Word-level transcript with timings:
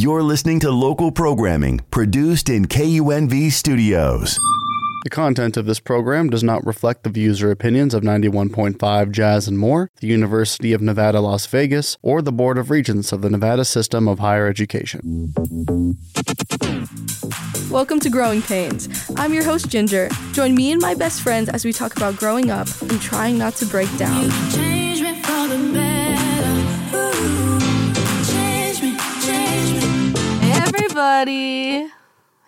You're 0.00 0.22
listening 0.22 0.60
to 0.60 0.70
local 0.70 1.12
programming 1.12 1.82
produced 1.90 2.48
in 2.48 2.64
KUNV 2.64 3.52
studios. 3.52 4.38
The 5.04 5.10
content 5.10 5.58
of 5.58 5.66
this 5.66 5.78
program 5.78 6.30
does 6.30 6.42
not 6.42 6.64
reflect 6.64 7.04
the 7.04 7.10
views 7.10 7.42
or 7.42 7.50
opinions 7.50 7.92
of 7.92 8.02
91.5 8.02 9.12
Jazz 9.12 9.46
and 9.46 9.58
More, 9.58 9.90
the 10.00 10.06
University 10.06 10.72
of 10.72 10.80
Nevada, 10.80 11.20
Las 11.20 11.44
Vegas, 11.44 11.98
or 12.00 12.22
the 12.22 12.32
Board 12.32 12.56
of 12.56 12.70
Regents 12.70 13.12
of 13.12 13.20
the 13.20 13.28
Nevada 13.28 13.62
System 13.62 14.08
of 14.08 14.20
Higher 14.20 14.46
Education. 14.46 15.34
Welcome 17.70 18.00
to 18.00 18.08
Growing 18.08 18.40
Pains. 18.40 18.88
I'm 19.18 19.34
your 19.34 19.44
host, 19.44 19.68
Ginger. 19.68 20.08
Join 20.32 20.54
me 20.54 20.72
and 20.72 20.80
my 20.80 20.94
best 20.94 21.20
friends 21.20 21.50
as 21.50 21.62
we 21.62 21.74
talk 21.74 21.94
about 21.94 22.16
growing 22.16 22.50
up 22.50 22.68
and 22.80 22.98
trying 23.02 23.36
not 23.36 23.52
to 23.56 23.66
break 23.66 23.94
down. 23.98 24.30
Hey 30.90 30.96
everybody! 30.96 31.92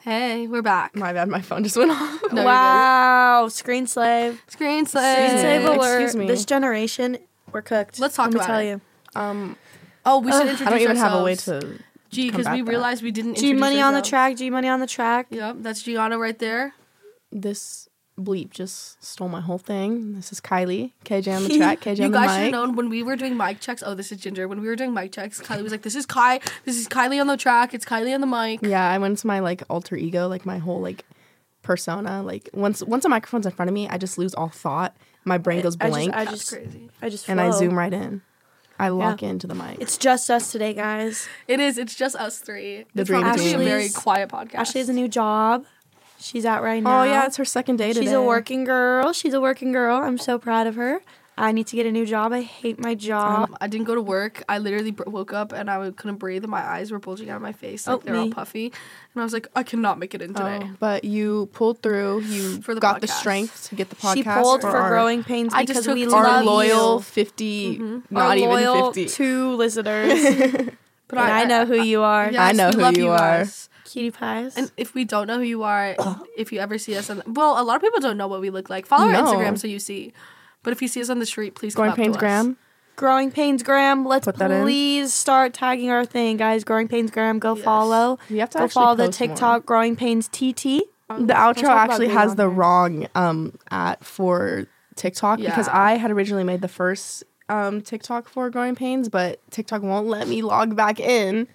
Hey, 0.00 0.46
we're 0.48 0.62
back. 0.62 0.96
My 0.96 1.12
bad, 1.12 1.28
my 1.28 1.40
phone 1.40 1.62
just 1.62 1.76
went 1.76 1.92
off. 1.92 2.20
No, 2.32 2.44
wow, 2.44 3.46
screen 3.46 3.86
slave. 3.86 4.42
Screen 4.48 4.84
Screen 4.84 4.86
slave. 4.86 5.38
slave 5.38 5.64
alert. 5.64 6.02
Excuse 6.02 6.16
me. 6.16 6.26
This 6.26 6.44
generation, 6.44 7.18
we're 7.52 7.62
cooked. 7.62 8.00
Let's 8.00 8.16
talk 8.16 8.26
Let 8.26 8.34
me 8.34 8.38
about 8.40 8.46
tell 8.46 8.58
it. 8.58 8.66
you. 8.68 8.80
Um, 9.14 9.56
Oh, 10.04 10.18
we 10.18 10.32
should 10.32 10.40
ugh, 10.42 10.48
introduce 10.48 10.66
I 10.66 10.70
don't 10.70 10.80
even 10.80 10.96
have 10.96 11.12
a 11.20 11.22
way 11.22 11.36
to. 11.36 11.78
G 12.10 12.30
because 12.32 12.38
we 12.38 12.42
back 12.44 12.64
that. 12.64 12.70
realized 12.70 13.04
we 13.04 13.12
didn't. 13.12 13.34
G 13.34 13.50
introduce 13.50 13.60
money 13.60 13.80
on 13.80 13.94
the 13.94 14.02
track. 14.02 14.36
G 14.36 14.50
money 14.50 14.66
on 14.66 14.80
the 14.80 14.88
track. 14.88 15.28
Yep, 15.30 15.56
that's 15.60 15.80
Gianna 15.84 16.18
right 16.18 16.36
there. 16.36 16.74
This 17.30 17.88
bleep 18.22 18.50
just 18.50 19.02
stole 19.04 19.28
my 19.28 19.40
whole 19.40 19.58
thing. 19.58 20.14
This 20.14 20.32
is 20.32 20.40
Kylie. 20.40 20.92
KJ 21.04 21.36
on 21.36 21.44
the 21.44 21.56
track. 21.58 21.80
KJ 21.80 21.98
You 21.98 22.04
on 22.04 22.10
the 22.12 22.18
guys 22.18 22.30
should 22.30 22.42
have 22.44 22.52
known 22.52 22.76
when 22.76 22.88
we 22.88 23.02
were 23.02 23.16
doing 23.16 23.36
mic 23.36 23.60
checks. 23.60 23.82
Oh, 23.84 23.94
this 23.94 24.12
is 24.12 24.18
Ginger. 24.18 24.48
When 24.48 24.60
we 24.60 24.68
were 24.68 24.76
doing 24.76 24.94
mic 24.94 25.12
checks, 25.12 25.40
Kylie 25.40 25.62
was 25.62 25.72
like, 25.72 25.82
"This 25.82 25.94
is 25.96 26.06
Kai. 26.06 26.40
This 26.64 26.76
is 26.76 26.88
Kylie 26.88 27.20
on 27.20 27.26
the 27.26 27.36
track. 27.36 27.74
It's 27.74 27.84
Kylie 27.84 28.14
on 28.14 28.20
the 28.20 28.26
mic." 28.26 28.62
Yeah, 28.62 28.88
I 28.88 28.98
went 28.98 29.18
to 29.18 29.26
my 29.26 29.40
like 29.40 29.62
alter 29.68 29.96
ego, 29.96 30.28
like 30.28 30.46
my 30.46 30.58
whole 30.58 30.80
like 30.80 31.04
persona. 31.62 32.22
Like 32.22 32.48
once 32.52 32.82
once 32.82 33.04
a 33.04 33.08
microphone's 33.08 33.46
in 33.46 33.52
front 33.52 33.68
of 33.68 33.74
me, 33.74 33.88
I 33.88 33.98
just 33.98 34.18
lose 34.18 34.34
all 34.34 34.48
thought. 34.48 34.96
My 35.24 35.38
brain 35.38 35.62
goes 35.62 35.76
I 35.80 35.84
just, 35.84 35.92
blank, 35.92 36.14
I 36.14 36.24
just, 36.24 36.48
crazy. 36.50 36.90
I 37.00 37.08
just, 37.08 37.28
and 37.28 37.40
I 37.40 37.50
zoom 37.50 37.78
right 37.78 37.92
in. 37.92 38.22
I 38.78 38.88
lock 38.88 39.22
into 39.22 39.46
the 39.46 39.54
mic. 39.54 39.80
It's 39.80 39.96
just 39.96 40.28
us 40.28 40.50
today, 40.50 40.74
guys. 40.74 41.28
It 41.46 41.60
is. 41.60 41.78
It's 41.78 41.94
just 41.94 42.16
us 42.16 42.38
three. 42.38 42.84
The 42.94 43.02
it's 43.02 43.08
dream 43.08 43.22
probably 43.22 43.44
team. 43.44 43.60
a 43.60 43.64
very 43.64 43.88
quiet 43.88 44.30
podcast. 44.30 44.54
Ashley 44.56 44.80
has 44.80 44.88
a 44.88 44.92
new 44.92 45.06
job. 45.06 45.64
She's 46.22 46.44
out 46.46 46.62
right 46.62 46.82
now. 46.82 47.02
oh 47.02 47.04
yeah, 47.04 47.26
it's 47.26 47.36
her 47.36 47.44
second 47.44 47.76
day 47.76 47.88
today. 47.92 48.06
She's 48.06 48.12
a 48.12 48.22
working 48.22 48.64
girl. 48.64 49.12
She's 49.12 49.34
a 49.34 49.40
working 49.40 49.72
girl. 49.72 49.96
I'm 49.98 50.18
so 50.18 50.38
proud 50.38 50.66
of 50.66 50.76
her. 50.76 51.00
I 51.34 51.50
need 51.50 51.66
to 51.68 51.76
get 51.76 51.86
a 51.86 51.90
new 51.90 52.04
job. 52.04 52.30
I 52.34 52.42
hate 52.42 52.78
my 52.78 52.94
job. 52.94 53.48
Um, 53.48 53.56
I 53.58 53.66
didn't 53.66 53.86
go 53.86 53.94
to 53.94 54.02
work. 54.02 54.42
I 54.50 54.58
literally 54.58 54.90
br- 54.90 55.08
woke 55.08 55.32
up 55.32 55.52
and 55.52 55.70
I 55.70 55.90
couldn't 55.90 56.18
breathe, 56.18 56.44
and 56.44 56.50
my 56.50 56.60
eyes 56.62 56.90
were 56.92 56.98
bulging 56.98 57.30
out 57.30 57.36
of 57.36 57.42
my 57.42 57.52
face, 57.52 57.86
like 57.86 57.96
Oh, 57.96 58.02
they're 58.04 58.14
all 58.16 58.26
me. 58.26 58.30
puffy. 58.32 58.66
And 58.66 59.22
I 59.22 59.24
was 59.24 59.32
like, 59.32 59.48
I 59.56 59.62
cannot 59.62 59.98
make 59.98 60.14
it 60.14 60.20
in 60.20 60.34
today. 60.34 60.60
Oh, 60.62 60.70
but 60.78 61.04
you 61.04 61.46
pulled 61.54 61.80
through. 61.82 62.20
You 62.20 62.60
For 62.62 62.74
the 62.74 62.82
got 62.82 63.00
the 63.00 63.08
strength 63.08 63.68
to 63.70 63.74
get 63.74 63.88
the 63.88 63.96
podcast. 63.96 64.14
she 64.14 64.22
pulled 64.22 64.60
for, 64.60 64.68
our, 64.76 64.90
growing 64.90 65.24
pains 65.24 65.54
I 65.54 65.64
just 65.64 65.68
because 65.80 65.84
took 65.86 65.94
we 65.94 66.04
our 66.04 66.22
love 66.22 66.44
loyal 66.44 66.96
you. 66.96 67.02
50 67.02 67.78
Our 67.80 68.02
not 68.10 68.36
even 68.36 68.50
loyal 68.50 68.92
50 68.92 69.06
two 69.08 69.54
listeners. 69.56 70.68
But 71.08 71.18
and 71.18 71.30
I, 71.30 71.44
know 71.44 71.66
who 71.66 71.74
you 71.82 72.00
are. 72.02 72.30
yes, 72.32 72.40
I 72.40 72.52
know 72.52 72.70
who 72.70 72.98
you 72.98 73.10
are. 73.10 73.18
guys. 73.40 73.68
Cutie 73.92 74.10
pies. 74.10 74.56
And 74.56 74.70
if 74.76 74.94
we 74.94 75.04
don't 75.04 75.26
know 75.26 75.36
who 75.38 75.44
you 75.44 75.62
are, 75.62 75.94
if 76.36 76.52
you 76.52 76.58
ever 76.60 76.78
see 76.78 76.96
us 76.96 77.10
on, 77.10 77.22
well, 77.26 77.60
a 77.60 77.64
lot 77.64 77.76
of 77.76 77.82
people 77.82 78.00
don't 78.00 78.16
know 78.16 78.28
what 78.28 78.40
we 78.40 78.50
look 78.50 78.70
like. 78.70 78.86
Follow 78.86 79.06
our 79.06 79.12
No. 79.12 79.24
Instagram 79.24 79.58
so 79.58 79.66
you 79.68 79.78
see. 79.78 80.12
But 80.62 80.72
if 80.72 80.80
you 80.80 80.88
see 80.88 81.00
us 81.00 81.10
on 81.10 81.18
the 81.18 81.26
street, 81.26 81.54
please 81.54 81.74
come 81.74 81.82
Growing 81.82 81.90
up 81.92 81.96
to 81.96 82.02
Pains 82.02 82.16
us. 82.16 82.20
Graham. 82.20 82.56
Growing 82.94 83.30
Pains 83.30 83.62
Graham. 83.62 84.04
Let's 84.04 84.24
Put 84.26 84.36
that 84.36 84.50
in. 84.50 84.62
please 84.62 85.12
start 85.12 85.54
tagging 85.54 85.90
our 85.90 86.04
thing, 86.04 86.36
guys. 86.36 86.62
Growing 86.64 86.88
Pains 86.88 87.10
Graham. 87.10 87.38
Go 87.38 87.54
Yes. 87.56 87.64
follow. 87.64 88.18
You 88.28 88.40
have 88.40 88.50
to 88.50 88.58
Go 88.58 88.64
actually 88.64 88.74
follow 88.82 88.94
the 88.96 89.04
post 89.06 89.20
more. 89.20 89.28
TikTok 89.28 89.66
Growing 89.66 89.96
Pains 89.96 90.28
TT. 90.28 90.82
The 91.08 91.34
outro 91.34 91.64
about 91.64 91.90
actually 91.90 92.06
being 92.06 92.18
has 92.18 92.30
on 92.30 92.36
the 92.36 92.42
there. 92.44 92.48
wrong 92.50 93.06
um 93.14 93.54
at 93.70 94.02
for 94.04 94.66
TikTok 94.96 95.38
because 95.40 95.66
Yeah. 95.66 95.78
I 95.82 95.96
had 95.96 96.10
originally 96.10 96.44
made 96.44 96.60
the 96.62 96.68
first 96.68 97.24
um 97.48 97.80
TikTok 97.82 98.28
for 98.28 98.48
Growing 98.50 98.74
Pains, 98.74 99.08
but 99.10 99.40
TikTok 99.50 99.82
won't 99.82 100.06
let 100.06 100.26
me 100.28 100.40
log 100.42 100.74
back 100.76 101.00
in. 101.00 101.48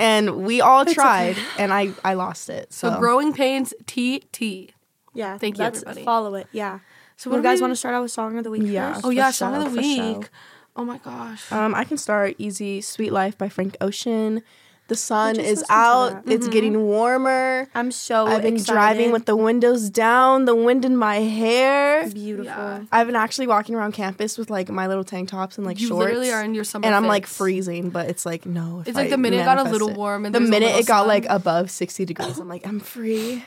And 0.00 0.44
we 0.44 0.60
all 0.60 0.84
tried 0.84 1.36
and 1.58 1.72
I 1.72 1.92
I 2.04 2.14
lost 2.14 2.48
it. 2.50 2.72
So, 2.72 2.90
So 2.90 2.98
growing 2.98 3.32
pains 3.32 3.74
TT. 3.86 4.72
Yeah. 5.14 5.38
Thank 5.38 5.58
you, 5.58 5.64
let's 5.64 5.82
everybody. 5.82 6.04
follow 6.04 6.34
it. 6.36 6.46
Yeah. 6.52 6.78
So 7.16 7.28
Well, 7.30 7.38
what 7.38 7.44
you 7.44 7.50
guys 7.50 7.58
we- 7.58 7.62
want 7.62 7.72
to 7.72 7.76
start 7.76 7.94
out 7.94 8.02
with 8.02 8.10
song 8.12 8.38
of 8.38 8.44
the 8.44 8.50
week 8.50 8.62
Yeah. 8.64 8.94
first? 8.94 9.04
Oh 9.06 9.10
yeah, 9.10 9.26
for 9.28 9.32
song 9.34 9.54
of 9.56 9.64
the 9.64 9.70
for 9.76 9.82
show. 9.82 10.18
week. 10.18 10.28
Oh 10.76 10.84
my 10.84 10.98
gosh. 10.98 11.50
um 11.52 11.74
I 11.74 11.84
can 11.84 11.98
start 11.98 12.34
easy 12.38 12.80
Sweet 12.80 13.12
Life 13.12 13.36
by 13.36 13.48
Frank 13.48 13.76
Ocean. 13.80 14.42
The 14.90 14.96
sun 14.96 15.38
is 15.38 15.60
listened 15.60 15.66
to 15.68 15.72
out. 15.72 16.24
that. 16.24 16.32
It's 16.32 16.46
mm-hmm. 16.46 16.52
getting 16.52 16.82
warmer. 16.82 17.68
I'm 17.76 17.92
so 17.92 18.26
I've 18.26 18.42
been 18.42 18.54
excited. 18.54 18.72
driving 18.72 19.12
with 19.12 19.24
the 19.24 19.36
windows 19.36 19.88
down, 19.88 20.46
the 20.46 20.54
wind 20.56 20.84
in 20.84 20.96
my 20.96 21.18
hair. 21.18 22.10
beautiful. 22.10 22.44
Yeah. 22.44 22.82
I've 22.90 23.06
been 23.06 23.14
actually 23.14 23.46
walking 23.46 23.76
around 23.76 23.92
campus 23.92 24.36
with 24.36 24.50
like 24.50 24.68
my 24.68 24.88
little 24.88 25.04
tank 25.04 25.28
tops 25.28 25.58
and 25.58 25.64
like 25.64 25.76
shorts. 25.76 25.82
you 25.82 25.88
shorts. 25.90 26.04
literally 26.06 26.32
are 26.32 26.42
in 26.42 26.56
your 26.56 26.64
summer. 26.64 26.86
and 26.86 26.96
I'm 26.96 27.06
like 27.06 27.28
freezing, 27.28 27.90
but 27.90 28.08
it's 28.08 28.26
like 28.26 28.46
no. 28.46 28.80
if 28.80 28.88
It's 28.88 28.96
like 28.96 29.10
the 29.10 29.16
minute 29.16 29.42
it 29.42 29.44
got 29.44 29.64
a 29.64 29.70
little 29.70 29.94
warm 29.94 30.26
and 30.26 30.34
the 30.34 30.40
minute 30.40 30.74
it 30.74 30.88
got 30.88 31.02
sun. 31.02 31.06
like 31.06 31.24
above 31.28 31.70
60 31.70 32.04
degrees, 32.04 32.40
I'm 32.40 32.48
like 32.48 32.66
I'm 32.66 32.80
free. 32.80 33.44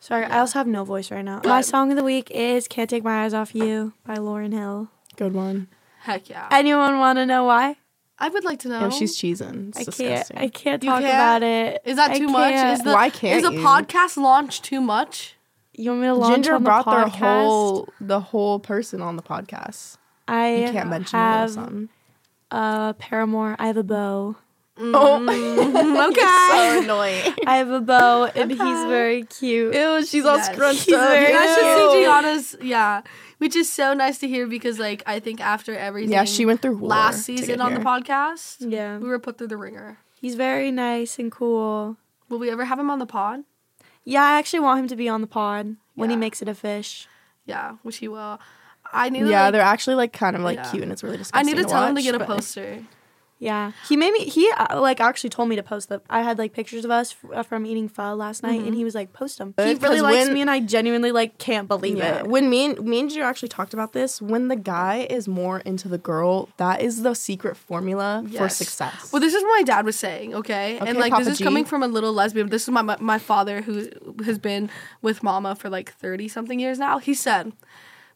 Sorry, 0.00 0.24
I 0.24 0.38
also 0.38 0.60
have 0.60 0.66
no 0.66 0.84
voice 0.84 1.10
right 1.10 1.22
now. 1.22 1.42
My 1.44 1.60
song 1.60 1.90
of 1.90 1.98
the 1.98 2.04
week 2.04 2.30
is 2.30 2.66
"Can't 2.66 2.88
Take 2.88 3.04
My 3.04 3.24
Eyes 3.26 3.34
Off 3.34 3.54
You" 3.54 3.92
by 4.06 4.16
Lauryn 4.16 4.54
Hill. 4.54 4.88
Good 5.16 5.34
one. 5.34 5.68
Heck 6.00 6.30
yeah. 6.30 6.48
Anyone 6.50 6.98
want 6.98 7.18
to 7.18 7.26
know 7.26 7.44
why? 7.44 7.76
I 8.20 8.28
would 8.28 8.44
like 8.44 8.58
to 8.60 8.68
know. 8.68 8.84
And 8.84 8.92
she's 8.92 9.16
cheesing. 9.16 9.68
It's 9.70 9.78
I 9.78 9.84
disgusting. 9.84 10.06
can't. 10.08 10.32
I 10.36 10.48
can't 10.48 10.82
You 10.82 10.90
talk 10.90 11.00
can't? 11.00 11.14
about 11.14 11.42
it. 11.42 11.82
Is 11.84 11.96
that 11.96 12.10
I 12.12 12.18
too 12.18 12.28
much? 12.28 12.52
can't. 12.52 12.78
Is 12.78 12.84
the, 12.84 12.92
Why 12.92 13.10
can't 13.10 13.38
is 13.42 13.48
a 13.48 13.52
you? 13.52 13.60
podcast 13.60 14.16
launch 14.16 14.62
too 14.62 14.80
much? 14.80 15.36
you 15.72 15.88
want 15.90 16.02
me 16.02 16.06
to 16.08 16.14
launch 16.14 16.34
Ginger 16.34 16.54
on 16.56 16.62
the 16.62 16.68
brought 16.68 16.84
their 16.84 17.06
podcast? 17.06 17.18
whole 17.46 17.88
the 18.00 18.20
whole 18.20 18.58
person 18.60 19.00
on 19.00 19.16
the 19.16 19.22
podcast. 19.22 19.96
I 20.28 20.56
You 20.66 20.72
can't 20.72 20.90
mention 20.90 21.18
her 21.18 21.24
or 21.24 21.28
have 21.28 21.50
something. 21.52 21.88
uh 22.50 22.92
Paramore. 22.94 23.56
I 23.58 23.66
have 23.68 23.76
a 23.78 23.82
beau. 23.82 24.36
Oh, 24.82 25.16
Okay. 26.10 26.48
so 26.48 26.82
annoying. 26.82 27.34
I 27.46 27.56
have 27.58 27.68
a 27.70 27.80
beau, 27.80 28.24
and 28.34 28.50
he's 28.50 28.58
very 28.60 29.24
cute. 29.24 29.74
Ew, 29.74 30.04
she's 30.06 30.24
all 30.24 30.36
Yes. 30.36 30.52
scrunched 30.52 30.84
He's 30.86 30.94
up. 30.94 31.08
very 31.10 31.26
You 31.26 31.32
guys 31.38 31.54
should 31.54 31.90
see 31.92 32.04
Gianna's, 32.04 32.56
yeah, 32.62 33.02
which 33.40 33.56
is 33.56 33.72
so 33.72 33.92
nice 33.94 34.18
to 34.18 34.28
hear 34.28 34.46
because, 34.46 34.78
like, 34.78 35.02
I 35.06 35.18
think 35.18 35.40
after 35.40 35.74
everything, 35.76 36.12
Yeah, 36.12 36.24
she 36.24 36.44
went 36.46 36.60
through 36.62 36.76
last 36.78 37.22
season 37.24 37.46
get 37.46 37.60
on 37.60 37.72
the 37.74 37.80
podcast. 37.80 38.56
Yeah, 38.60 38.98
We 38.98 39.08
were 39.08 39.18
put 39.18 39.38
through 39.38 39.48
the 39.48 39.56
ringer. 39.56 39.98
he's 40.20 40.34
very 40.36 40.70
nice 40.70 41.18
and 41.18 41.32
cool. 41.32 41.96
Will 42.28 42.38
we 42.38 42.50
ever 42.50 42.64
have 42.66 42.78
him 42.78 42.90
on 42.90 42.98
the 43.00 43.06
pod? 43.06 43.44
Yeah, 44.04 44.22
I 44.22 44.38
actually 44.38 44.60
want 44.60 44.80
him 44.80 44.88
to 44.88 44.96
be 44.96 45.08
on 45.08 45.20
the 45.20 45.26
pod 45.26 45.76
when 45.94 46.10
he 46.10 46.16
makes 46.16 46.40
it 46.42 46.48
a 46.48 46.54
fish. 46.54 47.08
Yeah, 47.46 47.76
which 47.82 47.96
he 47.98 48.08
will. 48.08 48.38
I 48.92 49.08
need. 49.08 49.20
To, 49.20 49.28
Yeah, 49.30 49.44
like, 49.44 49.52
they're 49.52 49.62
actually 49.62 49.96
like 49.96 50.12
kind 50.12 50.36
of 50.36 50.42
like 50.42 50.56
Yeah. 50.58 50.70
cute 50.70 50.82
and 50.82 50.92
it's 50.92 51.02
really 51.02 51.16
disgusting. 51.16 51.38
I 51.48 51.50
need 51.50 51.60
to 51.62 51.68
tell 51.68 51.86
him 51.86 51.94
to 51.96 52.02
get 52.02 52.14
a 52.14 52.18
but- 52.18 52.28
poster. 52.28 52.84
Yeah, 53.42 53.72
he 53.88 53.96
made 53.96 54.12
me. 54.12 54.26
He 54.26 54.52
uh, 54.54 54.78
like 54.78 55.00
actually 55.00 55.30
told 55.30 55.48
me 55.48 55.56
to 55.56 55.62
post 55.62 55.88
them. 55.88 56.02
I 56.10 56.20
had 56.20 56.36
like 56.36 56.52
pictures 56.52 56.84
of 56.84 56.90
us 56.90 57.14
f- 57.24 57.30
uh, 57.38 57.42
from 57.42 57.64
eating 57.64 57.88
pho 57.88 58.14
last 58.14 58.42
night, 58.42 58.60
and 58.60 58.74
he 58.74 58.84
was 58.84 58.94
like, 58.94 59.14
"Post 59.14 59.38
them." 59.38 59.54
He 59.56 59.74
really 59.76 60.02
likes 60.02 60.26
when- 60.26 60.34
me, 60.34 60.42
and 60.42 60.50
I 60.50 60.60
genuinely 60.60 61.10
like 61.10 61.38
can't 61.38 61.66
believe 61.66 61.96
Yeah, 61.96 62.18
it. 62.18 62.26
when 62.26 62.50
me 62.50 62.66
and 62.66 62.80
me 62.84 63.00
and 63.00 63.08
Ginger 63.08 63.24
actually 63.24 63.48
talked 63.48 63.72
about 63.72 63.94
this, 63.94 64.20
when 64.20 64.48
the 64.48 64.56
guy 64.56 65.06
is 65.08 65.26
more 65.26 65.60
into 65.60 65.88
the 65.88 65.96
girl, 65.96 66.50
that 66.58 66.82
is 66.82 67.00
the 67.02 67.14
secret 67.14 67.56
formula 67.56 68.22
for 68.36 68.50
success. 68.50 69.10
Well, 69.10 69.20
this 69.20 69.32
is 69.32 69.42
what 69.42 69.56
my 69.60 69.62
dad 69.62 69.86
was 69.86 69.98
saying, 69.98 70.34
okay? 70.34 70.78
and 70.78 70.98
like 70.98 71.10
Papa 71.12 71.24
this 71.24 71.32
is 71.32 71.38
G. 71.38 71.44
coming 71.44 71.64
from 71.64 71.82
a 71.82 71.88
little 71.88 72.12
lesbian. 72.12 72.50
This 72.50 72.64
is 72.64 72.68
my 72.68 72.82
my, 72.82 72.98
my 73.00 73.18
father 73.18 73.62
who 73.62 73.88
has 74.22 74.38
been 74.38 74.68
with 75.00 75.22
Mama 75.22 75.54
for 75.54 75.70
like 75.70 75.90
thirty 75.94 76.28
something 76.28 76.60
years 76.60 76.78
now. 76.78 76.98
He 76.98 77.14
said. 77.14 77.52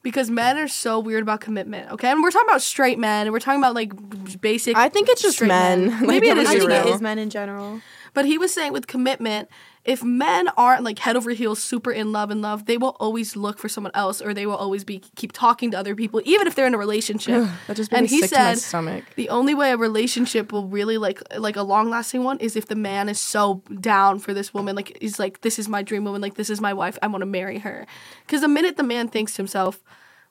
Because 0.04 0.30
men 0.30 0.56
are 0.58 0.68
so 0.68 1.00
weird 1.00 1.22
about 1.22 1.40
commitment, 1.40 1.90
okay? 1.92 2.10
And 2.10 2.22
we're 2.22 2.30
talking 2.30 2.48
about 2.48 2.62
straight 2.62 2.98
men, 3.00 3.26
and 3.26 3.32
we're 3.32 3.40
talking 3.40 3.60
about 3.60 3.74
like 3.74 3.92
basic. 4.40 4.76
I 4.76 4.88
think 4.88 5.08
it's 5.08 5.22
just 5.22 5.36
straight 5.38 5.48
men. 5.48 5.90
Like, 5.90 6.00
Maybe 6.02 6.28
it 6.28 6.32
I'm 6.32 6.38
I 6.40 6.42
just 6.44 6.52
think 6.58 6.68
men. 6.68 6.84
real. 6.84 6.94
is 6.94 7.00
men 7.00 7.18
in 7.18 7.30
general. 7.30 7.80
But 8.14 8.24
he 8.24 8.38
was 8.38 8.54
saying 8.54 8.72
with 8.72 8.86
commitment, 8.86 9.48
if 9.84 10.02
men 10.02 10.48
aren't 10.56 10.82
like 10.82 10.98
head 11.00 11.14
over 11.14 11.30
heels 11.32 11.62
super 11.62 11.92
in 11.92 12.10
love 12.10 12.30
and 12.30 12.40
love, 12.40 12.64
they 12.64 12.78
will 12.78 12.96
always 12.98 13.36
look 13.36 13.58
for 13.58 13.68
someone 13.68 13.90
else 13.94 14.22
or 14.22 14.32
they 14.32 14.46
will 14.46 14.56
always 14.56 14.82
be 14.82 15.00
keep 15.16 15.32
talking 15.32 15.70
to 15.72 15.78
other 15.78 15.94
people, 15.94 16.22
even 16.24 16.46
if 16.46 16.54
they're 16.54 16.66
in 16.66 16.74
a 16.74 16.78
relationship. 16.78 17.48
That 17.66 17.76
just 17.76 17.92
and 17.92 18.06
he 18.06 18.20
sick 18.20 18.30
to 18.30 18.36
my 18.36 18.42
said 18.54 18.58
stomach. 18.60 19.04
the 19.16 19.28
only 19.28 19.52
way 19.52 19.72
a 19.72 19.76
relationship 19.76 20.52
will 20.52 20.68
really 20.68 20.96
like 20.96 21.22
like 21.36 21.56
a 21.56 21.62
long 21.62 21.90
lasting 21.90 22.24
one 22.24 22.38
is 22.38 22.56
if 22.56 22.66
the 22.68 22.76
man 22.76 23.10
is 23.10 23.20
so 23.20 23.62
down 23.80 24.20
for 24.20 24.32
this 24.32 24.54
woman, 24.54 24.74
like 24.74 24.96
he's 25.00 25.18
like, 25.18 25.42
This 25.42 25.58
is 25.58 25.68
my 25.68 25.82
dream 25.82 26.04
woman, 26.04 26.22
like 26.22 26.34
this 26.34 26.48
is 26.48 26.60
my 26.60 26.72
wife, 26.72 26.98
I 27.02 27.08
want 27.08 27.20
to 27.22 27.26
marry 27.26 27.58
her. 27.58 27.86
Because 28.26 28.40
the 28.40 28.48
minute 28.48 28.78
the 28.78 28.82
man 28.82 29.08
thinks 29.08 29.32
to 29.32 29.36
himself, 29.38 29.82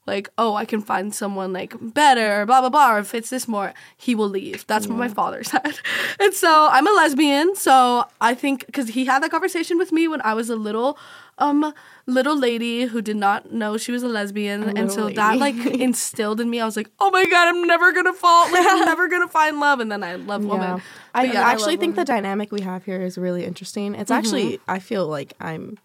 like, 0.06 0.30
oh, 0.38 0.56
I 0.56 0.66
can 0.66 0.82
find 0.82 1.14
someone 1.14 1.54
like 1.54 1.76
better, 1.80 2.46
blah 2.46 2.62
blah 2.62 2.70
blah, 2.70 2.96
or 2.96 3.04
fits 3.04 3.30
this 3.30 3.48
more, 3.48 3.74
he 3.98 4.16
will 4.16 4.30
leave. 4.30 4.66
That's 4.68 4.88
what 4.88 4.98
my 4.98 5.08
father 5.08 5.44
said. 5.44 5.80
And 6.20 6.34
so 6.34 6.68
I'm 6.72 6.88
a 6.88 6.92
lesbian, 6.92 7.56
so 7.56 8.06
I 8.22 8.34
think 8.34 8.66
because 8.66 8.90
he 8.90 9.06
had 9.06 9.24
that 9.24 9.32
conversation 9.32 9.78
with 9.78 9.92
me 9.92 10.08
when 10.08 10.22
I 10.22 10.34
was 10.34 10.50
a 10.50 10.56
little 10.56 10.98
um 11.40 11.74
little 12.06 12.38
lady 12.38 12.84
who 12.84 13.02
did 13.02 13.16
not 13.16 13.52
know 13.52 13.76
she 13.76 13.92
was 13.92 14.04
a 14.04 14.08
lesbian 14.08 14.78
and 14.78 14.92
so 14.92 15.06
little 15.06 15.16
that 15.16 15.38
like 15.40 15.56
instilled 15.66 16.40
in 16.40 16.48
me 16.48 16.62
i 16.62 16.66
was 16.66 16.78
like 16.78 16.92
oh 17.00 17.10
my 17.10 17.26
god 17.26 17.48
i'm 17.48 17.64
never 17.66 17.92
gonna 17.92 18.14
fall 18.14 18.52
like 18.52 18.64
i'm 18.70 18.86
never 18.86 19.08
gonna 19.08 19.28
find 19.28 19.60
love 19.60 19.80
and 19.80 19.92
then 19.92 20.04
i 20.04 20.14
love 20.14 20.46
women 20.46 20.80
I, 21.16 21.26
yeah, 21.26 21.48
I 21.48 21.52
actually 21.52 21.74
love 21.74 21.80
think 21.80 21.96
the 21.96 22.06
dynamic 22.06 22.52
we 22.52 22.62
have 22.62 22.86
here 22.86 23.02
is 23.02 23.18
really 23.18 23.46
interesting. 23.46 23.94
It's 23.94 24.10
actually 24.10 24.60
I 24.68 24.80
feel 24.80 25.08
like 25.08 25.34
I'm 25.40 25.78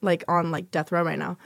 like 0.00 0.24
on 0.28 0.50
like 0.50 0.70
death 0.70 0.90
row 0.90 1.02
right 1.02 1.18
now. 1.18 1.36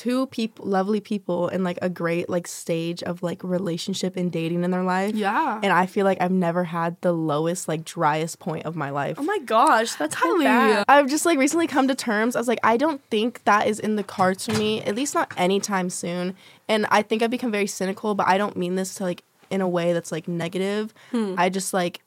Two 0.00 0.26
people, 0.28 0.64
lovely 0.64 0.98
people, 0.98 1.48
in 1.48 1.62
like 1.62 1.78
a 1.82 1.90
great 1.90 2.30
like 2.30 2.46
stage 2.48 3.02
of 3.02 3.22
like 3.22 3.44
relationship 3.44 4.16
and 4.16 4.32
dating 4.32 4.64
in 4.64 4.70
their 4.70 4.82
life. 4.82 5.14
Yeah. 5.14 5.60
and 5.62 5.70
I 5.74 5.84
feel 5.84 6.06
like 6.06 6.22
I've 6.22 6.30
never 6.30 6.64
had 6.64 6.96
the 7.02 7.12
lowest 7.12 7.68
like 7.68 7.84
driest 7.84 8.38
point 8.38 8.64
of 8.64 8.74
my 8.76 8.88
life. 8.88 9.16
Oh 9.18 9.22
my 9.24 9.38
gosh, 9.44 9.92
that's 9.96 10.16
Kylie. 10.16 10.44
bad. 10.44 10.84
I've 10.88 11.06
just 11.10 11.26
like 11.26 11.38
recently 11.38 11.66
come 11.66 11.86
to 11.88 11.94
terms. 11.94 12.34
I 12.34 12.38
was 12.40 12.48
like, 12.48 12.60
I 12.62 12.78
don't 12.78 13.02
think 13.10 13.44
that 13.44 13.66
is 13.66 13.78
in 13.78 13.96
the 13.96 14.02
cards 14.02 14.46
for 14.46 14.52
me, 14.52 14.80
at 14.82 14.94
least 14.94 15.14
not 15.14 15.34
anytime 15.36 15.90
soon. 15.90 16.34
And 16.66 16.86
I 16.90 17.02
think 17.02 17.22
I've 17.22 17.30
become 17.30 17.52
very 17.52 17.66
cynical, 17.66 18.14
but 18.14 18.26
I 18.26 18.38
don't 18.38 18.56
mean 18.56 18.76
this 18.76 18.94
to 18.94 19.02
like 19.02 19.22
in 19.50 19.60
a 19.60 19.68
way 19.68 19.92
that's 19.92 20.10
like 20.10 20.26
negative. 20.28 20.94
Hmm. 21.10 21.34
I 21.36 21.50
just 21.50 21.74
like, 21.74 22.00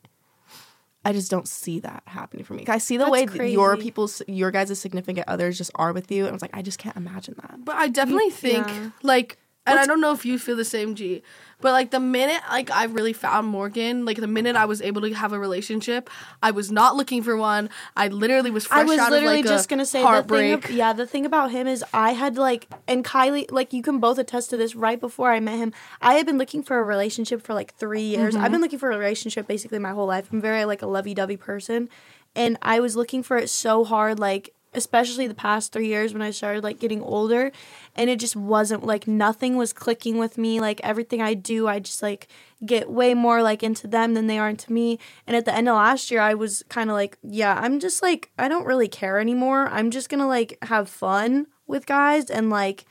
I 1.06 1.12
just 1.12 1.30
don't 1.30 1.48
see 1.48 1.80
that 1.80 2.04
happening 2.06 2.46
for 2.46 2.54
me. 2.54 2.66
I 2.68 2.78
see 2.78 2.96
the 2.98 3.04
That's 3.04 3.12
way 3.12 3.26
that 3.26 3.50
your 3.50 3.72
crazy. 3.72 3.84
people's, 3.84 4.22
your 4.28 4.52
guys' 4.52 4.80
significant 4.80 5.28
others 5.28 5.58
just 5.58 5.72
are 5.76 5.92
with 5.92 6.10
you. 6.12 6.24
And 6.24 6.30
I 6.30 6.34
was 6.34 6.42
like, 6.42 6.56
I 6.56 6.62
just 6.62 6.80
can't 6.80 6.96
imagine 6.96 7.36
that. 7.42 7.66
But 7.66 7.76
I 7.76 7.90
definitely 7.90 8.30
mm, 8.30 8.34
think 8.34 8.68
yeah. 8.68 8.90
like 9.02 9.38
and 9.66 9.80
I 9.80 9.86
don't 9.86 10.02
know 10.02 10.12
if 10.12 10.26
you 10.26 10.38
feel 10.40 10.56
the 10.56 10.66
same, 10.66 10.96
G. 10.96 11.24
But 11.62 11.72
like 11.72 11.92
the 11.92 12.00
minute 12.02 12.42
like 12.50 12.70
I 12.72 12.84
really 12.86 13.14
found 13.14 13.48
Morgan, 13.48 14.04
like 14.04 14.18
the 14.18 14.28
minute 14.28 14.58
I 14.58 14.66
was 14.66 14.82
able 14.82 15.00
to 15.02 15.14
have 15.14 15.32
a 15.32 15.40
relationship, 15.40 16.10
I 16.42 16.52
was 16.52 16.70
not 16.74 16.98
looking 16.98 17.24
for 17.24 17.38
one. 17.38 17.70
I 17.96 18.10
literally 18.10 18.52
was 18.52 18.66
fresh 18.66 18.82
I 18.82 18.84
was 18.84 19.00
out 19.00 19.12
literally 19.12 19.40
of 19.40 19.46
like 19.46 19.54
just 19.54 19.68
a 19.68 19.70
gonna 19.70 19.86
say 19.86 20.02
heartbreak. 20.02 20.62
The 20.62 20.68
thing, 20.68 20.78
yeah, 20.78 20.92
the 20.92 21.08
thing 21.08 21.26
about 21.26 21.52
him 21.52 21.66
is 21.66 21.82
I 21.94 22.12
had 22.12 22.36
like, 22.36 22.68
and 22.86 23.06
Kylie, 23.06 23.50
like 23.50 23.72
you 23.72 23.82
can 23.82 24.00
both 24.00 24.18
attest 24.18 24.50
to 24.50 24.58
this. 24.58 24.76
Right 24.76 25.00
before 25.00 25.32
I 25.32 25.40
met 25.40 25.58
him, 25.58 25.72
I 26.02 26.16
had 26.16 26.26
been 26.26 26.38
looking 26.38 26.64
for 26.64 26.80
a 26.80 26.84
relationship 26.84 27.42
for 27.42 27.54
like 27.54 27.74
three 27.76 28.02
years. 28.02 28.34
Mm-hmm. 28.34 28.44
I've 28.44 28.52
been 28.52 28.60
looking 28.60 28.80
for 28.80 28.92
a 28.92 28.98
relationship 28.98 29.48
basically 29.48 29.80
my 29.80 29.92
whole 29.92 30.08
life. 30.08 30.28
I'm 30.34 30.42
very 30.42 30.66
like 30.66 30.82
a 30.82 30.88
lovey-dovey 30.88 31.38
person, 31.38 31.88
and 32.36 32.58
I 32.62 32.82
was 32.82 32.98
looking 32.98 33.24
for 33.24 33.38
it 33.38 33.50
so 33.50 33.86
hard, 33.86 34.20
like 34.20 34.54
especially 34.74 35.28
the 35.28 35.34
past 35.34 35.72
three 35.72 35.88
years 35.88 36.14
when 36.14 36.22
I 36.22 36.32
started 36.32 36.64
like 36.64 36.80
getting 36.80 37.02
older, 37.02 37.52
and 37.96 38.10
it 38.10 38.20
just 38.20 38.36
wasn't 38.36 38.86
like 38.86 39.08
nothing 39.08 39.56
was 39.58 39.74
clicking 39.74 40.18
with 40.18 40.38
me. 40.38 40.60
Like 40.60 40.80
everything 40.84 41.22
I 41.22 41.34
do, 41.34 41.68
I 41.68 41.80
just 41.80 42.02
like 42.02 42.28
get 42.66 42.90
way 42.90 43.14
more 43.14 43.42
like 43.44 43.62
into 43.64 43.88
them 43.88 44.14
than 44.14 44.28
they 44.28 44.40
are 44.40 44.50
into 44.50 44.72
me. 44.72 45.00
And 45.28 45.36
at 45.36 45.46
the 45.46 45.54
end 45.56 45.68
of 45.70 45.76
last 45.76 46.10
year, 46.12 46.22
I 46.22 46.34
was 46.34 46.64
kind 46.70 46.90
of 46.90 46.96
like, 46.96 47.18
yeah, 47.24 47.60
I'm 47.62 47.80
just 47.80 48.02
like, 48.02 48.32
I 48.38 48.48
don't 48.48 48.66
really 48.66 48.88
care 48.88 49.20
anymore. 49.20 49.68
I'm 49.70 49.92
just 49.92 50.10
gonna 50.10 50.28
like 50.28 50.58
have 50.64 50.90
fun 50.90 51.48
with 51.68 51.86
guys 51.86 52.30
and 52.30 52.50
like. 52.50 52.86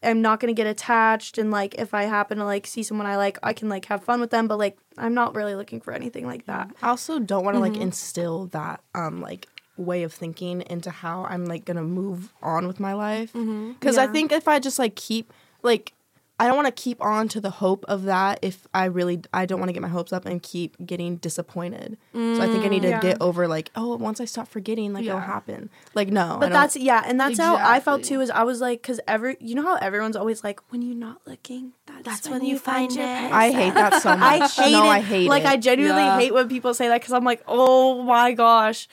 I'm 0.00 0.22
not 0.22 0.38
gonna 0.38 0.52
get 0.52 0.68
attached 0.68 1.38
and 1.38 1.50
like 1.50 1.74
if 1.74 1.92
I 1.92 2.04
happen 2.04 2.38
to 2.38 2.44
like 2.44 2.68
see 2.68 2.84
someone 2.84 3.08
I 3.08 3.16
like, 3.16 3.36
I 3.42 3.52
can 3.52 3.68
like 3.68 3.86
have 3.86 4.04
fun 4.04 4.20
with 4.20 4.30
them, 4.30 4.46
but 4.46 4.56
like 4.56 4.78
I'm 4.96 5.12
not 5.12 5.34
really 5.34 5.56
looking 5.56 5.80
for 5.80 5.92
anything 5.92 6.24
like 6.24 6.46
that. 6.46 6.70
I 6.80 6.90
also 6.90 7.18
don't 7.18 7.44
want 7.44 7.56
to 7.56 7.60
Mm-hmm. 7.60 7.72
like 7.74 7.82
instill 7.82 8.46
that 8.52 8.80
um 8.94 9.20
like 9.20 9.48
way 9.78 10.02
of 10.02 10.12
thinking 10.12 10.62
into 10.62 10.90
how 10.90 11.24
I'm 11.24 11.46
like 11.46 11.64
gonna 11.64 11.82
move 11.82 12.32
on 12.42 12.66
with 12.66 12.78
my 12.80 12.92
life. 12.94 13.32
Because 13.32 13.42
I 13.42 14.06
Mm-hmm. 14.06 14.08
Yeah. 14.08 14.12
think 14.12 14.32
if 14.32 14.48
I 14.48 14.58
just 14.58 14.78
like 14.78 14.94
keep 14.96 15.32
like 15.62 15.92
I 16.40 16.46
don't 16.46 16.54
want 16.54 16.66
to 16.68 16.82
keep 16.82 17.02
on 17.02 17.26
to 17.30 17.40
the 17.40 17.50
hope 17.50 17.84
of 17.88 18.04
that 18.04 18.38
if 18.42 18.68
I 18.72 18.84
really 18.84 19.20
I 19.32 19.44
don't 19.44 19.58
want 19.58 19.70
to 19.70 19.72
get 19.72 19.82
my 19.82 19.88
hopes 19.88 20.12
up 20.12 20.24
and 20.24 20.40
keep 20.40 20.76
getting 20.86 21.16
disappointed. 21.16 21.98
so 22.14 22.40
I 22.40 22.46
think 22.46 22.64
I 22.64 22.68
need 22.68 22.82
to 22.82 22.90
yeah. 22.90 23.00
get 23.00 23.20
over 23.20 23.48
like 23.48 23.72
oh 23.74 23.96
once 23.96 24.20
I 24.20 24.24
stop 24.24 24.46
forgetting 24.46 24.92
like 24.92 25.04
it'll 25.04 25.18
happen. 25.18 25.68
Like 25.94 26.10
no, 26.10 26.36
But 26.38 26.52
that's 26.52 26.76
yeah, 26.76 27.02
and 27.04 27.18
that's 27.18 27.38
how 27.40 27.56
I 27.56 27.80
felt 27.80 28.04
too. 28.04 28.20
Is 28.20 28.30
I 28.30 28.44
was 28.44 28.60
like, 28.60 28.80
because 28.82 29.00
every 29.08 29.36
you 29.40 29.56
know 29.56 29.62
how 29.64 29.74
everyone's 29.76 30.14
always 30.14 30.44
like, 30.44 30.60
when 30.70 30.80
you're 30.80 30.94
not 30.94 31.20
looking, 31.26 31.72
that's, 32.04 32.28
when, 32.28 32.44
you 32.44 32.56
find 32.60 32.92
your 32.94 33.04
person. 33.04 33.32
I 33.32 33.50
hate 33.50 33.74
that 33.74 34.00
so 34.00 34.16
much. 34.16 34.58
I 34.60 34.62
hate 34.64 34.72
no, 34.72 34.84
it. 34.84 34.88
I 34.88 35.00
hate 35.00 35.28
like 35.28 35.42
it. 35.42 35.48
I 35.48 35.56
genuinely 35.56 36.02
Yeah. 36.04 36.18
hate 36.20 36.32
when 36.34 36.48
people 36.48 36.72
say 36.72 36.86
that 36.86 37.00
because 37.00 37.14
I'm 37.14 37.24
like, 37.24 37.42
oh 37.48 38.00
my 38.04 38.32
gosh. 38.32 38.86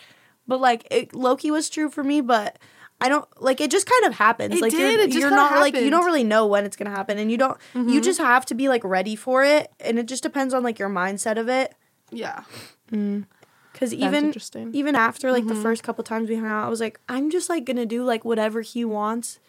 But 0.47 0.61
like 0.61 0.87
it, 0.91 1.13
Loki 1.13 1.51
was 1.51 1.69
true 1.69 1.89
for 1.89 2.03
me, 2.03 2.21
but 2.21 2.59
I 3.01 3.09
don't 3.09 3.27
like 3.41 3.59
it. 3.59 3.71
Just 3.71 3.87
kind 3.87 4.05
of 4.05 4.17
happens. 4.17 4.55
It 4.55 4.61
like 4.61 4.71
did, 4.71 4.79
you're, 4.79 5.01
it 5.01 5.07
just 5.07 5.19
you're 5.19 5.29
not 5.29 5.59
like 5.59 5.75
you 5.75 5.89
don't 5.89 6.05
really 6.05 6.23
know 6.23 6.47
when 6.47 6.65
it's 6.65 6.75
gonna 6.75 6.91
happen, 6.91 7.17
and 7.17 7.29
you 7.29 7.37
don't. 7.37 7.57
You 7.73 7.81
mm-hmm. 7.81 8.01
just 8.01 8.19
have 8.19 8.45
to 8.47 8.55
be 8.55 8.69
like 8.69 8.83
ready 8.83 9.15
for 9.15 9.43
it, 9.43 9.71
and 9.79 9.99
it 9.99 10.07
just 10.07 10.23
depends 10.23 10.53
on 10.53 10.63
like 10.63 10.79
your 10.79 10.89
mindset 10.89 11.37
of 11.37 11.49
it. 11.49 11.75
yeah. 12.11 12.43
Mm. 12.91 13.25
Because 13.73 13.93
even 13.93 14.27
interesting. 14.27 14.73
even 14.73 14.95
after 14.95 15.33
like 15.33 15.47
the 15.47 15.53
mm-hmm. 15.53 15.63
first 15.63 15.83
couple 15.83 16.01
times 16.05 16.29
we 16.29 16.35
hung 16.35 16.45
out, 16.45 16.65
I 16.65 16.69
was 16.69 16.79
like, 16.79 16.97
I'm 17.09 17.29
just 17.29 17.49
like 17.49 17.65
gonna 17.65 17.85
do 17.85 18.05
like 18.05 18.23
whatever 18.23 18.61
he 18.61 18.85
wants, 18.85 19.39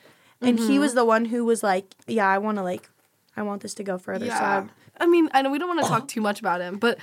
and 0.40 0.58
he 0.58 0.81
was 0.81 0.90
mm-hmm. 0.90 0.96
the 0.96 1.04
one 1.04 1.25
who 1.26 1.44
was 1.44 1.62
like, 1.62 1.94
yeah, 2.08 2.28
I 2.28 2.38
want 2.38 2.58
to 2.58 2.64
like, 2.64 2.90
I 3.37 3.43
want 3.43 3.62
this 3.62 3.75
to 3.75 3.84
go 3.84 3.98
further. 3.98 4.26
So 4.26 4.32
Yeah. 4.32 4.66
I, 4.98 5.04
I 5.04 5.06
mean, 5.06 5.28
I 5.32 5.43
know 5.43 5.50
we 5.50 5.58
don't 5.58 5.69
want 5.69 5.81
to 5.82 5.88
talk 5.88 6.08
too 6.08 6.20
much 6.20 6.40
about 6.40 6.60
him, 6.60 6.78
but 6.78 6.98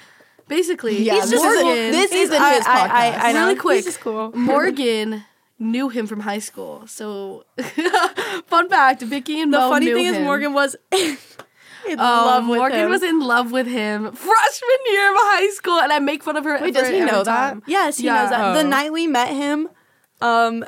basically, 0.48 1.02
Yeah, 1.04 1.14
he's 1.16 1.30
just 1.32 1.44
isn't- 1.46 1.64
Morgan. 1.66 1.92
this 1.92 2.12
He's- 2.12 2.30
isn't 2.30 2.42
I- 2.42 2.54
his 2.56 2.64
podcast. 2.66 2.90
I- 2.90 3.30
I 3.30 3.32
know. 3.34 3.48
really 3.48 3.56
quick. 3.60 3.78
This 3.86 3.96
is 3.96 4.02
cool. 4.02 4.32
Morgan 4.36 5.24
knew 5.60 5.90
him 5.90 6.08
from 6.08 6.22
high 6.22 6.40
school. 6.40 6.84
So, 6.88 7.46
fun 8.48 8.70
fact: 8.70 9.02
Vicky 9.02 9.42
and 9.42 9.54
the 9.54 9.60
Mo 9.60 9.70
funny 9.70 9.86
knew 9.88 9.96
thing 9.96 10.06
is. 10.08 10.20
Morgan 10.20 10.54
was 10.54 10.76
in 10.92 11.18
Oh, 12.00 12.04
love 12.04 12.48
with 12.48 12.58
Morgan 12.60 12.80
him. 12.80 12.90
was 12.90 13.04
in 13.04 13.20
love 13.20 13.52
with 13.52 13.68
him 13.68 14.12
freshman 14.14 14.78
year 14.88 15.12
of 15.12 15.18
high 15.20 15.50
school, 15.54 15.80
and 15.80 15.92
I 15.92 16.00
make 16.00 16.24
fun 16.24 16.38
of 16.38 16.44
her. 16.46 16.56
Every 16.56 16.72
time. 16.72 16.74
Wait, 16.74 16.74
for 16.76 16.82
does 16.82 16.90
he 16.90 16.98
every 17.02 17.12
know 17.12 17.24
that? 17.24 17.50
time. 17.50 17.64
Yes, 17.68 17.98
he 17.98 18.06
Yeah. 18.06 18.22
knows 18.22 18.30
that. 18.30 18.54
The 18.54 18.60
Oh. 18.66 18.68
night 18.68 18.92
we 18.94 19.08
met 19.08 19.30
him, 19.30 19.70
um, 20.22 20.66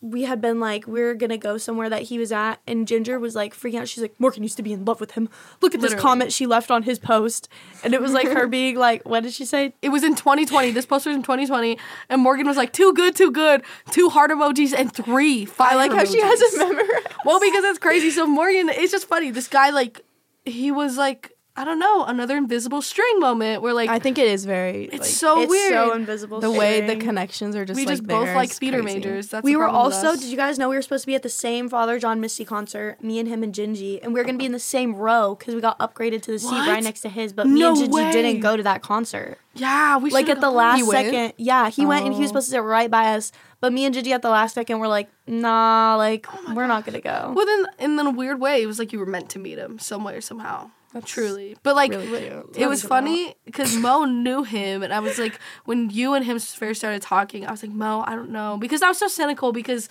we 0.00 0.22
had 0.22 0.40
been 0.40 0.60
like, 0.60 0.86
we 0.86 1.00
are 1.02 1.14
gonna 1.14 1.38
go 1.38 1.58
somewhere 1.58 1.90
that 1.90 2.02
he 2.02 2.18
was 2.18 2.30
at, 2.30 2.60
and 2.66 2.86
Ginger 2.86 3.18
was 3.18 3.34
like 3.34 3.54
freaking 3.54 3.80
out. 3.80 3.88
She's 3.88 4.02
like, 4.02 4.18
Morgan 4.20 4.42
used 4.42 4.56
to 4.58 4.62
be 4.62 4.72
in 4.72 4.84
love 4.84 5.00
with 5.00 5.12
him. 5.12 5.28
Look 5.60 5.74
at 5.74 5.80
this 5.80 5.94
comment 5.94 6.32
she 6.32 6.46
left 6.46 6.70
on 6.70 6.84
his 6.84 6.98
post, 6.98 7.48
and 7.82 7.92
it 7.94 8.00
was 8.00 8.12
like 8.12 8.28
her 8.28 8.46
being 8.48 8.76
like, 8.76 9.04
what 9.04 9.24
did 9.24 9.32
she 9.32 9.44
say? 9.44 9.74
It 9.82 9.88
was 9.88 10.04
in 10.04 10.14
2020. 10.14 10.70
This 10.70 10.86
poster 10.86 11.10
was 11.10 11.16
in 11.16 11.22
2020, 11.22 11.78
and 12.08 12.22
Morgan 12.22 12.46
was 12.46 12.56
like, 12.56 12.72
"Too 12.72 12.92
good, 12.94 13.16
too 13.16 13.30
good." 13.30 13.62
Two 13.90 14.08
heart 14.08 14.30
emojis 14.30 14.72
and 14.72 14.92
three 14.92 15.44
fire 15.44 15.72
I 15.72 15.74
like 15.74 15.92
how 15.92 16.04
she 16.04 16.20
has 16.20 16.40
emojis. 16.40 16.54
a 16.54 16.58
memory. 16.68 16.88
Well, 17.24 17.40
because 17.40 17.64
it's 17.64 17.78
crazy. 17.78 18.10
So 18.10 18.26
Morgan, 18.26 18.68
it's 18.68 18.92
just 18.92 19.08
funny. 19.08 19.30
This 19.30 19.48
guy, 19.48 19.70
like, 19.70 20.00
he 20.44 20.70
was 20.70 20.96
like, 20.96 21.32
I 21.58 21.64
don't 21.64 21.80
know, 21.80 22.04
another 22.04 22.36
invisible 22.36 22.80
string 22.82 23.18
moment 23.18 23.62
where 23.62 23.72
like 23.72 23.90
I 23.90 23.98
think 23.98 24.16
it 24.16 24.28
is 24.28 24.44
very. 24.44 24.84
it's 24.84 24.98
like, 25.00 25.04
so 25.10 25.40
it's 25.42 25.50
weird. 25.50 25.72
so 25.72 25.92
invisible. 25.92 26.38
the 26.40 26.52
way 26.52 26.86
the 26.86 26.94
connections 26.96 27.56
are 27.56 27.64
just 27.64 27.76
we 27.76 27.84
like 27.84 27.94
just 27.94 28.06
both 28.06 28.28
like 28.34 28.50
is 28.50 28.58
theater 28.60 28.80
crazy. 28.80 28.98
majors. 28.98 29.26
That's 29.28 29.42
what 29.42 29.44
we 29.44 29.52
the 29.54 29.58
were 29.58 29.64
problem 29.64 29.86
with 29.88 29.94
also. 29.96 30.08
us. 30.10 30.20
Did 30.20 30.28
you 30.28 30.36
guys 30.36 30.58
know 30.58 30.68
we 30.68 30.76
were 30.76 30.82
supposed 30.82 31.02
to 31.02 31.06
be 31.08 31.16
at 31.16 31.24
the 31.24 31.28
same 31.28 31.68
Father 31.68 31.98
John 31.98 32.20
Misty 32.20 32.44
concert? 32.44 33.02
Me 33.02 33.18
and 33.18 33.28
him 33.28 33.42
and 33.42 33.52
Gingy, 33.52 33.98
and 34.02 34.14
we 34.14 34.20
were 34.20 34.24
gonna 34.24 34.38
be 34.38 34.46
in 34.46 34.52
the 34.52 34.60
same 34.60 34.94
row 34.94 35.34
because 35.34 35.54
we 35.56 35.60
got 35.60 35.76
upgraded 35.80 36.22
to 36.22 36.30
the 36.30 36.38
seat 36.38 36.50
right 36.52 36.82
next 36.84 37.00
to 37.00 37.08
his. 37.08 37.32
But 37.32 37.48
me 37.48 37.64
and 37.64 37.76
Gingy 37.76 37.90
way. 37.90 38.12
didn't 38.12 38.38
go 38.40 38.56
to 38.56 38.62
that 38.62 38.82
concert. 38.82 39.38
Yeah, 39.54 39.96
we 39.98 40.10
like 40.10 40.28
at 40.28 40.40
the 40.40 40.50
last 40.52 40.76
He 40.76 40.82
went? 40.84 41.06
second. 41.08 41.32
Yeah, 41.38 41.68
he 41.70 41.84
went 41.84 42.04
and 42.04 42.14
he 42.14 42.20
was 42.20 42.28
Oh. 42.28 42.38
supposed 42.38 42.46
to 42.46 42.50
sit 42.52 42.58
right 42.62 42.88
by 42.88 43.14
us. 43.16 43.32
But 43.60 43.72
me 43.72 43.84
and 43.84 43.92
Gigi 43.92 44.12
at 44.12 44.22
the 44.22 44.30
last 44.30 44.54
second 44.54 44.78
were 44.78 44.86
like, 44.86 45.08
nah, 45.26 45.96
like 45.96 46.26
oh 46.32 46.54
we're 46.54 46.68
not 46.68 46.86
gonna 46.86 47.00
go. 47.00 47.32
Well, 47.34 47.44
then, 47.44 47.66
and 47.80 47.98
in 47.98 48.06
a 48.06 48.10
weird 48.10 48.38
way, 48.38 48.62
it 48.62 48.66
was 48.66 48.78
like 48.78 48.92
you 48.92 49.00
were 49.00 49.06
meant 49.06 49.28
to 49.30 49.40
meet 49.40 49.58
him 49.58 49.80
some 49.80 50.04
way 50.04 50.14
or 50.14 50.20
somehow. 50.20 50.70
Truly, 51.04 51.56
but 51.62 51.74
like 51.76 51.92
really 51.92 52.20
cute. 52.28 52.32
Uh, 52.32 52.42
it 52.56 52.66
was 52.68 52.82
funny 52.82 53.34
because 53.44 53.76
Mo 53.76 54.04
knew 54.04 54.42
him, 54.44 54.82
and 54.82 54.92
I 54.92 55.00
was 55.00 55.18
like, 55.18 55.38
when 55.64 55.90
you 55.90 56.14
and 56.14 56.24
him 56.24 56.38
first 56.38 56.80
started 56.80 57.02
talking, 57.02 57.46
I 57.46 57.50
was 57.50 57.62
like, 57.62 57.72
Mo, 57.72 58.04
I 58.06 58.14
don't 58.14 58.30
know, 58.30 58.56
because 58.58 58.82
I 58.82 58.88
was 58.88 58.98
so 58.98 59.08
cynical 59.08 59.52
because 59.52 59.88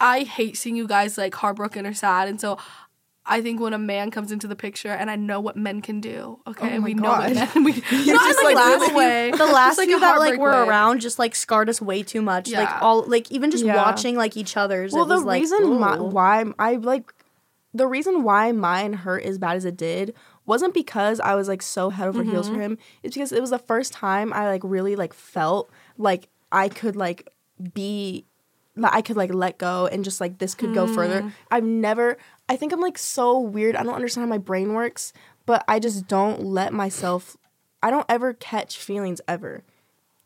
I 0.00 0.20
hate 0.20 0.56
seeing 0.56 0.76
you 0.76 0.86
guys 0.86 1.16
like 1.18 1.34
heartbroken 1.34 1.86
or 1.86 1.94
sad, 1.94 2.28
and 2.28 2.40
so. 2.40 2.58
I 3.26 3.40
think 3.40 3.58
when 3.58 3.72
a 3.72 3.78
man 3.78 4.10
comes 4.10 4.30
into 4.32 4.46
the 4.46 4.54
picture, 4.54 4.90
and 4.90 5.10
I 5.10 5.16
know 5.16 5.40
what 5.40 5.56
men 5.56 5.80
can 5.80 5.98
do. 5.98 6.40
Okay, 6.46 6.76
Oh 6.76 6.78
my 6.78 6.84
we 6.84 6.92
know 6.92 7.08
what 7.08 7.32
God. 7.32 7.54
men. 7.54 7.64
We, 7.64 7.72
not 7.72 7.90
in 7.92 8.04
just, 8.06 8.44
like, 8.44 8.54
like, 8.54 8.76
a 8.76 8.90
the 8.90 8.94
way. 8.94 9.30
the 9.30 9.46
last 9.46 9.68
Just, 9.70 9.78
like, 9.78 9.88
few 9.88 9.98
that 10.00 10.18
like 10.18 10.38
were 10.38 10.50
way. 10.50 10.68
around 10.68 11.00
just 11.00 11.18
like 11.18 11.34
scarred 11.34 11.70
us 11.70 11.80
way 11.80 12.02
too 12.02 12.20
much. 12.20 12.52
Like 12.52 12.68
all 12.82 13.02
like 13.06 13.32
even 13.32 13.50
just 13.50 13.64
Yeah. 13.64 13.76
watching 13.76 14.14
like 14.16 14.36
each 14.36 14.58
other's. 14.58 14.92
Well, 14.92 15.04
it 15.04 15.08
the 15.08 15.14
was, 15.14 15.24
like, 15.24 15.40
reason 15.40 15.80
my, 15.80 15.98
why 15.98 16.44
I 16.58 16.74
like 16.74 17.14
the 17.72 17.86
reason 17.86 18.24
why 18.24 18.52
mine 18.52 18.92
hurt 18.92 19.22
as 19.22 19.38
bad 19.38 19.56
as 19.56 19.64
it 19.64 19.78
did 19.78 20.12
wasn't 20.46 20.74
because 20.74 21.20
I 21.20 21.34
was 21.34 21.48
like 21.48 21.62
so 21.62 21.90
head 21.90 22.08
over 22.08 22.22
heels 22.22 22.46
Mm-hmm. 22.46 22.54
for 22.56 22.62
him. 22.62 22.78
It's 23.02 23.14
because 23.14 23.32
it 23.32 23.40
was 23.40 23.50
the 23.50 23.58
first 23.58 23.92
time 23.92 24.32
I 24.32 24.46
like 24.48 24.62
really 24.64 24.94
like 24.96 25.14
felt 25.14 25.70
like 25.98 26.28
I 26.52 26.68
could 26.68 26.96
like 26.96 27.28
be 27.72 28.24
like 28.76 28.92
I 28.94 29.02
could 29.02 29.16
like 29.16 29.32
let 29.32 29.58
go 29.58 29.86
and 29.86 30.04
just 30.04 30.20
like 30.20 30.38
this 30.38 30.54
could 30.54 30.74
go 30.74 30.86
Mm. 30.86 30.94
further. 30.94 31.32
I've 31.50 31.64
never 31.64 32.18
I 32.48 32.56
think 32.56 32.72
I'm 32.72 32.80
like 32.80 32.98
so 32.98 33.38
weird. 33.38 33.76
I 33.76 33.82
don't 33.82 33.94
understand 33.94 34.26
how 34.26 34.28
my 34.30 34.38
brain 34.38 34.74
works, 34.74 35.12
but 35.46 35.64
I 35.68 35.78
just 35.78 36.08
don't 36.08 36.42
let 36.42 36.72
myself 36.72 37.36
I 37.82 37.90
don't 37.90 38.06
ever 38.08 38.32
catch 38.34 38.76
feelings 38.78 39.20
ever. 39.28 39.62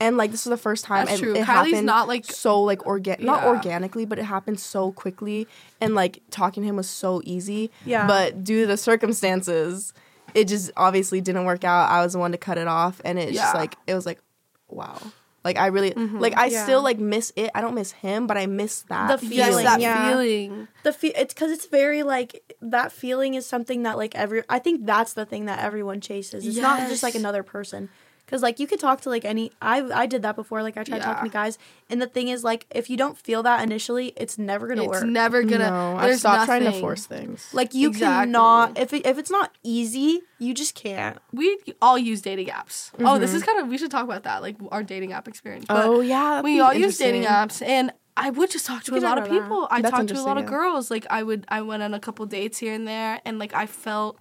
And 0.00 0.16
like 0.16 0.30
this 0.30 0.44
was 0.46 0.50
the 0.50 0.56
first 0.62 0.84
time 0.84 1.06
That's 1.06 1.18
it, 1.18 1.22
true. 1.24 1.32
it 1.34 1.38
Kylie's 1.44 1.46
happened 1.72 1.86
not, 1.86 2.06
like- 2.08 2.24
so 2.24 2.62
like 2.62 2.86
organ 2.86 3.16
not 3.24 3.44
organically, 3.44 4.04
but 4.04 4.18
it 4.18 4.24
happened 4.24 4.60
so 4.60 4.92
quickly 4.92 5.46
and 5.80 5.94
like 5.94 6.22
talking 6.30 6.62
to 6.62 6.68
him 6.68 6.76
was 6.76 6.88
so 6.88 7.20
easy. 7.24 7.70
Yeah. 7.84 8.06
But 8.06 8.44
due 8.44 8.60
to 8.62 8.66
the 8.68 8.76
circumstances, 8.76 9.92
it 10.40 10.48
just 10.48 10.70
obviously 10.76 11.20
didn't 11.20 11.44
work 11.44 11.64
out. 11.64 11.90
I 11.90 12.02
was 12.02 12.12
the 12.14 12.18
one 12.18 12.32
to 12.32 12.38
cut 12.38 12.58
it 12.58 12.68
off 12.68 13.00
and 13.04 13.18
it's 13.18 13.32
just 13.36 13.54
like 13.54 13.76
it 13.86 13.94
was 13.94 14.06
like 14.06 14.20
wow. 14.68 14.98
Like 15.44 15.56
I 15.56 15.68
really 15.68 15.92
Mm-hmm. 15.92 16.18
like 16.18 16.36
I 16.36 16.46
Yeah. 16.46 16.64
still 16.64 16.82
like 16.82 16.98
miss 16.98 17.32
it. 17.36 17.50
I 17.54 17.60
don't 17.60 17.74
miss 17.74 17.92
him, 17.92 18.26
but 18.26 18.36
I 18.36 18.46
miss 18.46 18.82
that. 18.88 19.20
The 19.20 19.26
Yes, 19.26 19.48
feeling, 19.48 19.64
that 19.64 19.80
yeah. 19.80 20.10
feeling. 20.10 20.68
the 20.82 20.92
fe- 20.92 21.12
it's 21.16 21.32
because 21.32 21.50
it's 21.52 21.66
very 21.66 22.02
like 22.02 22.54
that 22.60 22.92
feeling 22.92 23.34
is 23.34 23.46
something 23.46 23.84
that 23.84 23.96
like 23.96 24.14
every 24.14 24.42
I 24.48 24.58
think 24.58 24.84
that's 24.84 25.14
the 25.14 25.24
thing 25.24 25.46
that 25.46 25.60
everyone 25.60 26.00
chases. 26.00 26.46
It's 26.46 26.56
not 26.58 26.88
just 26.88 27.02
like 27.02 27.14
another 27.14 27.42
person. 27.42 27.88
Cause 28.28 28.42
like 28.42 28.60
you 28.60 28.66
could 28.66 28.78
talk 28.78 29.00
to 29.02 29.08
like 29.08 29.24
any 29.24 29.50
I 29.62 29.80
I 29.80 30.06
did 30.06 30.22
that 30.22 30.36
before. 30.36 30.62
Like 30.62 30.76
I 30.76 30.84
tried 30.84 30.98
Yeah. 30.98 31.04
talking 31.14 31.30
to 31.30 31.32
guys, 31.32 31.58
and 31.88 32.00
the 32.00 32.06
thing 32.06 32.28
is 32.28 32.44
like 32.44 32.66
if 32.70 32.90
you 32.90 32.96
don't 32.96 33.16
feel 33.16 33.42
that 33.42 33.62
initially, 33.62 34.12
it's 34.16 34.36
never 34.36 34.66
gonna 34.68 34.82
It's 34.82 34.88
work. 34.88 35.02
It's 35.02 35.10
never 35.10 35.42
gonna. 35.42 35.70
no, 35.70 35.96
I've 35.96 36.02
there's 36.08 36.20
stopped 36.20 36.44
trying 36.44 36.64
to 36.64 36.72
force 36.72 37.06
things. 37.06 37.48
like 37.54 37.72
you 37.72 37.88
Exactly. 37.88 38.26
cannot 38.26 38.78
if 38.78 38.92
it, 38.92 39.06
if 39.06 39.16
it's 39.16 39.30
not 39.30 39.56
easy, 39.62 40.20
you 40.38 40.52
just 40.52 40.74
can't. 40.74 41.18
We 41.32 41.58
all 41.80 41.96
use 41.98 42.20
dating 42.20 42.48
apps. 42.48 42.90
Oh, 43.00 43.18
this 43.18 43.32
is 43.32 43.42
mm-hmm. 43.42 43.50
kind 43.50 43.62
of. 43.62 43.68
We 43.68 43.78
should 43.78 43.90
talk 43.90 44.04
about 44.04 44.24
that, 44.24 44.42
like 44.42 44.56
our 44.70 44.82
dating 44.82 45.12
app 45.12 45.26
experience. 45.26 45.64
But 45.66 45.86
oh 45.86 46.00
yeah. 46.00 46.42
we 46.42 46.60
all 46.60 46.74
use 46.74 46.98
dating 46.98 47.24
apps 47.24 47.62
and 47.66 47.92
i 48.20 48.30
would 48.30 48.50
just 48.50 48.66
talk 48.66 48.82
to 48.82 48.92
a 48.92 48.98
lot 48.98 49.16
of 49.16 49.24
about 49.24 49.32
that. 49.32 49.42
people 49.42 49.68
i 49.70 49.80
That's 49.80 49.94
talked 49.94 50.08
to 50.08 50.18
a 50.18 50.22
lot 50.22 50.38
of 50.38 50.42
yeah. 50.44 50.50
girls 50.50 50.90
like 50.90 51.06
i 51.08 51.22
would 51.22 51.44
i 51.48 51.62
went 51.62 51.84
on 51.84 51.94
a 51.94 52.00
couple 52.00 52.26
dates 52.26 52.58
here 52.58 52.74
and 52.74 52.86
there 52.86 53.20
and 53.24 53.38
like 53.38 53.54
i 53.54 53.64
felt 53.66 54.20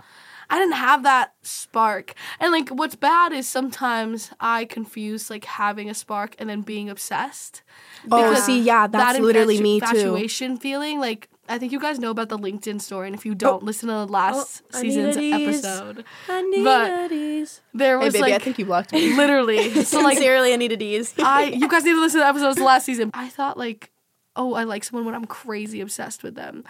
i 0.50 0.58
didn't 0.60 0.76
have 0.76 1.04
that 1.04 1.34
spark 1.42 2.14
and 2.40 2.52
like 2.52 2.70
what's 2.70 2.96
bad 2.96 3.32
is 3.34 3.48
sometimes 3.48 4.32
i 4.40 4.66
confuse 4.66 5.30
like 5.30 5.46
having 5.46 5.90
a 5.90 5.94
spark 5.94 6.36
and 6.40 6.50
then 6.50 6.62
being 6.62 6.90
obsessed 6.90 7.64
Oh, 8.12 8.30
Because 8.30 8.46
see, 8.46 8.62
yeah, 8.62 8.88
that's 8.88 9.20
literally 9.20 9.58
infatu- 9.58 9.62
me 9.64 9.80
too. 9.80 9.86
infatuation 9.88 10.58
feeling 10.58 11.00
like 11.00 11.30
I 11.50 11.58
think 11.58 11.72
you 11.72 11.80
guys 11.80 11.98
know 12.00 12.12
about 12.12 12.30
the 12.30 12.38
LinkedIn 12.38 12.80
story, 12.80 13.08
and 13.08 13.16
if 13.16 13.26
you 13.26 13.34
don't, 13.34 13.64
oh. 13.64 13.66
listen 13.66 13.88
to 13.90 13.96
the 13.96 14.08
last 14.08 14.62
Oh, 14.74 14.80
season's 14.80 15.18
episode. 15.18 16.04
I 16.30 16.42
need 16.44 16.64
But-. 16.64 17.62
There 17.74 17.98
Hey 18.00 18.06
was 18.06 18.14
baby, 18.14 18.22
like 18.22 18.34
I 18.34 18.40
think 18.40 18.60
you 18.60 18.66
blocked 18.66 18.94
me. 18.94 19.16
literally. 19.16 19.70
So 19.84 20.02
like 20.02 20.18
Sincerely, 20.18 20.54
I 20.54 20.58
D's. 20.58 21.14
I 21.20 21.44
you 21.46 21.68
guys 21.68 21.84
need 21.84 21.94
to 21.94 22.00
listen 22.02 22.20
to 22.20 22.24
the 22.24 22.30
episodes 22.30 22.58
of 22.58 22.64
last 22.64 22.86
season. 22.86 23.12
I 23.14 23.30
thought 23.30 23.58
like, 23.58 23.92
oh, 24.36 24.54
I 24.54 24.64
like 24.64 24.84
someone 24.84 25.06
when 25.06 25.16
I'm 25.16 25.26
crazy 25.26 25.82
obsessed 25.82 26.24
with 26.24 26.36
them. 26.36 26.64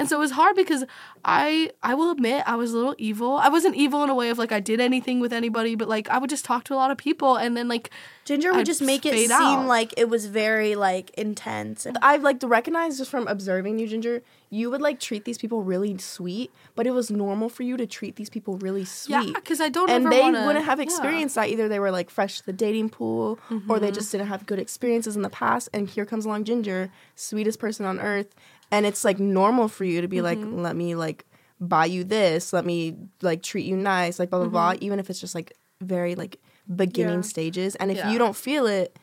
And 0.00 0.08
so 0.08 0.16
it 0.16 0.20
was 0.20 0.30
hard 0.30 0.56
because 0.56 0.84
I 1.26 1.70
I 1.82 1.94
will 1.94 2.10
admit 2.10 2.42
I 2.46 2.56
was 2.56 2.72
a 2.72 2.76
little 2.76 2.94
evil. 2.96 3.36
I 3.36 3.50
wasn't 3.50 3.76
evil 3.76 4.02
in 4.02 4.08
a 4.08 4.14
way 4.14 4.30
of 4.30 4.38
like 4.38 4.50
I 4.50 4.58
did 4.58 4.80
anything 4.80 5.20
with 5.20 5.30
anybody, 5.30 5.74
but 5.74 5.88
like 5.88 6.08
I 6.08 6.16
would 6.16 6.30
just 6.30 6.44
talk 6.44 6.64
to 6.64 6.74
a 6.74 6.76
lot 6.76 6.90
of 6.90 6.96
people 6.96 7.36
and 7.36 7.54
then 7.54 7.68
like 7.68 7.90
Ginger 8.24 8.50
would 8.52 8.60
I'd 8.60 8.66
just 8.66 8.80
make 8.80 9.04
it 9.04 9.14
seem 9.14 9.30
out. 9.30 9.66
like 9.66 9.92
it 9.98 10.08
was 10.08 10.24
very 10.24 10.74
like 10.74 11.10
intense. 11.10 11.84
And 11.84 11.98
I've 12.00 12.22
like 12.22 12.38
recognized 12.42 12.96
just 12.96 13.10
from 13.10 13.28
observing 13.28 13.78
you, 13.78 13.86
Ginger, 13.86 14.22
you 14.48 14.70
would 14.70 14.80
like 14.80 14.98
treat 14.98 15.24
these 15.24 15.36
people 15.36 15.62
really 15.62 15.96
sweet, 15.98 16.50
but 16.74 16.86
it 16.86 16.92
was 16.92 17.10
normal 17.10 17.48
for 17.48 17.62
you 17.62 17.76
to 17.76 17.86
treat 17.86 18.16
these 18.16 18.30
people 18.30 18.56
really 18.56 18.84
sweet. 18.84 19.26
yeah, 19.26 19.32
because 19.34 19.60
I 19.60 19.68
don't 19.68 19.90
and 19.90 20.06
ever 20.06 20.14
they 20.14 20.22
wanna, 20.22 20.46
wouldn't 20.46 20.64
have 20.64 20.78
yeah. 20.78 20.84
experienced 20.84 21.36
that 21.36 21.48
either. 21.48 21.68
They 21.68 21.78
were 21.78 21.90
like 21.90 22.08
fresh 22.08 22.38
to 22.38 22.46
the 22.46 22.52
dating 22.52 22.90
pool, 22.90 23.38
or 23.68 23.78
they 23.78 23.88
mm-hmm. 23.88 23.94
just 23.94 24.10
didn't 24.10 24.26
have 24.26 24.46
good 24.46 24.58
experiences 24.58 25.14
in 25.14 25.22
the 25.22 25.30
past. 25.30 25.68
And 25.72 25.88
here 25.88 26.04
comes 26.06 26.24
along 26.24 26.44
Ginger, 26.44 26.90
sweetest 27.14 27.58
person 27.58 27.86
on 27.86 28.00
earth, 28.00 28.34
and 28.70 28.86
it's 28.86 29.04
like 29.04 29.18
normal 29.18 29.68
for 29.68 29.84
you 29.84 30.00
to 30.00 30.08
be 30.08 30.20
like, 30.20 30.38
mm-hmm. 30.38 30.60
let 30.60 30.76
me 30.76 30.94
like 30.94 31.24
buy 31.60 31.84
you 31.86 32.04
this, 32.04 32.52
let 32.52 32.64
me 32.64 32.96
like 33.22 33.42
treat 33.42 33.66
you 33.66 33.76
nice, 33.76 34.18
like 34.18 34.30
blah 34.30 34.38
blah 34.40 34.48
blah. 34.48 34.72
Mm-hmm. 34.72 34.84
Even 34.84 34.98
if 34.98 35.10
it's 35.10 35.20
just 35.20 35.34
like 35.34 35.52
very 35.80 36.14
like 36.14 36.38
beginning 36.74 37.16
Yeah. 37.16 37.20
stages, 37.22 37.74
and 37.76 37.90
if 37.90 37.96
Yeah. 37.98 38.10
you 38.12 38.18
don't 38.18 38.36
feel 38.36 38.66
it, 38.66 38.96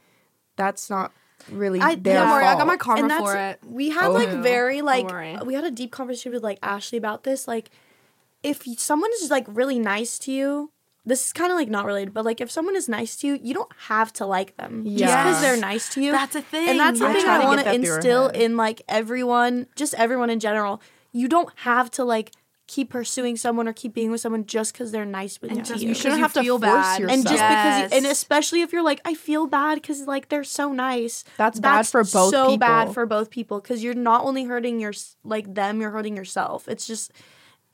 that's 0.56 0.90
not 0.90 1.12
really 1.52 1.80
I- 1.80 1.96
their 1.96 2.20
Don't 2.22 2.30
worry, 2.30 2.46
I 2.46 2.56
got 2.56 2.68
my 2.68 2.78
karma 2.78 3.02
and 3.02 3.12
that's 3.12 3.22
for 3.22 3.36
it. 3.36 3.60
we 3.66 3.90
had 3.90 4.08
Oh. 4.08 4.12
like 4.14 4.30
Don't 4.30 4.44
very 4.44 4.82
like 4.82 5.12
we 5.46 5.54
had 5.54 5.64
a 5.64 5.72
deep 5.72 5.92
conversation 5.92 6.32
with 6.32 6.44
like 6.44 6.60
Ashley 6.64 6.98
about 6.98 7.24
this. 7.24 7.48
Like, 7.48 7.70
if 8.44 8.64
someone 8.80 9.12
is 9.22 9.30
like 9.30 9.46
really 9.48 9.80
nice 9.80 10.18
to 10.20 10.32
you, 10.32 10.72
this 11.08 11.26
is 11.26 11.34
kind 11.34 11.52
of 11.52 11.58
like 11.58 11.70
not 11.70 11.86
related, 11.86 12.14
but 12.14 12.26
like 12.26 12.42
if 12.42 12.52
someone 12.52 12.76
is 12.76 12.90
nice 12.90 13.16
to 13.18 13.28
you, 13.28 13.40
you 13.42 13.54
don't 13.54 13.72
have 13.88 14.12
to 14.14 14.26
like 14.26 14.58
them 14.58 14.84
just 14.86 15.00
because 15.00 15.42
they're 15.42 15.58
nice 15.58 15.88
to 15.94 16.04
you. 16.04 16.12
That's 16.12 16.36
a 16.36 16.42
thing. 16.42 16.70
and 16.70 16.80
that's 16.80 17.00
yeah. 17.00 17.06
something 17.06 17.24
try 17.24 17.42
I 17.42 17.46
want 17.46 17.60
to 17.60 17.66
that 17.66 17.76
through 17.76 17.88
her 17.88 17.96
instill 17.96 18.28
in 18.28 18.58
like 18.58 18.82
everyone, 18.90 19.68
just 19.76 19.94
everyone 19.94 20.30
in 20.30 20.40
general. 20.40 20.82
You 21.14 21.30
don't 21.30 21.50
have 21.60 21.90
to 21.92 22.04
like 22.04 22.32
keep 22.68 22.90
pursuing 22.90 23.38
someone 23.38 23.66
or 23.70 23.74
keep 23.74 23.94
being 23.94 24.12
with 24.12 24.20
someone 24.20 24.46
just 24.46 24.74
because 24.74 24.92
they're 24.92 25.06
nice 25.06 25.42
with 25.42 25.52
And 25.52 25.68
you. 25.70 25.90
You 25.90 25.94
shouldn't 25.96 26.18
you 26.18 26.24
have 26.24 26.34
to 26.34 26.42
feel 26.42 26.60
bad. 26.60 27.00
yourself. 27.00 27.18
and 27.18 27.24
just 27.24 27.36
because, 27.36 27.92
you, 27.92 27.98
and 27.98 28.06
especially 28.06 28.62
if 28.62 28.74
you're 28.74 28.84
like, 28.84 29.00
I 29.06 29.14
feel 29.14 29.48
bad 29.48 29.76
because 29.76 30.02
like 30.02 30.28
they're 30.28 30.44
so 30.44 30.74
nice. 30.74 31.24
That's 31.38 31.62
bad 31.62 31.88
for 31.88 32.02
both 32.04 32.32
So 32.32 32.58
bad 32.58 32.94
for 32.94 33.06
both 33.06 33.30
people 33.30 33.62
because 33.62 33.82
you're 33.82 33.94
not 33.94 34.26
only 34.26 34.44
hurting 34.44 34.82
your 34.82 34.92
like 35.24 35.54
them, 35.54 35.80
you're 35.80 35.92
hurting 35.92 36.18
yourself. 36.18 36.68
It's 36.68 36.86
just, 36.86 37.14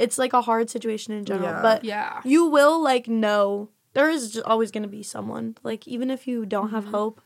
it's 0.03 0.17
like 0.23 0.33
a 0.33 0.41
hard 0.49 0.69
situation 0.69 1.13
in 1.17 1.23
general. 1.25 1.51
Yeah. 1.55 1.61
But 1.67 1.79
Yeah. 1.83 2.21
you 2.23 2.45
will 2.55 2.81
like 2.91 3.07
know 3.07 3.69
there 3.93 4.09
is 4.09 4.21
just 4.33 4.45
always 4.45 4.69
gonna 4.73 4.87
be 4.99 5.03
someone. 5.03 5.55
Like 5.63 5.87
even 5.87 6.07
if 6.15 6.27
you 6.27 6.45
don't 6.45 6.69
have 6.75 6.83
Mm-hmm. 6.85 6.95
hope, 6.99 7.21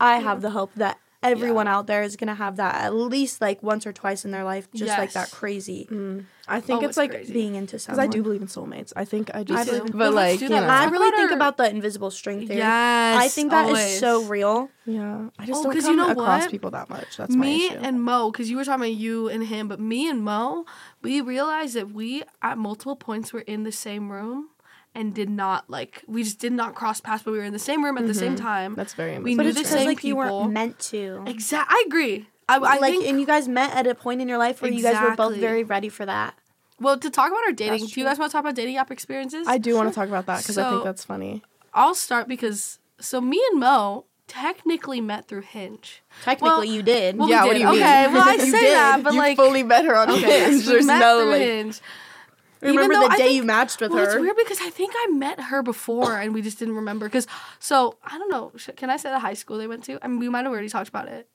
I 0.00 0.14
have 0.28 0.40
the 0.46 0.50
hope 0.58 0.72
that 0.82 0.96
everyone 1.22 1.68
out 1.68 1.86
there 1.86 2.02
is 2.02 2.16
gonna 2.16 2.34
have 2.34 2.56
that 2.56 2.74
at 2.84 2.94
least 2.94 3.40
like 3.40 3.62
once 3.62 3.86
or 3.86 3.92
twice 3.92 4.24
in 4.24 4.30
their 4.30 4.44
life, 4.44 4.68
just 4.74 4.98
like 4.98 5.12
that 5.12 5.28
Yes. 5.28 5.34
crazy 5.34 5.86
mm. 5.90 6.24
I 6.48 6.60
think 6.60 6.80
Oh, 6.82 6.84
it's 6.84 6.90
it's 6.90 6.96
like 6.98 7.12
crazy. 7.12 7.32
being 7.32 7.54
into 7.54 7.72
because 7.76 7.84
someone. 7.84 8.00
I 8.04 8.08
do 8.08 8.20
believe 8.22 8.42
in 8.42 8.48
soulmates. 8.48 8.92
I 8.96 9.04
think 9.04 9.30
I 9.32 9.44
do. 9.44 9.54
I 9.56 9.64
too. 9.64 9.70
do. 9.70 9.80
But 9.84 9.94
Well, 9.94 10.12
like 10.12 10.40
you 10.40 10.48
know, 10.48 10.56
I 10.56 10.86
really 10.86 11.10
think 11.16 11.30
our- 11.30 11.36
about 11.36 11.56
the 11.56 11.70
invisible 11.70 12.10
string 12.10 12.46
theory. 12.48 12.58
Yes, 12.58 13.22
I 13.22 13.28
think 13.28 13.50
that 13.52 13.70
is 13.70 14.00
so 14.00 14.24
real. 14.24 14.68
yeah, 14.84 15.28
I 15.38 15.46
just 15.46 15.60
Oh, 15.60 15.62
don't 15.64 15.72
'cause 15.72 15.84
come 15.84 15.92
you 15.92 15.96
know 15.98 16.10
across 16.10 16.42
what? 16.42 16.50
people 16.50 16.70
that 16.72 16.90
much. 16.90 17.16
That's 17.16 17.34
my 17.36 17.46
me 17.46 17.66
issue. 17.68 17.78
and 17.80 18.02
Mo, 18.02 18.32
because 18.32 18.50
you 18.50 18.56
were 18.56 18.64
talking 18.64 18.80
about 18.82 18.94
you 18.94 19.28
and 19.28 19.44
him, 19.44 19.68
but 19.68 19.78
me 19.78 20.08
and 20.10 20.24
Mo, 20.24 20.66
we 21.00 21.20
realized 21.20 21.74
that 21.76 21.92
we 21.92 22.24
at 22.42 22.58
multiple 22.58 22.96
points 22.96 23.32
were 23.32 23.40
in 23.46 23.62
the 23.62 23.72
same 23.72 24.10
room 24.10 24.48
and 24.94 25.14
did 25.14 25.30
not 25.30 25.68
like 25.70 26.02
we 26.06 26.22
just 26.24 26.38
did 26.38 26.52
not 26.52 26.74
cross 26.74 27.00
paths, 27.00 27.22
but 27.22 27.30
we 27.32 27.38
were 27.38 27.44
in 27.44 27.52
the 27.52 27.58
same 27.58 27.84
room 27.84 27.96
at 27.98 28.06
the 28.06 28.14
same 28.14 28.36
time. 28.36 28.72
Mm-hmm. 28.72 28.78
That's 28.78 28.94
very 28.94 29.18
we 29.18 29.34
But 29.36 29.44
knew 29.44 29.48
it's 29.50 29.58
the 29.60 29.64
same 29.66 29.86
like 29.86 30.04
you 30.04 30.14
people. 30.16 30.40
weren't 30.40 30.52
meant 30.52 30.78
to. 30.90 31.24
Exactly, 31.26 31.74
I 31.76 31.84
agree. 31.86 32.28
I, 32.48 32.56
I 32.56 32.58
like 32.78 32.92
think. 32.92 33.06
and 33.08 33.20
you 33.20 33.26
guys 33.26 33.48
met 33.48 33.74
at 33.74 33.86
a 33.86 33.94
point 33.94 34.20
in 34.20 34.28
your 34.28 34.38
life 34.38 34.60
where 34.60 34.70
you 34.70 34.82
guys 34.82 35.00
were 35.00 35.14
both 35.16 35.36
very 35.36 35.64
ready 35.64 35.88
for 35.88 36.04
that. 36.04 36.34
well, 36.80 36.98
to 36.98 37.08
talk 37.10 37.30
about 37.30 37.44
our 37.44 37.52
dating, 37.52 37.86
do 37.86 38.00
you 38.00 38.04
guys 38.06 38.18
want 38.18 38.30
to 38.30 38.32
talk 38.36 38.40
about 38.44 38.54
dating 38.56 38.76
app 38.76 38.90
experiences? 38.90 39.46
I 39.48 39.58
do 39.58 39.74
want 39.76 39.88
to 39.88 39.94
talk 39.94 40.08
about 40.08 40.26
that 40.26 40.38
because 40.38 40.58
I 40.58 40.70
think 40.70 40.84
that's 40.84 41.04
funny. 41.04 41.42
I'll 41.72 41.94
start 41.94 42.28
because 42.28 42.78
so 43.00 43.20
me 43.20 43.42
and 43.52 43.60
Mo 43.60 44.04
technically 44.26 45.00
met 45.00 45.28
through 45.28 45.42
Hinge. 45.42 46.02
Technically, 46.24 46.48
Well- 46.48 46.64
you 46.64 46.82
did. 46.82 47.16
Well, 47.16 47.28
yeah, 47.28 47.42
we 47.44 47.48
what 47.48 47.54
do 47.54 47.60
you 47.60 47.66
mean? 47.70 47.76
Okay, 47.82 48.06
well, 48.08 48.28
I 48.28 48.36
say 48.38 48.50
did. 48.50 48.72
that, 48.72 49.02
but 49.02 49.12
you 49.14 49.18
like 49.18 49.36
fully 49.36 49.62
met 49.62 49.84
her 49.84 49.96
on 49.96 50.10
Okay, 50.10 50.50
Hinge. 50.50 50.62
so 50.64 50.70
There's 50.72 50.86
met 50.86 50.98
no 51.00 51.20
through 51.22 51.30
like. 51.32 51.40
Hinge. 51.42 51.80
Remember 52.62 52.94
the 52.94 53.08
day 53.16 53.24
think- 53.24 53.36
you 53.36 53.42
matched 53.42 53.80
with 53.80 53.90
well, 53.90 54.04
her? 54.04 54.12
It's 54.12 54.20
weird 54.20 54.36
because 54.36 54.60
I 54.60 54.70
think 54.70 54.94
I 54.96 55.08
met 55.10 55.40
her 55.40 55.62
before 55.62 56.16
and 56.16 56.32
we 56.32 56.42
just 56.42 56.58
didn't 56.58 56.76
remember. 56.76 57.06
Because 57.06 57.26
so 57.58 57.96
I 58.04 58.18
don't 58.18 58.30
know. 58.30 58.52
sh- 58.56 58.70
Can 58.76 58.90
I 58.90 58.96
say 58.96 59.10
the 59.10 59.18
high 59.18 59.34
school 59.34 59.58
they 59.58 59.66
went 59.66 59.84
to? 59.84 59.98
I 60.02 60.08
mean, 60.08 60.18
we 60.18 60.28
might 60.28 60.44
have 60.44 60.52
already 60.52 60.68
talked 60.68 60.88
about 60.88 61.08
it. 61.08 61.28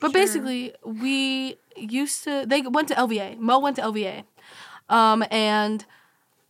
But 0.00 0.12
basically, 0.12 0.74
we 0.84 1.58
used 1.76 2.24
to. 2.24 2.44
They 2.46 2.62
went 2.62 2.88
to 2.88 2.94
LVA. 2.94 3.38
Mo 3.38 3.60
went 3.60 3.76
to 3.76 3.82
LVA, 3.82 4.24
um, 4.88 5.24
and 5.30 5.84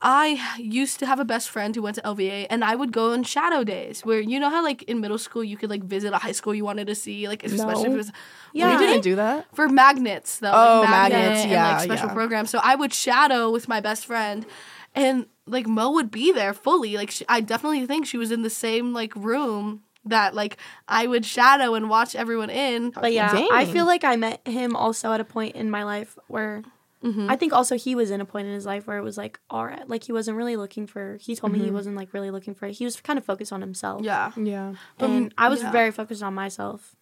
I 0.04 0.56
used 0.58 0.98
to 0.98 1.06
have 1.06 1.20
a 1.20 1.24
best 1.24 1.48
friend 1.48 1.74
who 1.74 1.82
went 1.82 1.94
to 1.94 2.02
LVA, 2.02 2.48
and 2.50 2.64
I 2.64 2.74
would 2.74 2.92
go 2.92 3.12
on 3.12 3.22
shadow 3.22 3.62
days 3.62 4.04
where 4.04 4.20
you 4.20 4.40
know 4.40 4.50
how 4.50 4.62
like 4.62 4.82
in 4.82 5.00
middle 5.00 5.18
school 5.18 5.44
you 5.44 5.56
could 5.56 5.70
like 5.70 5.84
visit 5.84 6.12
a 6.12 6.18
high 6.18 6.32
school 6.32 6.52
you 6.54 6.64
wanted 6.64 6.88
to 6.88 6.94
see, 6.96 7.28
like 7.28 7.44
especially 7.44 7.86
if 7.86 7.92
it 7.92 7.96
was. 7.96 8.10
Oh, 8.10 8.18
yeah. 8.52 8.72
You 8.72 8.78
We 8.78 8.86
didn't 8.86 9.02
do 9.02 9.16
that. 9.16 9.46
for 9.54 9.68
magnets 9.68 10.40
though. 10.40 10.50
Oh, 10.52 10.80
like 10.80 10.90
magnet 10.90 11.20
magnets, 11.20 11.42
and, 11.42 11.50
yeah, 11.52 11.72
like 11.72 11.84
special 11.84 12.08
yeah. 12.08 12.14
programs. 12.14 12.50
So 12.50 12.58
I 12.62 12.74
would 12.74 12.92
shadow 12.92 13.50
with 13.50 13.68
my 13.68 13.80
best 13.80 14.04
friend, 14.04 14.44
and 14.94 15.26
like 15.46 15.68
Mo 15.68 15.92
would 15.92 16.10
be 16.10 16.32
there 16.32 16.52
fully. 16.52 16.96
Like 16.96 17.12
she, 17.12 17.24
I 17.28 17.40
definitely 17.40 17.86
think 17.86 18.06
she 18.06 18.18
was 18.18 18.32
in 18.32 18.42
the 18.42 18.50
same 18.50 18.92
like 18.92 19.14
room 19.14 19.82
that 20.04 20.34
like 20.34 20.56
I 20.88 21.06
would 21.06 21.24
shadow 21.24 21.74
and 21.74 21.88
watch 21.88 22.16
everyone 22.16 22.50
in. 22.50 22.90
But 22.90 23.12
yeah, 23.12 23.46
I 23.52 23.66
feel 23.66 23.86
like 23.86 24.02
I 24.02 24.16
met 24.16 24.46
him 24.46 24.74
also 24.74 25.12
at 25.12 25.20
a 25.20 25.24
point 25.24 25.54
in 25.54 25.70
my 25.70 25.84
life 25.84 26.18
where 26.26 26.62
Mm-hmm. 27.02 27.30
I 27.30 27.36
think 27.36 27.52
also 27.52 27.76
he 27.76 27.94
was 27.94 28.10
in 28.10 28.20
a 28.20 28.24
point 28.24 28.46
in 28.46 28.54
his 28.54 28.64
life 28.64 28.86
where 28.86 28.96
it 28.96 29.02
was 29.02 29.16
like, 29.18 29.40
all 29.50 29.66
right, 29.66 29.88
like 29.88 30.04
he 30.04 30.12
wasn't 30.12 30.36
really 30.36 30.56
looking 30.56 30.86
for. 30.86 31.16
He 31.20 31.34
told 31.34 31.52
me 31.52 31.58
he 31.58 31.70
wasn't 31.70 31.96
like 31.96 32.12
really 32.14 32.30
looking 32.30 32.54
for. 32.54 32.66
It. 32.66 32.72
He 32.74 32.84
was 32.84 33.00
kind 33.00 33.18
of 33.18 33.24
focused 33.24 33.52
on 33.52 33.60
himself. 33.60 34.02
Yeah, 34.04 34.30
Yeah. 34.36 34.74
and 34.98 35.34
I 35.36 35.48
was 35.48 35.62
yeah. 35.62 35.72
very 35.72 35.90
focused 35.90 36.22
on 36.22 36.34
myself. 36.34 36.94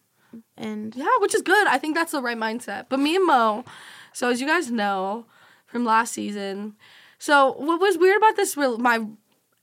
And 0.57 0.95
yeah, 0.95 1.09
which 1.19 1.35
is 1.35 1.41
good. 1.41 1.67
I 1.67 1.77
think 1.77 1.93
that's 1.95 2.13
the 2.13 2.21
right 2.21 2.37
mindset. 2.37 2.85
But 2.89 2.99
me 2.99 3.15
and 3.15 3.25
Mo, 3.27 3.63
so 4.13 4.29
as 4.29 4.39
you 4.41 4.47
guys 4.47 4.71
know 4.71 5.25
from 5.67 5.85
last 5.85 6.13
season, 6.13 6.75
so 7.19 7.53
what 7.57 7.79
was 7.79 7.97
weird 7.97 8.17
about 8.17 8.35
this? 8.37 8.55
rel- 8.57 8.77
My 8.77 9.05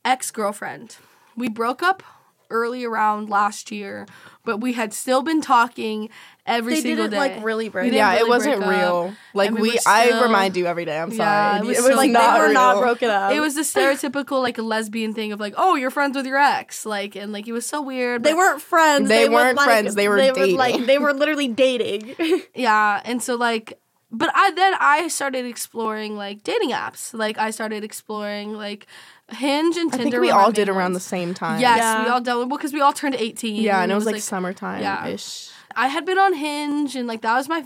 ex 0.05 0.31
girlfriend, 0.31 0.97
we 1.37 1.49
broke 1.49 1.83
up 1.83 2.03
early 2.51 2.85
around 2.85 3.29
last 3.29 3.71
year, 3.71 4.07
but 4.49 4.63
we 4.63 4.73
had 4.73 4.95
still 4.95 5.21
been 5.21 5.43
talking 5.43 6.09
every 6.47 6.77
They 6.77 6.81
single 6.81 7.05
didn't, 7.05 7.21
day. 7.21 7.35
like, 7.37 7.45
really 7.45 7.69
break 7.69 7.85
We 7.85 7.91
didn't 7.91 7.99
yeah, 7.99 8.15
it 8.15 8.27
wasn't 8.27 8.57
break 8.65 8.79
up. 8.79 9.05
real. 9.05 9.15
Like 9.35 9.51
we 9.51 9.61
we, 9.61 9.71
were 9.73 9.79
I 9.87 10.23
remind 10.23 10.57
you 10.57 10.65
every 10.65 10.87
day. 10.87 10.99
I'm 10.99 11.11
sorry. 11.13 11.19
Yeah, 11.21 11.59
it 11.59 11.65
was 11.67 11.79
it 11.85 11.87
was 11.87 11.97
like, 11.97 12.11
not 12.11 12.33
they 12.33 12.39
were 12.41 12.45
real. 12.47 12.55
not 12.55 12.81
broken 12.81 13.11
up. 13.11 13.33
It 13.33 13.41
was 13.41 13.55
the 13.57 13.61
stereotypical 13.61 14.41
like 14.41 14.57
lesbian 14.57 15.13
thing 15.13 15.33
of 15.33 15.39
like, 15.39 15.53
oh, 15.59 15.75
you're 15.75 15.91
friends 15.91 16.17
with 16.17 16.25
your 16.25 16.39
ex, 16.39 16.87
like, 16.87 17.15
and 17.15 17.31
like 17.31 17.47
it 17.47 17.53
was 17.53 17.67
so 17.67 17.83
weird. 17.83 18.23
They 18.25 18.33
weren't 18.33 18.63
friends. 18.63 19.11
They 19.11 19.29
would, 19.29 19.35
weren't 19.35 19.57
like- 19.59 19.67
friends, 19.67 19.95
they 19.95 20.09
were 20.09 20.17
Would, 20.17 20.35
dating. 20.35 20.57
like 20.57 20.87
they 20.87 20.97
were 20.99 21.13
literally 21.13 21.49
dating. 21.49 22.17
yeah, 22.55 23.03
and 23.05 23.23
so 23.23 23.35
like, 23.37 23.79
but 24.11 24.31
I 24.35 24.51
then 24.53 24.73
I 24.81 25.09
started 25.09 25.45
exploring 25.45 26.17
like 26.17 26.43
dating 26.43 26.71
apps. 26.71 27.13
Like 27.13 27.37
I 27.37 27.51
started 27.51 27.85
exploring 27.85 28.55
like 28.55 28.87
Hinge 29.31 29.77
and 29.77 29.91
Tinder. 29.91 29.95
I 29.95 29.99
Tinder. 29.99 30.11
think 30.11 30.21
we 30.23 30.31
my 30.31 30.37
all 30.39 30.47
main 30.47 30.55
did 30.55 30.69
around 30.69 30.93
the 30.95 31.01
same 31.01 31.35
time. 31.35 31.61
Yes, 31.61 31.79
Yeah. 31.79 32.05
we 32.05 32.11
all 32.11 32.21
done 32.21 32.39
well 32.39 32.47
because 32.59 32.73
we 32.73 32.81
all 32.81 32.93
turned 32.93 33.15
eighteen. 33.15 33.63
Yeah, 33.63 33.83
and 33.83 33.93
it 33.93 33.95
was 33.95 34.07
like, 34.07 34.21
summertime 34.23 34.81
yeah. 34.83 35.07
ish. 35.07 35.51
I 35.77 35.89
had 35.89 36.05
been 36.07 36.19
on 36.19 36.35
Hinge 36.35 36.97
and 36.97 37.07
like 37.07 37.21
that 37.23 37.37
was 37.37 37.49
my 37.49 37.65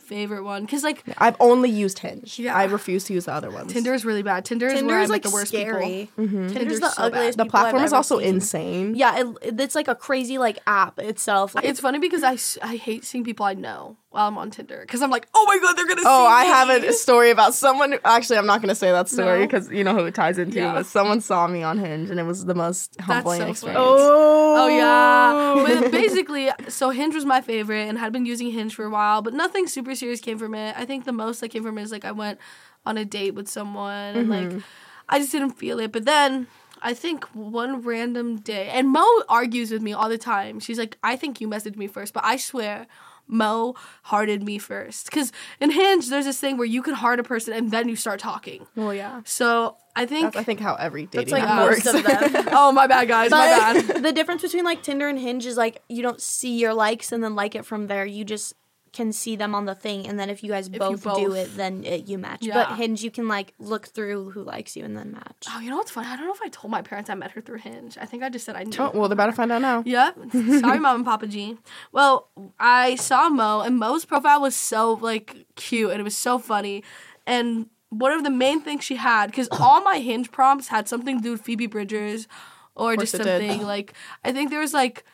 favorite 0.00 0.42
one 0.42 0.64
because 0.66 0.82
like 0.84 1.02
I've 1.16 1.36
only 1.40 1.70
used 1.70 2.00
Hinge. 2.00 2.38
Yeah. 2.38 2.54
I 2.54 2.64
refuse 2.64 3.04
to 3.04 3.14
use 3.14 3.24
the 3.24 3.32
other 3.32 3.50
ones. 3.50 3.72
Tinder 3.72 3.94
is 3.94 4.04
really 4.04 4.22
bad. 4.22 4.44
Tinder 4.44 4.66
is 4.66 4.74
Tinder 4.74 4.88
where 4.92 5.00
I 5.00 5.06
like 5.06 5.22
the 5.22 5.30
worst 5.30 5.48
scary. 5.48 6.10
people. 6.16 6.26
Tinder's 6.26 6.52
Tinder's 6.52 6.80
the 6.80 6.90
so 6.90 7.02
ugliest. 7.04 7.38
The 7.38 7.44
people 7.44 7.58
I've 7.58 7.62
platform 7.62 7.84
is 7.84 7.92
also 7.94 8.18
seen. 8.18 8.28
insane. 8.28 8.94
Yeah, 8.96 9.32
it, 9.42 9.58
it's 9.60 9.74
like 9.74 9.88
a 9.88 9.94
crazy 9.94 10.36
like 10.36 10.58
app 10.66 10.98
itself. 10.98 11.54
Like, 11.54 11.64
It's 11.64 11.80
funny 11.80 11.98
because 12.00 12.22
I 12.22 12.36
I 12.66 12.76
hate 12.76 13.04
seeing 13.04 13.24
people 13.24 13.46
I 13.46 13.54
know 13.54 13.96
while 14.14 14.28
I'm 14.28 14.38
on 14.38 14.50
Tinder 14.50 14.78
because 14.80 15.02
I'm 15.02 15.10
like, 15.10 15.26
oh 15.34 15.44
my 15.46 15.58
god, 15.58 15.74
they're 15.76 15.88
gonna 15.88 16.00
oh, 16.00 16.04
see 16.04 16.08
Oh, 16.08 16.26
I 16.28 16.44
me. 16.44 16.48
have 16.48 16.84
a 16.84 16.92
story 16.92 17.30
about 17.30 17.52
someone. 17.52 17.92
Who, 17.92 17.98
actually, 18.04 18.38
I'm 18.38 18.46
not 18.46 18.62
to 18.62 18.74
say 18.74 18.92
that 18.92 19.08
story 19.08 19.40
No? 19.40 19.46
because 19.46 19.70
you 19.70 19.82
know 19.82 19.92
who 19.92 20.04
it 20.04 20.14
ties 20.14 20.38
into. 20.38 20.58
Yeah. 20.58 20.72
But 20.72 20.86
someone 20.86 21.20
saw 21.20 21.46
me 21.48 21.62
on 21.64 21.78
Hinge, 21.78 22.10
and 22.10 22.20
it 22.20 22.22
was 22.22 22.44
the 22.44 22.54
most 22.54 22.98
humbling 23.00 23.40
so 23.40 23.48
experience. 23.48 23.60
funny. 23.60 23.76
oh, 23.76 24.64
Oh 24.64 24.68
yeah. 24.68 25.80
But 25.80 25.90
basically, 25.90 26.48
so 26.68 26.90
Hinge 26.90 27.14
was 27.14 27.24
my 27.24 27.40
favorite 27.40 27.88
and 27.88 27.98
had 27.98 28.12
been 28.12 28.24
using 28.24 28.50
Hinge 28.50 28.74
for 28.74 28.84
a 28.84 28.90
while, 28.90 29.20
but 29.20 29.34
nothing 29.34 29.66
super 29.66 29.94
serious 29.94 30.20
came 30.20 30.38
from 30.38 30.54
it. 30.54 30.76
I 30.78 30.84
think 30.84 31.04
the 31.04 31.12
most 31.12 31.40
that 31.40 31.48
came 31.48 31.62
from 31.64 31.76
it 31.78 31.82
is 31.82 31.92
like 31.92 32.04
I 32.04 32.12
went 32.12 32.38
on 32.86 32.96
a 32.96 33.04
date 33.04 33.34
with 33.34 33.48
someone 33.48 34.14
and 34.16 34.28
like 34.28 34.48
mm-hmm. 34.48 34.58
I 35.08 35.18
just 35.18 35.32
didn't 35.32 35.52
feel 35.52 35.80
it. 35.80 35.90
But 35.90 36.04
then 36.04 36.46
I 36.82 36.94
think 36.94 37.24
one 37.34 37.80
random 37.82 38.36
day, 38.36 38.68
and 38.68 38.88
Mo 38.88 39.06
argues 39.28 39.70
with 39.70 39.82
me 39.82 39.92
all 39.92 40.08
the 40.08 40.18
time. 40.18 40.60
She's 40.60 40.78
like, 40.78 40.98
I 41.02 41.16
think 41.16 41.40
you 41.40 41.48
messaged 41.48 41.76
me 41.76 41.86
first, 41.86 42.12
but 42.14 42.24
I 42.24 42.36
swear. 42.36 42.86
Mo 43.26 43.74
hearted 44.04 44.42
me 44.42 44.58
first. 44.58 45.06
Because 45.06 45.32
in 45.60 45.70
Hinge, 45.70 46.08
there's 46.08 46.24
this 46.24 46.40
thing 46.40 46.56
where 46.56 46.66
you 46.66 46.82
can 46.82 46.94
heart 46.94 47.20
a 47.20 47.22
person 47.22 47.52
and 47.52 47.70
then 47.70 47.88
you 47.88 47.96
start 47.96 48.20
talking. 48.20 48.66
Well, 48.76 48.94
yeah. 48.94 49.22
So 49.24 49.76
I 49.96 50.06
think. 50.06 50.32
That's, 50.32 50.36
I 50.36 50.42
think 50.42 50.60
how 50.60 50.74
every 50.74 51.06
dating 51.06 51.32
like 51.32 51.42
app 51.44 51.66
most 51.66 51.84
works. 51.84 51.98
of 51.98 52.04
them. 52.04 52.48
oh, 52.52 52.72
my 52.72 52.86
bad, 52.86 53.08
guys. 53.08 53.30
My 53.30 53.46
bad. 53.46 54.02
The 54.02 54.12
difference 54.12 54.42
between 54.42 54.64
like 54.64 54.82
Tinder 54.82 55.08
and 55.08 55.18
Hinge 55.18 55.46
is 55.46 55.56
like 55.56 55.82
you 55.88 56.02
don't 56.02 56.20
see 56.20 56.58
your 56.58 56.74
likes 56.74 57.12
and 57.12 57.22
then 57.22 57.34
like 57.34 57.54
it 57.54 57.64
from 57.64 57.86
there. 57.86 58.04
You 58.04 58.24
just 58.24 58.54
can 58.94 59.12
see 59.12 59.34
them 59.34 59.54
on 59.54 59.66
the 59.66 59.74
thing, 59.74 60.06
and 60.06 60.18
then 60.18 60.30
if 60.30 60.42
you 60.42 60.50
guys 60.50 60.70
you 60.72 60.78
both, 60.78 61.02
do 61.02 61.32
it, 61.34 61.56
then 61.56 61.82
it, 61.84 62.08
you 62.08 62.16
match. 62.16 62.46
Yeah. 62.46 62.54
But 62.54 62.76
Hinge, 62.76 63.02
you 63.02 63.10
can 63.10 63.26
like 63.26 63.52
look 63.58 63.86
through 63.86 64.30
who 64.30 64.44
likes 64.44 64.76
you 64.76 64.84
and 64.84 64.96
then 64.96 65.12
match. 65.12 65.46
Oh, 65.50 65.58
you 65.58 65.68
know 65.68 65.76
what's 65.76 65.90
funny? 65.90 66.06
I 66.08 66.16
don't 66.16 66.26
know 66.26 66.32
if 66.32 66.40
I 66.42 66.48
told 66.48 66.70
my 66.70 66.80
parents 66.80 67.10
I 67.10 67.14
met 67.14 67.32
her 67.32 67.40
through 67.40 67.58
Hinge. 67.58 67.98
I 68.00 68.06
think 68.06 68.22
I 68.22 68.28
just 68.28 68.46
said 68.46 68.54
I 68.56 68.62
knew. 68.62 68.76
oh, 68.78 68.92
well, 68.94 69.08
they're 69.08 69.14
about 69.14 69.26
to 69.26 69.32
find 69.32 69.52
out 69.52 69.60
now. 69.60 69.82
Yep. 69.94 70.16
Sorry, 70.32 70.78
Mom 70.78 70.96
and 70.96 71.04
Papa 71.04 71.26
G. 71.26 71.56
Well, 71.92 72.28
I 72.58 72.94
saw 72.94 73.28
Mo, 73.28 73.60
and 73.60 73.76
Mo's 73.78 74.04
profile 74.04 74.40
was 74.40 74.56
so 74.56 74.94
like 74.94 75.46
cute, 75.56 75.90
and 75.90 76.00
it 76.00 76.04
was 76.04 76.16
so 76.16 76.38
funny. 76.38 76.82
And 77.26 77.66
one 77.90 78.12
of 78.12 78.24
the 78.24 78.30
main 78.30 78.60
things 78.60 78.84
she 78.84 78.96
had, 78.96 79.26
because 79.26 79.48
all 79.50 79.82
my 79.82 79.98
Hinge 79.98 80.30
prompts 80.30 80.68
had 80.68 80.88
something 80.88 81.18
to 81.18 81.22
do 81.22 81.32
with 81.32 81.42
Phoebe 81.42 81.66
Bridgers, 81.66 82.26
or 82.74 82.96
just 82.96 83.12
something 83.12 83.62
like 83.62 83.92
I 84.24 84.32
think 84.32 84.50
there 84.50 84.60
was 84.60 84.72
like 84.72 85.04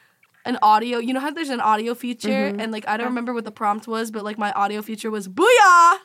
an 0.50 0.58
audio. 0.62 0.98
You 0.98 1.14
know 1.14 1.20
how 1.20 1.30
there's 1.30 1.48
an 1.48 1.60
audio 1.60 1.94
feature, 1.94 2.28
mm-hmm. 2.28 2.60
and 2.60 2.72
like 2.72 2.86
I 2.86 2.96
don't 2.96 3.06
remember 3.08 3.32
what 3.32 3.44
the 3.44 3.50
prompt 3.52 3.88
was, 3.88 4.10
but 4.10 4.22
like 4.24 4.36
my 4.38 4.52
audio 4.52 4.82
feature 4.82 5.10
was 5.10 5.28
"Booyah." 5.28 5.98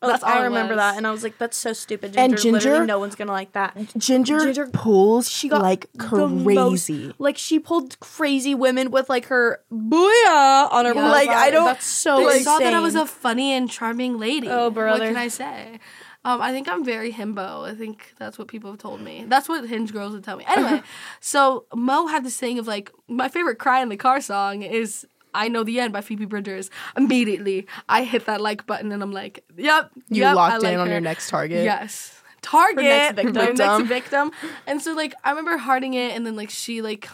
Oh, 0.00 0.06
that's 0.06 0.22
I 0.22 0.44
remember 0.44 0.74
was. 0.74 0.78
that, 0.78 0.96
and 0.96 1.08
I 1.08 1.10
was 1.10 1.24
like, 1.24 1.38
"That's 1.38 1.56
so 1.56 1.72
stupid." 1.72 2.16
And 2.16 2.32
Ginger, 2.38 2.52
literally 2.52 2.60
Ginger- 2.78 2.86
no 2.86 2.98
one's 3.00 3.16
gonna 3.16 3.32
like 3.32 3.50
that. 3.52 3.76
Ginger, 3.98 4.38
Ginger- 4.44 4.68
pulls 4.72 5.28
She 5.28 5.48
got 5.48 5.60
like 5.60 5.88
the 5.92 6.28
most- 6.28 6.86
crazy. 6.86 7.12
like 7.18 7.36
she 7.36 7.58
pulled 7.58 7.98
crazy 7.98 8.54
women 8.54 8.92
with 8.92 9.08
like 9.08 9.26
her 9.26 9.60
booyah 9.72 10.72
on 10.72 10.84
her. 10.84 10.94
Yeah. 10.94 11.10
Like, 11.10 11.28
I 11.30 11.50
don't- 11.50 11.66
That's 11.66 11.84
so. 11.84 12.28
I 12.28 12.38
saw 12.42 12.58
that 12.60 12.74
I 12.74 12.80
was 12.80 12.94
a 12.94 13.06
funny 13.06 13.52
and 13.52 13.68
charming 13.68 14.18
lady. 14.18 14.48
Oh, 14.48 14.70
brother, 14.70 15.00
What 15.00 15.08
can 15.08 15.16
I 15.16 15.28
say? 15.28 15.80
Um, 16.28 16.42
I 16.42 16.52
think 16.52 16.68
I'm 16.68 16.84
very 16.84 17.10
himbo. 17.10 17.66
I 17.66 17.74
think 17.74 18.12
that's 18.18 18.38
what 18.38 18.48
people 18.48 18.70
have 18.70 18.78
told 18.78 19.00
me. 19.00 19.24
That's 19.26 19.48
what 19.48 19.66
Hinge 19.66 19.94
girls 19.94 20.12
would 20.12 20.22
tell 20.24 20.36
me. 20.36 20.44
Anyway, 20.46 20.82
so 21.20 21.64
Mo 21.74 22.06
had 22.06 22.22
this 22.22 22.36
thing 22.36 22.58
of 22.58 22.66
like 22.66 22.92
my 23.08 23.30
favorite 23.30 23.58
"Cry 23.58 23.80
in 23.80 23.88
the 23.88 23.96
Car" 23.96 24.20
song 24.20 24.60
is 24.62 25.06
"I 25.32 25.48
Know 25.48 25.64
the 25.64 25.80
End" 25.80 25.90
by 25.90 26.02
Phoebe 26.02 26.26
Bridgers. 26.26 26.68
Immediately, 26.98 27.66
I 27.88 28.04
hit 28.04 28.26
that 28.26 28.42
like 28.42 28.66
button 28.66 28.92
and 28.92 29.02
I'm 29.02 29.10
like, 29.10 29.42
"Yep, 29.56 29.90
You 30.10 30.20
yep, 30.20 30.36
locked 30.36 30.62
like 30.62 30.74
in 30.74 30.80
on 30.80 30.90
your 30.90 31.00
next 31.00 31.30
target. 31.30 31.64
Yes. 31.64 32.14
Target. 32.42 32.84
next 32.84 33.14
victim. 33.16 33.34
next 33.34 33.58
Victim. 33.58 33.86
victim. 33.86 34.32
And 34.66 34.82
so 34.82 34.92
like 34.92 35.14
I 35.24 35.30
remember 35.30 35.56
hearting 35.56 35.94
it 35.94 36.14
and 36.14 36.26
then 36.26 36.36
like 36.36 36.50
she 36.50 36.82
like 36.82 37.08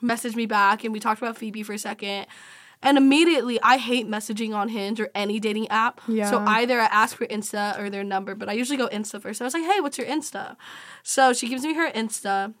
messaged 0.00 0.36
me 0.36 0.46
back 0.46 0.84
and 0.84 0.92
we 0.92 1.00
talked 1.00 1.20
about 1.20 1.36
Phoebe 1.36 1.64
for 1.64 1.72
a 1.72 1.78
second. 1.78 2.26
And 2.84 2.98
immediately 2.98 3.60
I 3.62 3.78
hate 3.78 4.06
messaging 4.06 4.54
on 4.54 4.68
Hinge 4.68 5.00
or 5.00 5.10
any 5.14 5.40
dating 5.40 5.68
app. 5.68 6.00
Yeah. 6.06 6.30
So 6.30 6.38
either 6.38 6.80
I 6.80 6.84
ask 6.86 7.16
for 7.16 7.26
Insta 7.26 7.78
or 7.78 7.90
their 7.90 8.04
number, 8.04 8.34
but 8.34 8.48
I 8.48 8.52
usually 8.52 8.76
go 8.76 8.88
Insta 8.88 9.20
first. 9.20 9.38
So 9.38 9.44
I 9.44 9.46
was 9.46 9.54
like, 9.54 9.64
hey, 9.64 9.80
what's 9.80 9.98
your 9.98 10.06
Insta? 10.06 10.56
So 11.02 11.32
she 11.32 11.48
gives 11.48 11.64
me 11.64 11.74
her 11.74 11.90
Insta. 11.90 12.54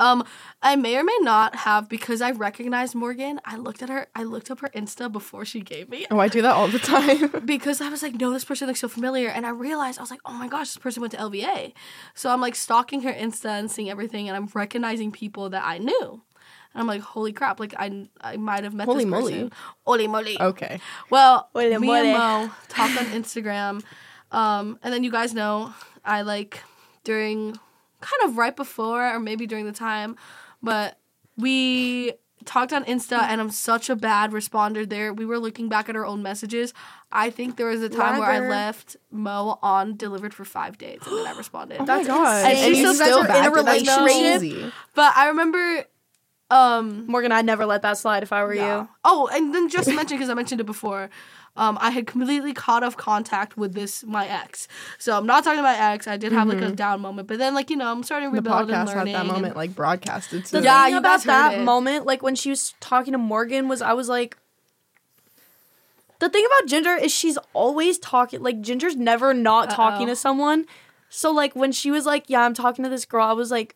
Um, 0.00 0.24
I 0.60 0.74
may 0.74 0.96
or 0.96 1.04
may 1.04 1.16
not 1.20 1.54
have 1.54 1.88
because 1.88 2.20
I 2.20 2.32
recognized 2.32 2.96
Morgan. 2.96 3.40
I 3.44 3.56
looked 3.56 3.80
at 3.80 3.88
her. 3.88 4.08
I 4.14 4.24
looked 4.24 4.50
up 4.50 4.60
her 4.60 4.68
Insta 4.70 5.10
before 5.10 5.44
she 5.44 5.60
gave 5.60 5.88
me 5.88 6.04
Oh, 6.10 6.18
I 6.18 6.26
do 6.26 6.42
that 6.42 6.54
all 6.54 6.66
the 6.66 6.80
time. 6.80 7.32
because 7.44 7.80
I 7.80 7.88
was 7.88 8.02
like, 8.02 8.14
no, 8.14 8.32
this 8.32 8.44
person 8.44 8.66
looks 8.66 8.80
so 8.80 8.88
familiar. 8.88 9.28
And 9.28 9.46
I 9.46 9.50
realized, 9.50 9.98
I 9.98 10.02
was 10.02 10.10
like, 10.10 10.20
oh 10.24 10.32
my 10.32 10.48
gosh, 10.48 10.68
this 10.74 10.78
person 10.78 11.00
went 11.00 11.12
to 11.12 11.18
LVA. 11.18 11.74
So 12.14 12.30
I'm 12.30 12.40
like 12.40 12.56
stalking 12.56 13.02
her 13.02 13.12
Insta 13.12 13.50
and 13.50 13.70
seeing 13.70 13.88
everything, 13.88 14.28
and 14.28 14.36
I'm 14.36 14.48
recognizing 14.52 15.12
people 15.12 15.48
that 15.50 15.62
I 15.64 15.78
knew. 15.78 16.22
And 16.74 16.80
I'm 16.80 16.86
like, 16.88 17.02
holy 17.02 17.32
crap, 17.32 17.60
like 17.60 17.72
I, 17.78 18.08
I 18.20 18.36
might 18.36 18.64
have 18.64 18.74
met 18.74 18.86
Holy 18.86 19.04
this 19.04 19.10
moly. 19.10 19.32
person. 19.32 19.52
Holy 19.86 20.08
moly. 20.08 20.36
okay. 20.40 20.80
Well, 21.08 21.48
Holy 21.54 21.78
me 21.78 21.86
moly. 21.86 22.08
and 22.10 22.18
Mo 22.18 22.50
talked 22.68 22.98
on 22.98 23.06
Instagram. 23.06 23.82
Um, 24.32 24.78
and 24.82 24.92
then 24.92 25.04
you 25.04 25.10
guys 25.12 25.32
know 25.32 25.72
I 26.04 26.22
like 26.22 26.60
during 27.04 27.52
kind 28.00 28.22
of 28.24 28.36
right 28.36 28.56
before 28.56 29.06
or 29.14 29.20
maybe 29.20 29.46
during 29.46 29.66
the 29.66 29.72
time, 29.72 30.16
but 30.62 30.98
we 31.36 32.12
talked 32.44 32.72
on 32.74 32.84
Insta 32.84 33.18
and 33.22 33.40
I'm 33.40 33.50
such 33.50 33.88
a 33.88 33.96
bad 33.96 34.32
responder 34.32 34.86
there. 34.88 35.14
We 35.14 35.24
were 35.24 35.38
looking 35.38 35.68
back 35.70 35.88
at 35.88 35.96
our 35.96 36.04
own 36.04 36.22
messages. 36.22 36.74
I 37.10 37.30
think 37.30 37.56
there 37.56 37.66
was 37.68 37.80
a 37.80 37.88
time 37.88 38.18
where 38.18 38.28
I 38.28 38.40
left 38.40 38.96
Mo 39.10 39.58
on 39.62 39.96
delivered 39.96 40.34
for 40.34 40.44
five 40.44 40.76
days 40.76 41.00
and 41.06 41.16
then 41.16 41.26
I 41.26 41.36
responded. 41.36 41.78
Oh 41.80 41.86
my 41.86 42.02
god. 42.04 42.50
insane. 42.50 42.56
And 42.56 42.58
So 42.58 42.66
you 42.68 42.76
you 42.76 42.84
guys 42.86 42.96
still 42.96 43.18
are 43.20 43.38
in 43.38 43.44
a 43.46 43.50
relationship? 43.50 44.02
crazy. 44.40 44.72
But 44.94 45.16
I 45.16 45.28
remember 45.28 45.84
um 46.50 47.06
Morgan, 47.06 47.32
I'd 47.32 47.46
never 47.46 47.64
let 47.66 47.82
that 47.82 47.98
slide 47.98 48.22
if 48.22 48.32
I 48.32 48.44
were 48.44 48.54
Yeah. 48.54 48.80
you. 48.82 48.88
Oh, 49.04 49.28
and 49.32 49.54
then 49.54 49.68
just 49.68 49.88
to 49.88 49.94
mention 49.96 50.16
because 50.18 50.30
I 50.30 50.34
mentioned 50.34 50.60
it 50.60 50.64
before, 50.64 51.08
um, 51.56 51.78
I 51.80 51.90
had 51.90 52.06
completely 52.06 52.52
cut 52.52 52.82
off 52.82 52.96
contact 52.96 53.56
with 53.56 53.74
this 53.74 54.04
my 54.04 54.26
ex. 54.26 54.68
So 54.98 55.16
I'm 55.16 55.26
not 55.26 55.42
talking 55.44 55.60
about 55.60 55.78
my 55.78 55.92
ex. 55.92 56.06
I 56.06 56.16
did 56.16 56.32
have 56.32 56.48
like 56.48 56.60
a 56.60 56.70
down 56.72 57.00
moment, 57.00 57.28
but 57.28 57.38
then 57.38 57.54
like 57.54 57.70
you 57.70 57.76
know 57.76 57.90
I'm 57.90 58.02
starting 58.02 58.28
to 58.30 58.32
The 58.32 58.42
rebuild 58.42 58.70
and 58.70 58.88
podcast 58.88 58.92
had 58.94 59.06
that 59.08 59.26
moment 59.26 59.56
like 59.56 59.74
broadcasted 59.74 60.44
to 60.46 60.52
The. 60.58 60.62
Yeah, 60.62 60.86
you 60.88 60.98
about 60.98 61.22
that 61.24 61.54
it. 61.54 61.64
moment, 61.64 62.04
like 62.06 62.22
when 62.22 62.34
she 62.34 62.50
was 62.50 62.74
talking 62.80 63.12
to 63.12 63.18
Morgan, 63.18 63.66
was 63.68 63.80
I 63.80 63.92
was 63.94 64.08
like, 64.08 64.36
the 66.20 66.28
thing 66.28 66.44
about 66.46 66.68
Ginger 66.68 66.94
is 66.94 67.10
she's 67.12 67.38
always 67.52 67.98
talking. 67.98 68.42
Like 68.42 68.60
Ginger's 68.60 68.96
never 68.96 69.32
not 69.34 69.70
talking 69.70 70.06
Uh-oh. 70.08 70.12
to 70.12 70.16
someone. 70.16 70.66
So 71.08 71.30
like 71.32 71.54
when 71.56 71.72
she 71.72 71.90
was 71.90 72.06
like, 72.06 72.24
"Yeah, 72.28 72.42
I'm 72.42 72.54
talking 72.54 72.82
to 72.82 72.88
this 72.90 73.04
girl," 73.04 73.26
I 73.26 73.32
was 73.32 73.50
like, 73.50 73.74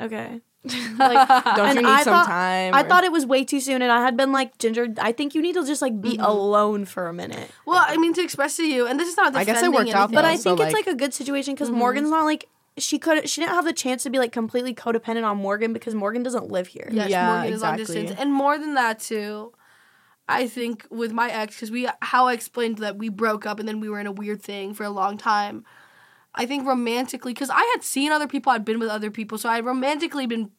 "Okay." 0.00 0.40
Like, 0.98 1.28
Don't 1.56 1.68
and 1.68 1.74
you 1.76 1.82
need 1.82 1.88
I 1.88 2.02
some 2.04 2.14
thought, 2.14 2.26
time? 2.26 2.74
I 2.74 2.80
or- 2.82 2.88
thought 2.88 3.04
it 3.04 3.12
was 3.12 3.26
way 3.26 3.44
too 3.44 3.60
soon, 3.60 3.82
and 3.82 3.90
I 3.92 4.00
had 4.02 4.16
been 4.16 4.32
like, 4.32 4.56
"Ginger, 4.58 4.88
I 5.00 5.12
think 5.12 5.34
you 5.34 5.42
need 5.42 5.54
to 5.54 5.66
just 5.66 5.82
like 5.82 6.00
be 6.00 6.12
Mm-hmm. 6.12 6.22
alone 6.22 6.84
for 6.86 7.06
a 7.08 7.12
minute." 7.12 7.50
well, 7.66 7.84
I 7.86 7.96
mean 7.96 8.14
to 8.14 8.22
express 8.22 8.56
to 8.56 8.64
you, 8.66 8.86
and 8.86 8.98
this 8.98 9.08
is 9.08 9.16
not. 9.16 9.34
I 9.34 9.44
guess 9.44 9.58
it 9.58 9.66
defending 9.66 9.72
worked 9.74 9.90
out, 9.94 10.10
anything. 10.10 10.14
But 10.14 10.24
I 10.24 10.36
so, 10.36 10.56
think 10.56 10.66
it's 10.66 10.74
like- 10.74 10.86
like 10.86 10.94
a 10.94 10.98
good 10.98 11.12
situation 11.14 11.54
because 11.54 11.68
Mm-hmm. 11.68 11.78
Morgan's 11.78 12.10
not 12.10 12.24
like 12.24 12.48
she 12.78 12.98
could. 12.98 13.28
She 13.28 13.40
didn't 13.40 13.54
have 13.54 13.64
the 13.64 13.72
chance 13.72 14.02
to 14.04 14.10
be 14.10 14.18
like 14.18 14.32
completely 14.32 14.74
codependent 14.74 15.24
on 15.24 15.36
Morgan 15.38 15.72
because 15.72 15.94
Morgan 15.94 16.22
doesn't 16.22 16.50
live 16.50 16.66
here. 16.68 16.88
Yes, 16.90 17.10
Yeah, 17.10 17.26
Morgan 17.34 17.52
is 17.52 17.62
on 17.62 17.74
exactly. 17.78 18.02
distance, 18.02 18.20
and 18.20 18.32
more 18.32 18.56
than 18.58 18.74
that 18.74 19.00
too. 19.00 19.52
I 20.26 20.48
think 20.48 20.86
with 20.90 21.12
my 21.12 21.30
ex, 21.30 21.54
because 21.56 21.70
we 21.70 21.86
how 22.00 22.28
I 22.28 22.32
explained 22.32 22.78
that 22.78 22.96
we 22.96 23.10
broke 23.10 23.44
up 23.44 23.58
and 23.60 23.68
then 23.68 23.78
we 23.80 23.88
were 23.90 24.00
in 24.00 24.06
a 24.06 24.12
weird 24.12 24.40
thing 24.42 24.72
for 24.72 24.84
a 24.84 24.90
long 24.90 25.18
time. 25.18 25.64
I 26.34 26.46
think 26.46 26.66
romantically, 26.66 27.32
because 27.32 27.50
I 27.50 27.62
had 27.74 27.82
seen 27.82 28.10
other 28.10 28.26
people, 28.26 28.50
I'd 28.52 28.64
been 28.64 28.80
with 28.80 28.88
other 28.88 29.10
people, 29.10 29.38
so 29.38 29.48
I 29.48 29.56
had 29.56 29.64
romantically 29.64 30.26
been 30.26 30.50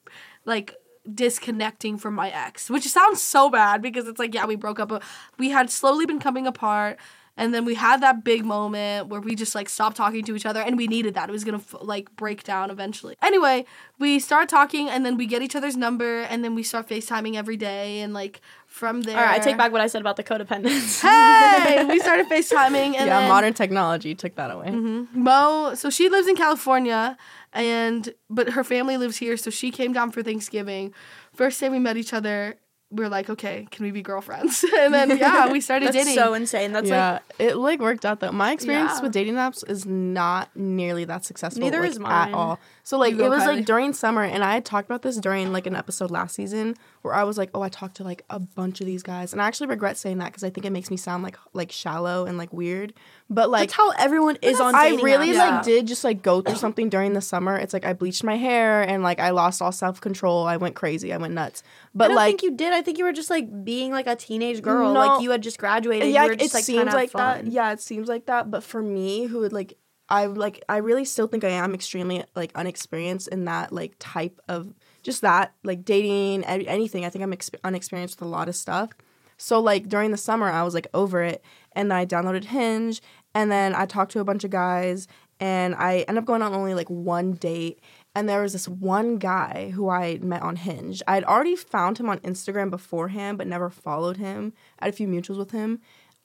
like 0.45 0.75
disconnecting 1.13 1.97
from 1.97 2.15
my 2.15 2.29
ex, 2.29 2.69
which 2.69 2.87
sounds 2.87 3.21
so 3.21 3.49
bad 3.49 3.81
because 3.81 4.07
it's 4.07 4.19
like, 4.19 4.33
yeah, 4.33 4.45
we 4.45 4.55
broke 4.55 4.79
up. 4.79 4.89
But 4.89 5.03
we 5.37 5.49
had 5.49 5.69
slowly 5.69 6.05
been 6.05 6.19
coming 6.19 6.47
apart. 6.47 6.97
And 7.37 7.53
then 7.53 7.65
we 7.65 7.75
had 7.75 8.01
that 8.01 8.23
big 8.23 8.45
moment 8.45 9.07
where 9.09 9.19
we 9.19 9.35
just 9.35 9.55
like 9.55 9.67
stopped 9.67 9.97
talking 9.97 10.23
to 10.23 10.35
each 10.37 10.45
other 10.45 10.61
and 10.61 10.77
we 10.77 10.87
needed 10.87 11.15
that. 11.15 11.27
It 11.27 11.31
was 11.33 11.43
gonna 11.43 11.57
f- 11.57 11.75
like 11.81 12.15
break 12.15 12.43
down 12.43 12.71
eventually. 12.71 13.15
Anyway, 13.21 13.65
we 13.99 14.19
start 14.19 14.47
talking 14.47 14.89
and 14.89 15.05
then 15.05 15.17
we 15.17 15.25
get 15.25 15.41
each 15.41 15.55
other's 15.55 15.75
number 15.75 16.21
and 16.21 16.43
then 16.45 16.55
we 16.55 16.63
start 16.63 16.87
FaceTiming 16.87 17.35
every 17.35 17.57
day 17.57 17.99
and 17.99 18.13
like 18.13 18.39
from 18.67 19.01
there. 19.01 19.17
All 19.17 19.23
right, 19.25 19.41
I 19.41 19.43
take 19.43 19.57
back 19.57 19.71
what 19.73 19.81
I 19.81 19.87
said 19.87 19.99
about 19.99 20.15
the 20.15 20.23
codependence. 20.23 21.01
Hey, 21.01 21.83
we 21.89 21.99
started 21.99 22.27
FaceTiming 22.27 22.95
and 22.95 22.95
yeah, 22.95 23.05
then 23.05 23.19
Mm-hmm. 23.25 23.29
modern 23.29 23.53
technology 23.53 24.15
took 24.15 24.35
that 24.35 24.51
away. 24.51 24.71
Mo, 24.71 25.73
so 25.75 25.89
she 25.89 26.07
lives 26.09 26.27
in 26.27 26.35
California, 26.35 27.17
and 27.53 28.13
but 28.29 28.49
her 28.51 28.63
family 28.63 28.97
lives 28.97 29.17
here, 29.17 29.35
so 29.37 29.49
she 29.49 29.71
came 29.71 29.91
down 29.93 30.11
for 30.11 30.23
Thanksgiving. 30.23 30.93
First 31.33 31.59
day 31.59 31.69
we 31.69 31.79
met 31.79 31.97
each 31.97 32.13
other, 32.13 32.55
we 32.95 33.03
were 33.03 33.09
like, 33.09 33.29
okay, 33.29 33.67
can 33.71 33.83
we 33.85 33.91
be 33.91 34.01
girlfriends? 34.01 34.63
and 34.79 34.93
then 34.93 35.17
yeah, 35.17 35.51
we 35.51 35.59
started 35.67 35.87
That's 35.87 35.97
dating. 35.97 36.15
so 36.15 36.33
insane. 36.33 36.71
That's 36.71 36.87
yeah, 36.89 37.13
like 37.13 37.21
it 37.39 37.55
like 37.57 37.79
worked 37.79 38.05
out 38.05 38.19
though. 38.19 38.31
My 38.31 38.51
experience 38.51 38.91
Yeah. 38.95 39.01
with 39.01 39.11
dating 39.11 39.35
apps 39.35 39.67
is 39.69 39.85
not 39.85 40.49
nearly 40.55 41.05
that 41.05 41.25
successful. 41.25 41.61
Neither 41.61 41.81
like, 41.81 41.89
is 41.91 41.99
mine. 41.99 42.29
at 42.29 42.33
all. 42.33 42.59
So 42.83 42.97
like 42.97 43.15
You 43.15 43.25
it 43.25 43.29
was 43.29 43.43
Kylie. 43.43 43.55
like 43.57 43.65
during 43.65 43.93
summer, 43.93 44.23
and 44.23 44.43
I 44.43 44.53
had 44.53 44.65
talked 44.65 44.87
about 44.87 45.01
this 45.01 45.17
during 45.17 45.51
like 45.51 45.65
an 45.67 45.75
episode 45.75 46.11
last 46.11 46.35
season 46.35 46.75
where 47.01 47.13
I 47.13 47.23
was 47.23 47.37
like, 47.37 47.49
oh, 47.53 47.61
I 47.61 47.69
talked 47.69 47.97
to 47.97 48.03
like 48.03 48.23
a 48.29 48.39
bunch 48.39 48.79
of 48.79 48.85
these 48.87 49.03
guys, 49.03 49.33
and 49.33 49.41
I 49.41 49.47
actually 49.47 49.67
regret 49.67 49.97
saying 49.97 50.19
that 50.19 50.27
because 50.27 50.43
I 50.43 50.49
think 50.49 50.65
it 50.65 50.71
makes 50.71 50.89
me 50.91 50.97
sound 50.97 51.23
like 51.23 51.37
like 51.53 51.71
shallow 51.71 52.25
and 52.25 52.37
like 52.37 52.53
weird. 52.53 52.93
But 53.27 53.49
like 53.49 53.69
that's 53.69 53.73
how 53.77 53.89
everyone 53.91 54.37
is 54.43 54.59
on. 54.59 54.75
I 54.75 54.89
really 55.01 55.29
apps. 55.29 55.37
like 55.37 55.63
did 55.63 55.87
just 55.87 56.03
like 56.03 56.21
go 56.21 56.41
through 56.41 56.57
something 56.57 56.89
during 56.89 57.13
the 57.13 57.21
summer. 57.21 57.57
It's 57.57 57.73
like 57.73 57.85
I 57.85 57.93
bleached 57.93 58.23
my 58.23 58.37
hair 58.37 58.83
and 58.83 59.01
like 59.01 59.19
I 59.19 59.31
lost 59.31 59.63
all 59.63 59.71
self 59.71 59.99
control. 59.99 60.45
I 60.45 60.57
went 60.57 60.75
crazy. 60.75 61.11
I 61.11 61.17
went 61.17 61.33
nuts. 61.33 61.63
But 61.95 62.05
I 62.05 62.07
don't 62.09 62.15
like 62.17 62.27
think 62.27 62.43
you 62.43 62.51
did. 62.55 62.71
I 62.71 62.83
think 62.85 62.97
you 62.97 63.03
were 63.03 63.13
just 63.13 63.29
like 63.29 63.65
being 63.65 63.91
like 63.91 64.07
a 64.07 64.15
teenage 64.15 64.61
girl. 64.61 64.93
No. 64.93 64.99
like 64.99 65.21
you 65.21 65.31
had 65.31 65.43
just 65.43 65.57
graduated. 65.57 66.09
yeah, 66.11 66.23
you 66.23 66.29
were 66.29 66.33
it 66.33 66.53
like, 66.53 66.63
seems 66.63 66.93
like 66.93 67.11
that. 67.11 67.47
Yeah, 67.47 67.73
it 67.73 67.81
seems 67.81 68.07
like 68.07 68.27
that. 68.27 68.49
But 68.49 68.63
for 68.63 68.81
me, 68.81 69.25
who 69.25 69.39
would 69.39 69.53
like, 69.53 69.77
I 70.07 70.27
like, 70.27 70.63
I 70.69 70.77
really 70.77 71.03
still 71.03 71.27
think 71.27 71.43
I 71.43 71.49
am 71.49 71.73
extremely 71.73 72.23
like 72.35 72.51
unexperienced 72.55 73.27
in 73.27 73.45
that 73.45 73.73
like 73.73 73.95
type 73.99 74.39
of 74.47 74.73
just 75.03 75.21
that 75.21 75.53
like 75.63 75.83
dating 75.83 76.45
anything. 76.45 77.05
I 77.05 77.09
think 77.09 77.23
I'm 77.23 77.33
exp- 77.33 77.59
unexperienced 77.63 78.19
with 78.19 78.27
a 78.27 78.29
lot 78.29 78.47
of 78.47 78.55
stuff. 78.55 78.91
So 79.37 79.59
like 79.59 79.89
during 79.89 80.11
the 80.11 80.17
summer, 80.17 80.49
I 80.49 80.63
was 80.63 80.73
like 80.73 80.87
over 80.93 81.21
it, 81.21 81.43
and 81.73 81.91
then 81.91 81.97
I 81.97 82.05
downloaded 82.05 82.45
Hinge, 82.45 83.01
and 83.33 83.51
then 83.51 83.75
I 83.75 83.85
talked 83.85 84.11
to 84.13 84.19
a 84.19 84.23
bunch 84.23 84.43
of 84.43 84.51
guys, 84.51 85.07
and 85.39 85.75
I 85.75 86.05
ended 86.07 86.23
up 86.23 86.25
going 86.25 86.41
on 86.41 86.53
only 86.53 86.73
like 86.73 86.89
one 86.89 87.33
date. 87.33 87.79
And 88.15 88.29
there 88.29 88.41
was 88.41 88.53
this 88.53 88.67
one 88.67 89.17
guy 89.17 89.71
who 89.75 89.89
I 89.89 90.17
met 90.21 90.41
on 90.41 90.55
Hinge. 90.55 91.01
I 91.05 91.15
had 91.15 91.25
already 91.25 91.55
found 91.55 91.97
him 91.97 92.09
on 92.09 92.19
Instagram 92.19 92.69
beforehand, 92.69 93.37
but 93.37 93.45
never 93.45 93.69
followed 93.69 94.17
him. 94.17 94.53
I 94.79 94.85
had 94.85 94.93
a 94.93 94.97
few 94.97 95.07
mutuals 95.07 95.37
with 95.37 95.51
him. 95.51 95.81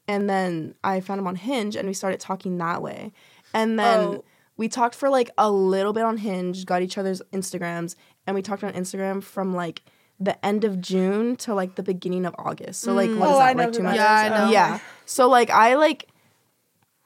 And 0.07 0.31
then 0.31 0.75
I 0.85 1.01
found 1.01 1.19
him 1.21 1.27
on 1.27 1.37
Hinge 1.37 1.77
and 1.77 1.87
we 1.89 1.95
started 1.95 2.21
talking 2.21 2.57
that 2.59 2.81
way. 2.81 3.13
And 3.53 3.79
then 3.79 3.99
Oh. 4.01 4.25
we 4.57 4.69
talked 4.69 4.95
for 4.95 5.09
like 5.11 5.31
a 5.37 5.51
little 5.51 5.93
bit 5.93 6.05
on 6.05 6.19
Hinge, 6.19 6.65
got 6.65 6.83
each 6.83 6.97
other's 6.99 7.23
Instagrams, 7.33 7.97
and 8.27 8.35
we 8.37 8.43
talked 8.43 8.63
on 8.65 8.73
Instagram 8.73 9.23
from 9.23 9.55
like 9.55 9.83
the 10.19 10.45
end 10.45 10.65
of 10.65 10.81
June 10.81 11.35
to 11.37 11.55
like 11.55 11.77
the 11.77 11.83
beginning 11.83 12.27
of 12.27 12.35
August. 12.39 12.83
So 12.83 12.93
like 12.93 13.09
what 13.11 13.31
is 13.31 13.35
Oh, 13.35 13.39
that 13.39 13.57
like 13.57 13.73
two 13.73 13.83
months? 13.83 13.97
Yeah, 13.97 14.13
I 14.13 14.29
know. 14.29 14.51
Yeah. 14.53 14.79
So 15.07 15.29
like 15.29 15.49
I 15.51 15.75
like 15.77 16.10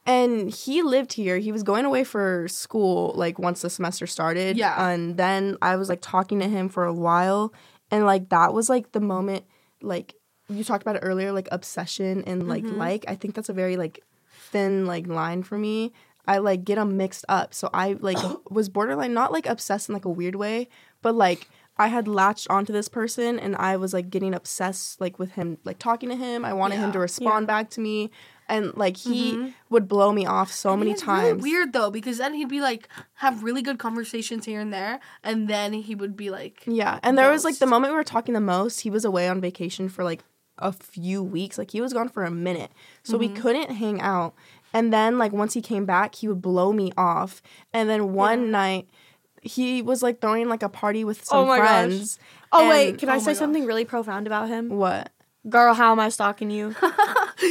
and 0.06 0.50
he 0.50 0.82
lived 0.82 1.14
here. 1.14 1.38
He 1.38 1.52
was 1.52 1.62
going 1.62 1.84
away 1.84 2.04
for 2.04 2.46
school 2.48 3.12
like 3.16 3.38
once 3.38 3.62
the 3.62 3.70
semester 3.70 4.06
started. 4.06 4.56
Yeah. 4.56 4.88
And 4.88 5.16
then 5.16 5.56
I 5.62 5.76
was 5.76 5.88
like 5.88 6.00
talking 6.02 6.40
to 6.40 6.48
him 6.48 6.68
for 6.68 6.84
a 6.84 6.92
while 6.92 7.52
and 7.90 8.04
like 8.04 8.28
that 8.28 8.52
was 8.52 8.68
like 8.68 8.92
the 8.92 9.00
moment 9.00 9.44
like 9.80 10.14
you 10.48 10.62
talked 10.64 10.82
about 10.82 10.96
it 10.96 11.00
earlier 11.00 11.32
like 11.32 11.48
obsession 11.52 12.22
and 12.26 12.48
like 12.48 12.64
Mm-hmm. 12.64 12.78
like 12.78 13.04
I 13.08 13.14
think 13.14 13.34
that's 13.34 13.48
a 13.48 13.54
very 13.54 13.76
like 13.76 14.02
thin 14.50 14.86
like 14.86 15.06
line 15.06 15.42
for 15.42 15.56
me. 15.58 15.92
I 16.26 16.38
like 16.38 16.64
get 16.64 16.76
them 16.76 16.96
mixed 16.96 17.24
up. 17.28 17.54
So 17.54 17.70
I 17.72 17.96
like 18.00 18.18
was 18.50 18.68
borderline 18.68 19.14
not 19.14 19.32
like 19.32 19.46
obsessed 19.46 19.88
in 19.88 19.94
like 19.94 20.04
a 20.04 20.10
weird 20.10 20.34
way, 20.34 20.68
but 21.02 21.14
like 21.14 21.48
I 21.76 21.88
had 21.88 22.06
latched 22.06 22.46
onto 22.50 22.72
this 22.72 22.88
person 22.88 23.38
and 23.38 23.56
I 23.56 23.76
was 23.76 23.92
like 23.92 24.08
getting 24.08 24.32
obsessed 24.32 25.00
like 25.00 25.18
with 25.18 25.32
him 25.32 25.58
like 25.64 25.78
talking 25.78 26.08
to 26.10 26.16
him. 26.16 26.44
I 26.44 26.52
wanted 26.52 26.76
him 26.76 26.92
to 26.92 26.98
respond 26.98 27.46
back 27.46 27.68
to 27.70 27.80
me 27.80 28.10
and 28.48 28.76
like 28.76 28.96
he 28.96 29.32
mm-hmm. 29.32 29.48
would 29.70 29.88
blow 29.88 30.12
me 30.12 30.26
off 30.26 30.52
so 30.52 30.76
many 30.76 30.92
it's 30.92 31.02
times. 31.02 31.24
really 31.24 31.40
weird 31.42 31.72
though 31.72 31.90
because 31.90 32.18
then 32.18 32.34
he'd 32.34 32.48
be 32.48 32.60
like 32.60 32.88
have 33.14 33.42
really 33.42 33.62
good 33.62 33.78
conversations 33.78 34.44
here 34.44 34.60
and 34.60 34.72
there, 34.72 35.00
and 35.22 35.48
then 35.48 35.72
he 35.72 35.94
would 35.94 36.16
be 36.16 36.30
like, 36.30 36.62
Yeah, 36.66 36.98
and 37.02 37.16
there 37.16 37.30
was 37.30 37.44
like 37.44 37.58
the 37.58 37.66
moment 37.66 37.92
we 37.92 37.96
were 37.96 38.04
talking 38.04 38.34
the 38.34 38.40
most, 38.40 38.80
he 38.80 38.90
was 38.90 39.04
away 39.04 39.28
on 39.28 39.40
vacation 39.40 39.88
for 39.88 40.04
like 40.04 40.22
a 40.58 40.72
few 40.72 41.22
weeks. 41.22 41.58
Like 41.58 41.70
he 41.70 41.80
was 41.80 41.92
gone 41.92 42.08
for 42.08 42.24
a 42.24 42.30
minute. 42.30 42.72
So 43.02 43.18
we 43.18 43.28
mm-hmm. 43.28 43.42
couldn't 43.42 43.70
hang 43.72 44.00
out. 44.00 44.34
And 44.72 44.92
then 44.92 45.18
like 45.18 45.32
once 45.32 45.54
he 45.54 45.62
came 45.62 45.86
back, 45.86 46.16
he 46.16 46.28
would 46.28 46.42
blow 46.42 46.72
me 46.72 46.92
off. 46.96 47.42
And 47.72 47.88
then 47.88 48.12
one 48.12 48.50
night 48.50 48.88
he 49.42 49.82
was 49.82 50.02
like 50.02 50.20
throwing 50.20 50.48
like 50.48 50.62
a 50.62 50.68
party 50.68 51.04
with 51.04 51.20
oh 51.20 51.24
some 51.24 51.38
Oh 51.38 51.46
my 51.46 51.58
gosh. 51.58 51.68
friends. 51.68 52.18
Oh 52.52 52.68
wait, 52.68 52.98
can 52.98 53.08
Oh 53.08 53.12
I 53.12 53.18
say 53.18 53.32
gosh. 53.32 53.38
something 53.38 53.66
really 53.66 53.84
profound 53.84 54.26
about 54.26 54.48
him? 54.48 54.70
what? 54.70 55.10
Girl, 55.48 55.74
how 55.74 55.92
am 55.92 56.00
I 56.00 56.08
stalking 56.08 56.50
you? 56.50 56.74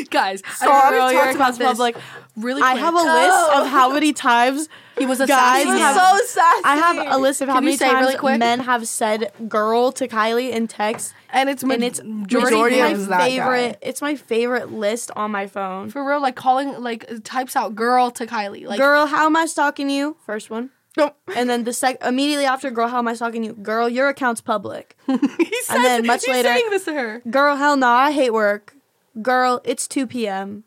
guys, 0.09 0.41
Sorry, 0.55 0.71
I 0.71 0.99
already 0.99 1.15
your 1.15 1.23
talked 1.25 1.35
about 1.35 1.57
this. 1.57 1.67
public. 1.67 1.95
Really, 2.35 2.61
I 2.61 2.75
have 2.75 2.93
a 2.93 2.97
list 2.97 3.51
of 3.61 3.67
how 3.67 3.89
oh. 3.89 3.93
many 3.93 4.13
times 4.13 4.67
He 4.97 5.05
was 5.07 5.19
a 5.19 5.25
guys 5.27 5.63
sassy 5.65 5.79
have- 5.79 5.95
man. 5.95 6.25
sassy. 6.27 6.61
I 6.65 6.75
have 6.75 7.13
a 7.15 7.17
list 7.17 7.41
of 7.41 7.47
how 7.49 7.55
Can 7.55 7.65
many 7.65 7.77
times 7.77 7.99
really 8.05 8.15
quick? 8.15 8.37
men 8.39 8.59
have 8.59 8.87
said 8.87 9.31
"girl" 9.47 9.91
to 9.93 10.07
Kylie 10.07 10.51
in 10.51 10.67
text, 10.67 11.13
and 11.31 11.49
it's 11.49 11.63
and 11.63 11.83
it's 11.83 12.01
majority, 12.03 12.55
majority 12.55 12.79
of 12.79 12.99
my 13.09 13.17
that 13.17 13.19
guy. 13.19 13.29
favorite. 13.29 13.77
It's 13.81 14.01
my 14.01 14.15
favorite 14.15 14.71
list 14.71 15.09
on 15.15 15.31
my 15.31 15.47
phone. 15.47 15.89
for 15.89 16.07
real, 16.07 16.21
like 16.21 16.35
calling 16.35 16.79
like 16.81 17.23
types 17.23 17.55
out 17.55 17.75
girl 17.75 18.11
to 18.11 18.27
Kylie, 18.27 18.65
like 18.67 18.79
girl, 18.79 19.05
how 19.07 19.25
am 19.25 19.35
I 19.35 19.45
stalking 19.47 19.89
you? 19.89 20.17
First 20.25 20.49
one. 20.49 20.69
Nope. 20.95 21.15
And 21.35 21.49
then 21.49 21.63
the 21.63 21.73
sec 21.73 21.97
immediately 22.03 22.45
after, 22.45 22.69
girl, 22.69 22.87
how 22.87 22.99
am 22.99 23.07
I 23.07 23.15
stalking 23.15 23.43
you? 23.43 23.53
Girl, 23.53 23.89
your 23.89 24.09
account's 24.09 24.41
public. 24.41 24.95
he 25.07 25.17
says, 25.63 25.81
then 25.81 26.05
much 26.05 26.23
he's 26.23 26.35
later- 26.35 26.49
saying 26.49 26.69
this 26.69 26.85
to 26.85 26.93
her. 26.93 27.21
Girl, 27.31 27.55
hell 27.55 27.77
no, 27.77 27.87
I 27.87 28.11
hate 28.11 28.31
work. 28.31 28.75
Girl, 29.21 29.61
it's 29.63 29.87
2 29.87 30.07
p.m. 30.07 30.63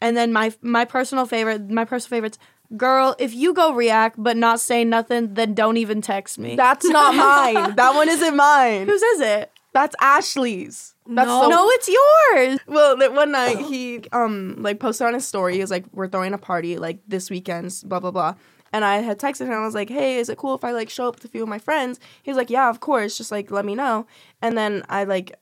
And 0.00 0.16
then 0.16 0.32
my 0.32 0.52
my 0.62 0.84
personal 0.84 1.26
favorite, 1.26 1.70
my 1.70 1.84
personal 1.84 2.16
favorites. 2.16 2.38
Girl, 2.76 3.14
if 3.18 3.34
you 3.34 3.52
go 3.52 3.74
react 3.74 4.16
but 4.22 4.36
not 4.36 4.58
say 4.58 4.82
nothing, 4.84 5.34
then 5.34 5.52
don't 5.54 5.76
even 5.76 6.00
text 6.00 6.38
me. 6.38 6.56
That's 6.56 6.86
not 6.86 7.14
mine. 7.54 7.76
That 7.76 7.94
one 7.94 8.08
isn't 8.08 8.34
mine. 8.36 8.86
Whose 8.88 9.02
is 9.02 9.20
it? 9.20 9.52
That's 9.74 9.94
Ashley's. 10.00 10.94
That's 11.06 11.26
No. 11.26 11.42
the 11.42 11.48
No, 11.48 11.68
it's 11.70 11.88
yours. 11.88 12.60
Well, 12.66 12.96
that 12.96 13.12
one 13.12 13.32
night 13.32 13.58
he 13.58 14.02
um 14.12 14.56
like 14.58 14.80
posted 14.80 15.06
on 15.06 15.14
his 15.14 15.26
story. 15.26 15.54
He 15.54 15.60
was 15.60 15.70
like, 15.70 15.84
"We're 15.92 16.08
throwing 16.08 16.32
a 16.32 16.38
party 16.38 16.78
like 16.78 17.00
this 17.06 17.28
weekend." 17.30 17.74
Blah 17.84 18.00
blah 18.00 18.10
blah. 18.10 18.34
And 18.72 18.86
I 18.86 18.96
had 19.02 19.18
texted 19.18 19.46
him. 19.46 19.52
I 19.52 19.64
was 19.66 19.74
like, 19.74 19.90
"Hey, 19.90 20.16
is 20.16 20.28
it 20.30 20.38
cool 20.38 20.54
if 20.54 20.64
I 20.64 20.72
like 20.72 20.88
show 20.88 21.08
up 21.08 21.16
with 21.16 21.24
a 21.26 21.28
few 21.28 21.42
of 21.42 21.48
my 21.48 21.58
friends?" 21.58 22.00
He 22.22 22.30
was 22.30 22.38
like, 22.38 22.48
"Yeah, 22.50 22.70
of 22.70 22.80
course. 22.80 23.18
Just 23.18 23.30
like 23.30 23.50
let 23.50 23.64
me 23.66 23.74
know." 23.74 24.06
And 24.40 24.56
then 24.56 24.82
I 24.88 25.04
like, 25.04 25.34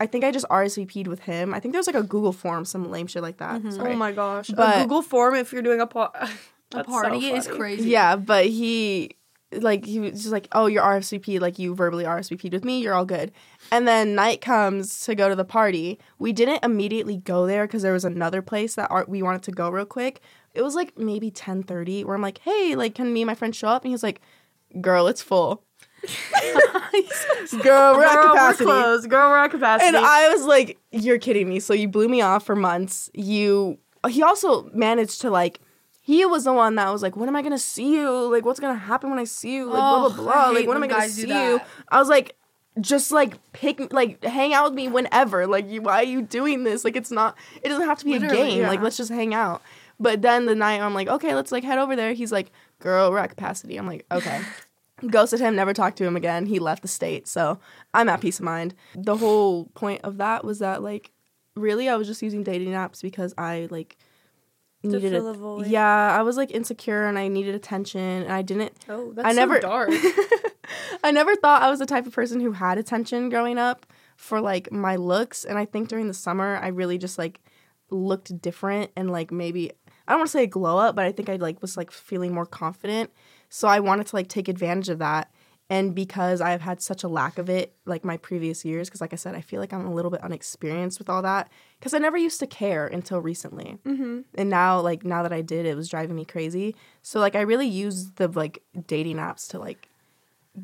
I 0.00 0.06
think 0.06 0.24
I 0.24 0.32
just 0.32 0.46
RSVP'd 0.48 1.06
with 1.06 1.20
him. 1.20 1.52
I 1.54 1.60
think 1.60 1.72
there 1.72 1.78
was 1.78 1.86
like 1.86 1.94
a 1.94 2.02
Google 2.02 2.32
form, 2.32 2.64
some 2.64 2.90
lame 2.90 3.06
shit 3.06 3.22
like 3.22 3.36
that. 3.36 3.58
Mm-hmm. 3.58 3.68
Oh 3.68 3.70
Sorry. 3.70 3.92
Oh 3.92 3.96
my 3.96 4.12
gosh. 4.12 4.48
But- 4.48 4.78
a 4.78 4.82
Google 4.82 5.02
form 5.02 5.34
if 5.34 5.52
you're 5.52 5.62
doing 5.62 5.80
a 5.80 5.86
par- 5.86 6.12
A 6.72 6.84
party 6.84 7.26
is 7.26 7.48
crazy. 7.48 7.90
Yeah, 7.90 8.14
but 8.14 8.46
he 8.46 9.16
like 9.52 9.84
he 9.84 9.98
was 9.98 10.12
just 10.12 10.28
like, 10.30 10.46
"Oh, 10.52 10.66
you're 10.66 10.84
RSVP. 10.84 11.40
Like 11.40 11.58
you 11.58 11.74
verbally 11.74 12.04
RSVP'd 12.04 12.52
with 12.52 12.64
me. 12.64 12.80
You're 12.80 12.94
all 12.94 13.04
good." 13.04 13.32
And 13.72 13.88
then 13.88 14.14
night 14.14 14.40
comes 14.40 15.00
to 15.00 15.16
go 15.16 15.28
to 15.28 15.34
the 15.34 15.44
party. 15.44 15.98
We 16.20 16.32
didn't 16.32 16.64
immediately 16.64 17.16
go 17.16 17.46
there 17.46 17.66
because 17.66 17.82
there 17.82 17.92
was 17.92 18.04
another 18.04 18.40
place 18.40 18.76
that 18.76 18.88
our, 18.88 19.04
we 19.08 19.20
wanted 19.20 19.42
to 19.42 19.50
go 19.50 19.68
real 19.68 19.84
quick. 19.84 20.20
It 20.54 20.62
was 20.62 20.76
like 20.76 20.96
maybe 20.96 21.32
ten 21.32 21.64
thirty. 21.64 22.04
Where 22.04 22.14
I'm 22.14 22.22
like, 22.22 22.38
"Hey, 22.38 22.76
like, 22.76 22.94
can 22.94 23.12
me 23.12 23.22
and 23.22 23.26
my 23.26 23.34
friend 23.34 23.54
show 23.54 23.66
up?" 23.66 23.82
And 23.84 23.90
he's 23.92 24.04
like, 24.04 24.20
"Girl, 24.80 25.08
it's 25.08 25.22
full." 25.22 25.64
Girl, 27.62 27.94
we're 27.94 28.04
at 28.04 28.22
capacity. 28.30 28.64
we're 28.64 28.82
closed. 28.82 29.10
Girl, 29.10 29.30
we're 29.30 29.38
at 29.38 29.50
capacity. 29.50 29.88
And 29.88 29.96
I 29.96 30.28
was 30.30 30.44
like, 30.44 30.78
"You're 30.90 31.18
kidding 31.18 31.48
me!" 31.48 31.60
So 31.60 31.74
you 31.74 31.88
blew 31.88 32.08
me 32.08 32.20
off 32.20 32.44
for 32.44 32.56
months. 32.56 33.10
You. 33.14 33.78
He 34.08 34.22
also 34.22 34.70
managed 34.72 35.20
to 35.22 35.30
like. 35.30 35.60
He 36.02 36.24
was 36.24 36.44
the 36.44 36.52
one 36.52 36.74
that 36.76 36.90
was 36.90 37.02
like, 37.02 37.16
"When 37.16 37.28
am 37.28 37.36
I 37.36 37.42
gonna 37.42 37.58
see 37.58 37.94
you? 37.94 38.10
Like, 38.32 38.44
what's 38.44 38.58
gonna 38.58 38.78
happen 38.78 39.10
when 39.10 39.18
I 39.18 39.24
see 39.24 39.54
you? 39.56 39.66
Like, 39.66 39.74
blah 39.76 40.06
Oh, 40.06 40.08
blah 40.10 40.22
blah. 40.24 40.32
I 40.32 40.50
Like, 40.50 40.66
when 40.66 40.76
am 40.76 40.82
I 40.82 40.86
gonna 40.86 41.08
see 41.08 41.28
you?" 41.28 41.60
I 41.90 41.98
was 41.98 42.08
like, 42.08 42.36
"Just 42.80 43.12
like 43.12 43.34
pick, 43.52 43.92
like 43.92 44.24
hang 44.24 44.54
out 44.54 44.64
with 44.64 44.74
me 44.74 44.88
whenever. 44.88 45.46
Like, 45.46 45.68
you, 45.70 45.82
why 45.82 45.96
are 45.96 46.04
you 46.04 46.22
doing 46.22 46.64
this? 46.64 46.84
Like, 46.84 46.96
it's 46.96 47.10
not. 47.10 47.36
It 47.62 47.68
doesn't 47.68 47.86
have 47.86 47.98
to 47.98 48.04
be 48.06 48.12
Literally, 48.18 48.40
a 48.40 48.44
game. 48.44 48.66
Like, 48.66 48.80
let's 48.80 48.96
just 48.96 49.10
hang 49.10 49.34
out." 49.34 49.62
But 50.00 50.22
then 50.22 50.46
the 50.46 50.54
night 50.54 50.80
I'm 50.80 50.94
like, 50.94 51.08
"Okay, 51.08 51.34
let's 51.34 51.52
like 51.52 51.62
head 51.62 51.78
over 51.78 51.94
there." 51.94 52.14
He's 52.14 52.32
like, 52.32 52.50
"Girl, 52.80 53.10
we're 53.10 53.18
at 53.18 53.28
capacity." 53.28 53.76
I'm 53.76 53.86
like, 53.86 54.06
"Okay." 54.10 54.40
Ghosted 55.08 55.40
him, 55.40 55.54
never 55.56 55.72
talked 55.72 55.98
to 55.98 56.04
him 56.04 56.16
again. 56.16 56.46
He 56.46 56.58
left 56.58 56.82
the 56.82 56.88
state, 56.88 57.26
so 57.28 57.58
I'm 57.94 58.08
at 58.08 58.20
peace 58.20 58.38
of 58.38 58.44
mind. 58.44 58.74
The 58.94 59.16
whole 59.16 59.66
point 59.74 60.00
of 60.04 60.18
that 60.18 60.44
was 60.44 60.58
that 60.58 60.82
like 60.82 61.12
really 61.56 61.88
I 61.88 61.96
was 61.96 62.06
just 62.06 62.22
using 62.22 62.42
dating 62.42 62.70
apps 62.70 63.02
because 63.02 63.34
I 63.38 63.68
like 63.70 63.96
needed 64.82 65.12
it. 65.12 65.22
a. 65.22 65.64
Yeah, 65.66 66.16
I 66.18 66.22
was 66.22 66.36
like 66.36 66.50
insecure 66.50 67.06
and 67.06 67.18
I 67.18 67.28
needed 67.28 67.54
attention 67.54 68.00
and 68.00 68.32
I 68.32 68.42
didn't 68.42 68.72
oh, 68.88 69.12
that's 69.12 69.26
I 69.26 69.32
so 69.32 69.36
never- 69.36 69.60
dark. 69.60 69.90
I 71.02 71.10
never 71.10 71.34
thought 71.36 71.62
I 71.62 71.70
was 71.70 71.78
the 71.78 71.86
type 71.86 72.06
of 72.06 72.12
person 72.12 72.40
who 72.40 72.52
had 72.52 72.78
attention 72.78 73.28
growing 73.28 73.58
up 73.58 73.86
for 74.16 74.40
like 74.40 74.70
my 74.70 74.96
looks. 74.96 75.44
And 75.44 75.58
I 75.58 75.64
think 75.64 75.88
during 75.88 76.06
the 76.08 76.14
summer, 76.14 76.58
I 76.62 76.68
really 76.68 76.98
just 76.98 77.18
like 77.18 77.40
looked 77.90 78.40
different 78.40 78.90
and 78.96 79.10
like 79.10 79.32
maybe 79.32 79.72
I 80.06 80.12
don't 80.12 80.20
want 80.20 80.28
to 80.28 80.32
say 80.32 80.44
a 80.44 80.48
glow 80.48 80.78
up, 80.78 80.94
but 80.96 81.04
I 81.04 81.12
think 81.12 81.28
I 81.28 81.36
like 81.36 81.60
was 81.62 81.76
like 81.76 81.90
feeling 81.90 82.32
more 82.32 82.46
confident. 82.46 83.10
So 83.50 83.68
I 83.68 83.80
wanted 83.80 84.06
to 84.06 84.16
like 84.16 84.28
take 84.28 84.48
advantage 84.48 84.88
of 84.88 85.00
that. 85.00 85.30
And 85.68 85.94
because 85.94 86.40
I've 86.40 86.62
had 86.62 86.82
such 86.82 87.04
a 87.04 87.08
lack 87.08 87.38
of 87.38 87.48
it, 87.48 87.76
like 87.84 88.04
my 88.04 88.16
previous 88.16 88.64
years, 88.64 88.88
because 88.88 89.00
like 89.00 89.12
I 89.12 89.16
said, 89.16 89.36
I 89.36 89.40
feel 89.40 89.60
like 89.60 89.72
I'm 89.72 89.86
a 89.86 89.94
little 89.94 90.10
bit 90.10 90.20
unexperienced 90.24 90.98
with 90.98 91.08
all 91.08 91.22
that, 91.22 91.48
because 91.78 91.94
I 91.94 91.98
never 91.98 92.16
used 92.16 92.40
to 92.40 92.46
care 92.48 92.88
until 92.88 93.20
recently. 93.20 93.78
Mm-hmm. 93.86 94.22
And 94.34 94.50
now, 94.50 94.80
like 94.80 95.04
now 95.04 95.22
that 95.22 95.32
I 95.32 95.42
did, 95.42 95.66
it 95.66 95.76
was 95.76 95.88
driving 95.88 96.16
me 96.16 96.24
crazy. 96.24 96.74
So 97.02 97.20
like 97.20 97.36
I 97.36 97.42
really 97.42 97.68
used 97.68 98.16
the 98.16 98.26
like 98.26 98.62
dating 98.86 99.18
apps 99.18 99.48
to 99.50 99.60
like 99.60 99.88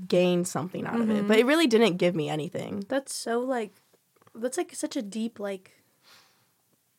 gain 0.09 0.45
something 0.45 0.85
out 0.85 1.01
of 1.01 1.09
it, 1.09 1.29
but 1.29 1.39
it 1.39 1.47
really 1.47 1.69
didn't 1.69 1.99
give 1.99 2.17
me 2.17 2.29
anything. 2.29 2.85
That's 2.89 3.15
so 3.15 3.39
like 3.41 3.75
that's 4.35 4.59
like 4.59 4.75
such 4.75 4.97
a 4.97 5.03
deep 5.03 5.39
like 5.39 5.71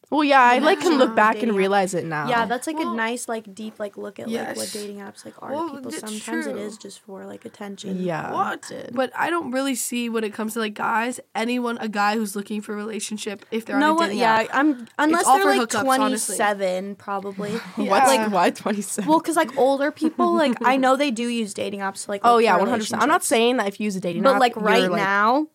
Well, 0.09 0.23
yeah, 0.23 0.41
I 0.41 0.59
like 0.59 0.79
can 0.79 0.97
look 0.97 1.15
back 1.15 1.43
and 1.43 1.53
realize 1.53 1.93
it 1.93 2.05
now. 2.05 2.29
yeah, 2.29 2.45
that's 2.45 2.65
like 2.65 2.77
Well, 2.77 2.93
a 2.93 2.95
nice 2.95 3.27
like 3.27 3.53
deep 3.53 3.77
like 3.77 3.97
look 3.97 4.19
at 4.19 4.29
like 4.29 4.55
what 4.55 4.69
dating 4.71 4.97
apps 4.99 5.25
like 5.25 5.33
are 5.43 5.51
Well, 5.51 5.69
to 5.69 5.75
people. 5.75 5.91
Sometimes 5.91 6.47
it 6.47 6.51
true. 6.53 6.59
is 6.61 6.77
just 6.77 7.01
for 7.01 7.25
like 7.25 7.43
attention. 7.43 8.01
yeah. 8.01 8.31
What? 8.31 8.71
But 8.93 9.11
I 9.15 9.29
don't 9.29 9.51
really 9.51 9.75
see 9.75 10.07
when 10.07 10.23
it 10.23 10.33
comes 10.33 10.53
to 10.53 10.59
like 10.59 10.75
guys, 10.75 11.19
anyone, 11.35 11.77
a 11.79 11.89
guy 11.89 12.15
who's 12.15 12.35
looking 12.37 12.61
for 12.61 12.71
a 12.73 12.77
relationship 12.77 13.45
if 13.51 13.65
they're 13.65 13.79
No 13.79 13.87
on 13.87 13.91
a 13.91 13.95
one, 13.95 14.07
dating 14.09 14.19
yeah, 14.19 14.33
app. 14.43 14.47
I'm 14.53 14.87
unless 14.97 15.25
all 15.25 15.35
they're 15.39 15.43
for 15.53 15.57
like 15.59 15.69
hookups, 15.69 15.83
twenty 15.83 16.03
honestly. 16.05 16.35
seven, 16.37 16.95
probably. 16.95 17.51
What's 17.75 17.77
Yeah. 17.89 18.05
like 18.23 18.31
why 18.31 18.49
twenty 18.51 18.81
seven? 18.83 19.09
Well, 19.09 19.19
because 19.19 19.35
like 19.35 19.57
older 19.57 19.91
people, 19.91 20.33
like 20.33 20.55
I 20.63 20.77
know 20.77 20.95
they 20.95 21.11
do 21.11 21.27
use 21.27 21.53
dating 21.53 21.81
apps 21.81 22.05
to 22.05 22.11
like. 22.11 22.21
oh 22.23 22.37
yeah, 22.37 22.53
for 22.53 22.59
one 22.61 22.69
hundred 22.69 22.83
percent. 22.83 23.01
I'm 23.01 23.09
not 23.09 23.25
saying 23.25 23.57
that 23.57 23.67
if 23.67 23.79
you 23.79 23.83
use 23.85 23.97
a 23.97 23.99
dating 23.99 24.23
but 24.23 24.35
app, 24.35 24.39
like 24.39 24.55
you're, 24.55 24.63
right 24.63 24.89
like- 24.89 25.01
now, 25.01 25.47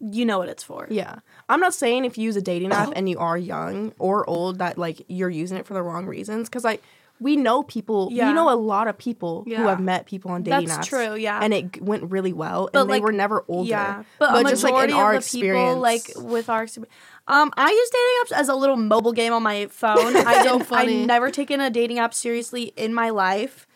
you 0.00 0.24
know 0.24 0.38
what 0.38 0.48
it's 0.48 0.62
for. 0.62 0.86
Yeah. 0.90 1.16
I'm 1.48 1.60
not 1.60 1.74
saying 1.74 2.04
if 2.06 2.16
you 2.16 2.24
use 2.24 2.36
a 2.36 2.42
dating 2.42 2.72
app 2.72 2.92
and 2.96 3.08
you 3.08 3.18
are 3.18 3.36
young 3.36 3.92
or 3.98 4.28
old 4.28 4.58
that 4.58 4.78
like 4.78 5.02
you're 5.08 5.30
using 5.30 5.58
it 5.58 5.66
for 5.66 5.74
the 5.74 5.82
wrong 5.82 6.06
reasons 6.06 6.48
cuz 6.48 6.64
like 6.64 6.82
we 7.22 7.36
know 7.36 7.62
people 7.62 8.08
Yeah. 8.10 8.28
we 8.28 8.32
know 8.34 8.50
a 8.50 8.56
lot 8.56 8.88
of 8.88 8.96
people 8.96 9.44
who 9.46 9.52
have 9.52 9.78
met 9.78 10.06
people 10.06 10.30
on 10.30 10.42
dating 10.42 10.68
That's 10.68 10.86
apps. 10.86 10.88
true, 10.88 11.14
yeah. 11.16 11.38
And 11.42 11.52
it 11.52 11.82
went 11.82 12.10
really 12.10 12.32
well 12.32 12.70
But, 12.72 12.80
and 12.82 12.90
they 12.90 13.00
were 13.00 13.12
never 13.12 13.44
older. 13.46 13.68
Yeah, 13.68 14.04
but, 14.18 14.46
a 14.46 14.48
just 14.48 14.64
like 14.64 14.72
majority 14.72 14.94
in 14.94 14.98
our 14.98 15.12
of 15.14 15.30
the 15.30 15.40
people, 15.42 15.76
like 15.76 16.10
with 16.16 16.48
our, 16.48 16.64
expe- 16.64 16.86
um, 17.28 17.52
I 17.58 17.68
use 17.70 17.90
dating 17.90 18.16
apps 18.38 18.40
as 18.40 18.48
a 18.48 18.54
little 18.54 18.76
mobile 18.78 19.12
game 19.12 19.34
on 19.34 19.42
my 19.42 19.66
phone. 19.66 20.16
I 20.32 20.38
So 20.38 20.44
don't, 20.44 20.66
funny. 20.66 21.02
I 21.02 21.04
never 21.04 21.30
taken 21.30 21.60
a 21.60 21.68
dating 21.68 21.98
app 21.98 22.14
seriously 22.14 22.72
in 22.74 22.94
my 22.94 23.10
life. 23.10 23.66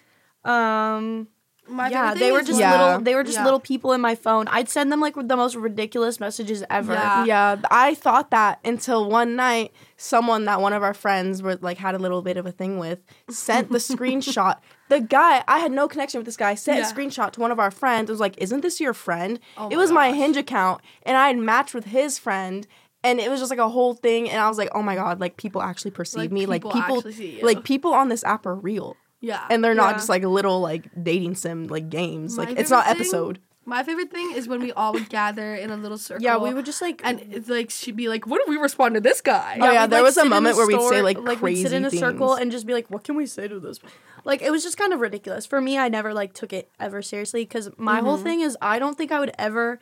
Um, 0.44 1.28
My 1.66 1.88
yeah, 1.88 2.08
favorite 2.12 2.18
they 2.20 2.32
were 2.32 2.42
just 2.42 2.60
Yeah. 2.60 2.84
little. 2.86 3.00
They 3.02 3.14
were 3.14 3.24
just 3.24 3.38
Yeah. 3.38 3.44
little 3.44 3.60
people 3.60 3.92
in 3.92 4.00
my 4.00 4.14
phone. 4.14 4.48
I'd 4.48 4.68
send 4.68 4.92
them 4.92 5.00
like 5.00 5.14
the 5.16 5.36
most 5.36 5.56
ridiculous 5.56 6.20
messages 6.20 6.62
ever. 6.68 6.92
Yeah. 6.92 7.24
yeah, 7.24 7.56
I 7.70 7.94
thought 7.94 8.30
that 8.32 8.60
until 8.64 9.08
one 9.08 9.34
night 9.36 9.72
someone 9.96 10.44
that 10.44 10.60
one 10.60 10.72
of 10.72 10.82
our 10.82 10.92
friends 10.94 11.42
were 11.42 11.56
like 11.62 11.78
had 11.78 11.94
a 11.94 11.98
little 11.98 12.20
bit 12.20 12.36
of 12.36 12.44
a 12.46 12.52
thing 12.52 12.78
with 12.78 13.00
sent 13.30 13.70
the 13.70 13.78
screenshot. 13.92 14.56
The 14.90 15.00
guy, 15.00 15.42
I 15.48 15.58
had 15.60 15.72
no 15.72 15.88
connection 15.88 16.18
with 16.18 16.26
this 16.26 16.36
guy, 16.36 16.54
sent 16.54 16.78
Yeah. 16.78 16.90
a 16.90 16.92
screenshot 16.92 17.32
to 17.32 17.40
one 17.40 17.50
of 17.50 17.58
our 17.58 17.70
friends. 17.70 18.10
It 18.10 18.12
was 18.12 18.20
like, 18.20 18.34
"Isn't 18.38 18.60
this 18.60 18.78
your 18.80 18.92
friend?" 18.92 19.40
Oh 19.56 19.68
it 19.68 19.70
my 19.70 19.76
was 19.76 19.90
my 19.90 20.10
gosh. 20.10 20.18
Hinge 20.18 20.36
account, 20.36 20.82
and 21.04 21.16
I 21.16 21.28
had 21.28 21.38
matched 21.38 21.74
with 21.74 21.86
his 21.86 22.18
friend. 22.18 22.66
And 23.02 23.20
it 23.20 23.30
was 23.30 23.38
just 23.38 23.50
like 23.50 23.58
a 23.58 23.68
whole 23.68 23.92
thing, 23.92 24.30
and 24.30 24.40
I 24.40 24.48
was 24.48 24.56
like, 24.56 24.70
"Oh 24.74 24.80
my 24.80 24.94
god! 24.94 25.20
Like 25.20 25.36
people 25.36 25.60
actually 25.60 25.90
perceive 25.90 26.20
Like, 26.22 26.32
me. 26.32 26.46
Like 26.46 26.62
people 26.62 26.72
people, 26.72 26.96
actually 26.96 27.12
see 27.12 27.36
you. 27.38 27.44
like 27.46 27.62
people 27.62 27.92
on 27.92 28.08
this 28.08 28.24
app 28.24 28.46
are 28.46 28.54
real, 28.54 28.96
Yeah. 29.24 29.44
and 29.50 29.62
they're 29.64 29.74
not 29.74 29.90
Yeah. 29.92 29.96
just 29.98 30.08
like 30.08 30.22
little 30.24 30.60
like 30.60 30.84
dating 31.02 31.34
sim 31.36 31.66
like 31.68 31.88
games. 31.90 32.36
My 32.36 32.44
like 32.44 32.58
it's 32.58 32.70
not 32.70 32.84
favorite 32.84 32.98
thing- 33.04 33.06
episode. 33.14 33.38
My 33.66 33.82
favorite 33.82 34.10
thing 34.10 34.32
is 34.36 34.46
when 34.46 34.60
we 34.60 34.72
all 34.72 34.92
would 34.92 35.08
gather 35.08 35.54
in 35.54 35.70
a 35.70 35.76
little 35.78 35.96
circle. 35.96 36.22
Yeah, 36.22 36.36
we 36.36 36.52
would 36.52 36.66
just 36.66 36.82
like 36.82 37.00
And 37.02 37.18
it's 37.32 37.48
like 37.48 37.70
she'd 37.70 37.96
be 37.96 38.08
like, 38.10 38.26
"What 38.26 38.42
if 38.42 38.48
we 38.48 38.58
respond 38.58 38.94
to 38.96 39.00
this 39.00 39.22
guy?" 39.22 39.56
Oh, 39.58 39.64
yeah, 39.72 39.84
we'd, 39.84 39.90
there 39.90 40.00
like, 40.00 40.08
was 40.08 40.16
a 40.18 40.26
moment 40.26 40.58
where 40.58 40.66
we'd 40.66 40.82
say, 40.90 41.00
like, 41.00 41.18
like, 41.18 41.40
we'd 41.40 41.62
sit 41.62 41.72
in 41.72 41.82
a 41.86 41.90
circle 41.90 42.34
and 42.34 42.52
just 42.52 42.66
be 42.66 42.74
like, 42.74 42.90
"What 42.90 43.04
can 43.04 43.16
we 43.16 43.24
say 43.24 43.48
to 43.48 43.58
this?" 43.58 43.80
Like 44.26 44.42
it 44.42 44.50
was 44.50 44.62
just 44.62 44.76
kind 44.76 44.92
of 44.92 45.00
ridiculous 45.00 45.46
for 45.46 45.62
me. 45.62 45.78
I 45.78 45.88
never 45.88 46.12
like 46.12 46.34
took 46.34 46.52
it 46.52 46.68
ever 46.78 47.00
seriously 47.00 47.42
because 47.44 47.70
my 47.78 48.00
whole 48.00 48.16
Mm-hmm. 48.16 48.24
thing 48.24 48.40
is 48.42 48.56
I 48.60 48.78
don't 48.78 48.98
think 48.98 49.10
I 49.10 49.18
would 49.18 49.32
ever. 49.38 49.80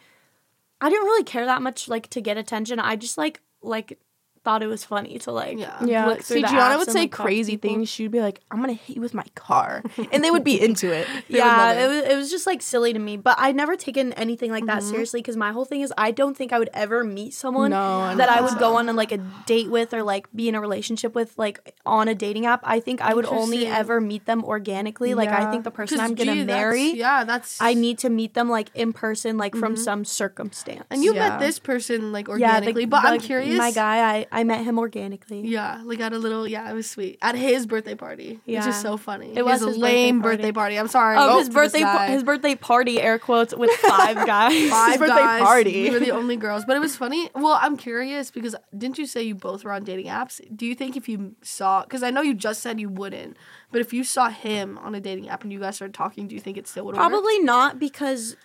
I 0.81 0.89
didn't 0.89 1.05
really 1.05 1.25
care 1.25 1.45
that 1.47 1.61
much 1.61 1.89
like 1.89 2.09
to 2.11 2.21
get 2.21 2.37
attention. 2.37 2.79
I 2.79 2.95
just 2.95 3.19
like 3.19 3.41
like 3.63 3.99
thought 4.45 4.63
it 4.63 4.67
was 4.67 4.85
funny 4.85 5.19
to 5.19 5.33
like 5.33 5.59
Yeah. 5.59 5.85
Yeah, 5.85 6.07
look 6.07 6.23
through 6.23 6.37
see, 6.37 6.43
the 6.43 6.49
Gianna 6.49 6.79
would 6.79 6.89
and, 6.89 6.93
say 6.93 7.01
like, 7.01 7.13
crazy 7.13 7.57
things. 7.57 7.89
She'd 7.89 8.11
be 8.11 8.21
like, 8.21 8.41
"I'm 8.51 8.61
gonna 8.61 8.73
hit 8.73 8.97
you 8.97 9.03
with 9.03 9.15
my 9.15 9.25
car," 9.35 9.83
and 10.13 10.23
they 10.25 10.31
would 10.31 10.45
be 10.45 10.61
into 10.61 10.93
it. 10.93 11.07
They 11.29 11.39
yeah, 11.39 11.57
love 11.57 11.77
it 11.79 11.89
was 11.89 12.13
it 12.13 12.17
was 12.17 12.31
just 12.31 12.47
like 12.47 12.61
silly 12.63 12.93
to 12.93 12.99
me, 12.99 13.17
but 13.17 13.37
I 13.39 13.53
never 13.53 13.77
taken 13.77 14.13
anything 14.15 14.51
like 14.51 14.67
that 14.67 14.81
mm-hmm. 14.81 14.91
seriously 14.91 15.21
because 15.21 15.37
my 15.37 15.53
whole 15.53 15.65
thing 15.65 15.81
is 15.81 15.93
I 15.97 16.11
don't 16.11 16.37
think 16.37 16.53
I 16.53 16.59
would 16.59 16.71
ever 16.75 17.05
meet 17.05 17.33
someone 17.33 17.71
No, 17.71 18.01
I 18.01 18.15
that 18.17 18.29
I 18.29 18.39
think 18.39 18.51
would 18.51 18.59
go 18.59 18.73
so. 18.73 18.79
on 18.79 18.95
like 18.97 19.13
a 19.13 19.19
date 19.47 19.71
with 19.71 19.95
or 19.95 20.03
like 20.03 20.27
be 20.35 20.49
in 20.49 20.55
a 20.55 20.61
relationship 20.61 21.15
with 21.15 21.39
like 21.39 21.75
on 21.87 22.09
a 22.09 22.15
dating 22.15 22.47
app. 22.47 22.61
I 22.65 22.81
think 22.81 23.01
I 23.01 23.15
would 23.15 23.27
only 23.27 23.67
ever 23.67 24.01
meet 24.01 24.27
them 24.27 24.45
organically. 24.45 25.15
Like 25.15 25.29
I 25.31 25.51
think 25.51 25.65
the 25.65 25.71
person 25.71 26.01
I'm 26.01 26.15
gonna 26.15 26.35
gee, 26.35 26.43
that's- 26.43 26.63
marry, 26.63 26.91
Yeah, 26.93 27.25
that's. 27.25 27.61
I 27.61 27.75
need 27.75 27.99
to 27.99 28.11
meet 28.11 28.35
them 28.35 28.49
like 28.49 28.71
in 28.75 28.93
person, 28.93 29.39
like 29.39 29.55
from 29.55 29.75
mm-hmm. 29.75 29.83
some 29.83 30.05
circumstance. 30.05 30.85
And 30.91 31.03
you 31.05 31.15
Yeah. 31.15 31.31
met 31.31 31.41
this 31.41 31.59
person 31.59 32.13
like 32.13 32.27
yeah, 32.29 32.33
organically, 32.33 32.85
the- 32.85 32.91
but 32.91 33.05
I'm 33.05 33.21
curious. 33.21 33.57
My 33.57 33.71
guy, 33.71 34.27
I 34.32 34.32
I 34.33 34.45
met 34.45 34.65
him 34.65 34.79
organically. 34.79 35.43
Yeah, 35.47 35.81
like 35.85 36.01
at 36.01 36.13
a 36.13 36.19
little. 36.19 36.49
Yeah, 36.49 36.69
it 36.71 36.75
was 36.75 36.89
sweet 36.91 37.19
at 37.23 37.35
his 37.35 37.67
birthday 37.67 37.95
party. 37.95 38.41
which 38.45 38.55
Yeah. 38.55 38.69
is 38.69 38.81
so 38.81 38.97
funny. 38.97 39.33
It 39.37 39.45
was 39.45 39.61
His 39.61 39.69
his 39.69 39.77
birthday 39.79 39.93
lame 39.95 40.21
party. 40.23 40.37
birthday 40.37 40.53
party. 40.53 40.79
I'm 40.79 40.89
sorry. 40.89 41.17
Oh, 41.19 41.39
his 41.39 41.51
birthday, 41.51 41.83
pa- 41.83 42.07
his 42.07 42.23
birthday 42.25 42.55
party, 42.55 43.01
air 43.01 43.19
quotes, 43.19 43.55
with 43.55 43.71
five 43.81 44.17
guys. 44.27 44.71
Five 44.71 44.99
birthday 44.99 45.15
guys. 45.17 45.43
party. 45.43 45.83
We 45.83 45.91
were 45.91 46.01
the 46.01 46.11
only 46.23 46.37
girls, 46.37 46.65
but 46.65 46.77
it 46.77 46.81
was 46.81 46.97
funny. 46.97 47.29
Well, 47.35 47.59
I'm 47.61 47.77
curious 47.77 48.31
because 48.31 48.57
didn't 48.77 48.99
you 48.99 49.07
say 49.07 49.23
you 49.23 49.35
both 49.35 49.65
were 49.65 49.73
on 49.73 49.85
dating 49.85 50.07
apps? 50.07 50.41
Do 50.57 50.65
you 50.67 50.75
think 50.75 50.97
if 50.97 51.09
you 51.09 51.37
saw, 51.43 51.83
because 51.83 52.03
I 52.03 52.11
know 52.11 52.23
you 52.23 52.35
just 52.35 52.63
said 52.63 52.81
you 52.81 52.89
wouldn't, 52.89 53.37
but 53.71 53.81
if 53.81 53.93
you 53.93 54.03
saw 54.03 54.29
him 54.31 54.79
on 54.79 54.95
a 54.95 55.01
dating 55.01 55.29
app 55.29 55.43
and 55.43 55.53
you 55.53 55.61
guys 55.61 55.77
started 55.77 55.95
talking, 55.95 56.27
do 56.27 56.35
you 56.35 56.41
think 56.41 56.57
it 56.57 56.67
still 56.67 56.85
would 56.87 56.97
have 56.97 57.11
Probably 57.11 57.39
not 57.41 57.79
because 57.79 58.37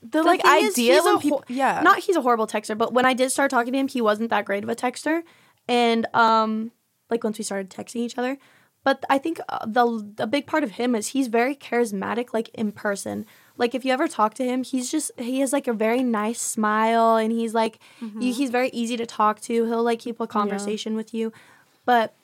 The, 0.00 0.22
the 0.22 0.22
like 0.22 0.40
idea 0.44 1.02
when 1.02 1.18
people, 1.18 1.44
yeah, 1.48 1.80
not 1.82 1.98
he's 1.98 2.16
a 2.16 2.20
horrible 2.20 2.46
texter, 2.46 2.78
but 2.78 2.92
when 2.92 3.04
I 3.04 3.14
did 3.14 3.30
start 3.32 3.50
talking 3.50 3.72
to 3.72 3.78
him, 3.78 3.88
he 3.88 4.00
wasn't 4.00 4.30
that 4.30 4.44
great 4.44 4.62
of 4.62 4.68
a 4.68 4.76
texter, 4.76 5.22
and 5.66 6.06
um, 6.14 6.70
like 7.10 7.24
once 7.24 7.36
we 7.38 7.44
started 7.44 7.68
texting 7.68 7.96
each 7.96 8.16
other, 8.16 8.38
but 8.84 9.04
I 9.10 9.18
think 9.18 9.40
the 9.66 10.12
the 10.16 10.26
big 10.26 10.46
part 10.46 10.62
of 10.62 10.72
him 10.72 10.94
is 10.94 11.08
he's 11.08 11.26
very 11.26 11.56
charismatic, 11.56 12.32
like 12.32 12.48
in 12.50 12.70
person. 12.72 13.26
Like 13.56 13.74
if 13.74 13.84
you 13.84 13.92
ever 13.92 14.06
talk 14.06 14.34
to 14.34 14.44
him, 14.44 14.62
he's 14.62 14.88
just 14.88 15.10
he 15.18 15.40
has 15.40 15.52
like 15.52 15.66
a 15.66 15.72
very 15.72 16.04
nice 16.04 16.40
smile, 16.40 17.16
and 17.16 17.32
he's 17.32 17.52
like 17.52 17.80
you, 18.00 18.32
he's 18.32 18.50
very 18.50 18.68
easy 18.70 18.96
to 18.96 19.04
talk 19.06 19.40
to. 19.42 19.64
He'll 19.66 19.82
like 19.82 19.98
keep 19.98 20.20
a 20.20 20.26
conversation 20.28 20.94
with 20.94 21.12
you, 21.12 21.32
but 21.84 22.14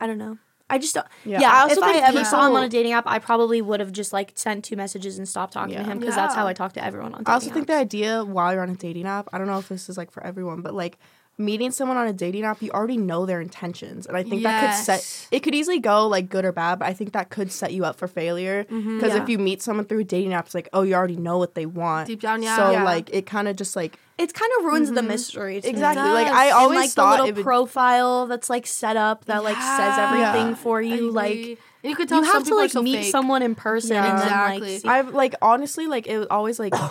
I 0.00 0.06
don't 0.06 0.18
know. 0.18 0.38
I 0.70 0.78
just 0.78 0.94
don't. 0.94 1.06
Yeah, 1.24 1.40
Yeah, 1.40 1.52
I 1.52 1.60
also 1.62 1.76
if 1.76 1.82
I 1.82 1.92
think 1.92 2.04
ever 2.08 2.24
saw 2.24 2.46
him 2.46 2.54
on 2.56 2.64
a 2.64 2.68
dating 2.68 2.92
app, 2.92 3.04
I 3.06 3.18
probably 3.18 3.60
would 3.60 3.80
have 3.80 3.92
just 3.92 4.12
like 4.12 4.32
sent 4.34 4.64
two 4.64 4.76
messages 4.76 5.18
and 5.18 5.28
stopped 5.28 5.52
talking 5.52 5.76
to 5.76 5.82
him 5.82 5.98
because 5.98 6.14
that's 6.14 6.34
how 6.34 6.46
I 6.46 6.52
talk 6.52 6.72
to 6.74 6.84
everyone 6.84 7.14
on. 7.14 7.20
Dating 7.20 7.30
I 7.30 7.34
also 7.34 7.50
think 7.50 7.66
the 7.66 7.76
idea 7.76 8.24
while 8.24 8.52
you're 8.52 8.62
on 8.62 8.70
a 8.70 8.76
dating 8.76 9.06
app, 9.06 9.28
I 9.32 9.38
don't 9.38 9.46
know 9.46 9.58
if 9.58 9.68
this 9.68 9.88
is 9.88 9.96
like 9.96 10.10
for 10.10 10.22
everyone, 10.24 10.62
but 10.62 10.74
like 10.74 10.98
meeting 11.38 11.70
someone 11.70 11.96
on 11.96 12.06
a 12.06 12.12
dating 12.12 12.44
app, 12.44 12.62
you 12.62 12.70
already 12.70 12.96
know 12.96 13.26
their 13.26 13.40
intentions, 13.40 14.06
and 14.06 14.16
I 14.16 14.22
think 14.22 14.42
that 14.42 14.76
could 14.76 14.84
set. 14.84 15.28
It 15.30 15.40
could 15.40 15.54
easily 15.54 15.80
go 15.80 16.06
like 16.06 16.28
good 16.28 16.44
or 16.44 16.52
bad, 16.52 16.78
but 16.78 16.88
I 16.88 16.92
think 16.92 17.12
that 17.12 17.30
could 17.30 17.50
set 17.50 17.72
you 17.72 17.84
up 17.84 17.96
for 17.96 18.06
failure 18.06 18.64
mm-hmm. 18.64 18.98
because 18.98 19.14
Yeah. 19.14 19.22
if 19.22 19.28
you 19.28 19.38
meet 19.38 19.62
someone 19.62 19.86
through 19.86 20.00
a 20.00 20.04
dating 20.04 20.34
app, 20.34 20.46
it's 20.46 20.54
like 20.54 20.68
oh, 20.72 20.82
you 20.82 20.94
already 20.94 21.16
know 21.16 21.38
what 21.38 21.54
they 21.54 21.66
want 21.66 22.08
Deep 22.08 22.20
down, 22.20 22.42
yeah. 22.42 22.56
So 22.56 22.70
Yeah. 22.72 22.84
like 22.84 23.10
it 23.12 23.26
kind 23.26 23.48
of 23.48 23.56
just 23.56 23.74
like 23.76 23.98
it 24.18 24.32
kind 24.34 24.52
of 24.58 24.66
ruins 24.66 24.90
the 24.90 25.00
mm-hmm. 25.00 25.08
mystery. 25.08 25.56
Exactly. 25.56 26.02
Like. 26.12 26.28
I 26.28 26.50
always 26.50 26.76
and 26.76 26.82
like 26.84 26.90
the 26.90 26.94
thought 26.94 27.10
little 27.12 27.26
it 27.28 27.36
would. 27.36 27.44
profile 27.44 28.26
that's 28.26 28.48
like 28.50 28.66
set 28.66 28.96
up 28.96 29.24
that 29.24 29.42
like 29.42 29.56
says 29.56 29.98
everything 29.98 30.48
Yeah. 30.50 30.54
for 30.54 30.80
you. 30.82 31.10
Like 31.10 31.58
you 31.82 31.96
could 31.96 32.08
tell 32.08 32.22
you 32.22 32.30
have 32.30 32.44
to 32.44 32.54
like 32.54 32.70
so 32.70 32.82
meet 32.82 32.96
fake. 32.98 33.10
someone 33.10 33.42
in 33.42 33.54
person 33.54 33.94
Yeah. 33.94 34.10
and 34.10 34.18
then 34.18 34.26
Exactly. 34.26 34.72
like 34.74 34.80
see- 34.82 34.88
I've 34.88 35.14
like 35.14 35.34
honestly 35.42 35.86
like 35.86 36.06
it 36.06 36.18
was 36.18 36.26
always 36.30 36.58
like. 36.58 36.74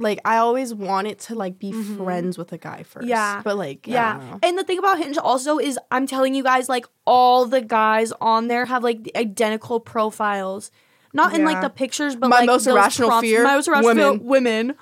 Like 0.00 0.18
I 0.24 0.38
always 0.38 0.74
wanted 0.74 1.18
to 1.20 1.34
like 1.34 1.58
be 1.58 1.72
mm-hmm. 1.72 1.96
friends 1.98 2.38
with 2.38 2.52
a 2.52 2.58
guy 2.58 2.82
first. 2.82 3.06
Yeah. 3.06 3.42
But 3.44 3.56
like 3.56 3.86
I 3.86 3.90
don't 3.90 3.92
Yeah. 3.92 4.30
know. 4.30 4.38
And 4.42 4.58
the 4.58 4.64
thing 4.64 4.78
about 4.78 4.98
Hinge 4.98 5.18
also 5.18 5.58
is 5.58 5.78
I'm 5.90 6.06
telling 6.06 6.34
you 6.34 6.42
guys, 6.42 6.68
like 6.68 6.86
all 7.04 7.44
the 7.46 7.60
guys 7.60 8.12
on 8.20 8.48
there 8.48 8.64
have 8.64 8.82
like 8.82 9.04
the 9.04 9.16
identical 9.16 9.78
profiles. 9.78 10.70
Not 11.12 11.34
in 11.34 11.44
like 11.44 11.60
the 11.60 11.70
pictures, 11.70 12.14
but 12.14 12.28
My 12.30 12.38
like 12.38 12.46
most 12.46 12.64
those 12.64 12.74
irrational 12.74 13.08
prompts. 13.08 13.28
fear, 13.28 13.42
My 13.42 13.54
most 13.56 13.66
irrational 13.68 13.94
fear, 14.14 14.22
women. 14.22 14.74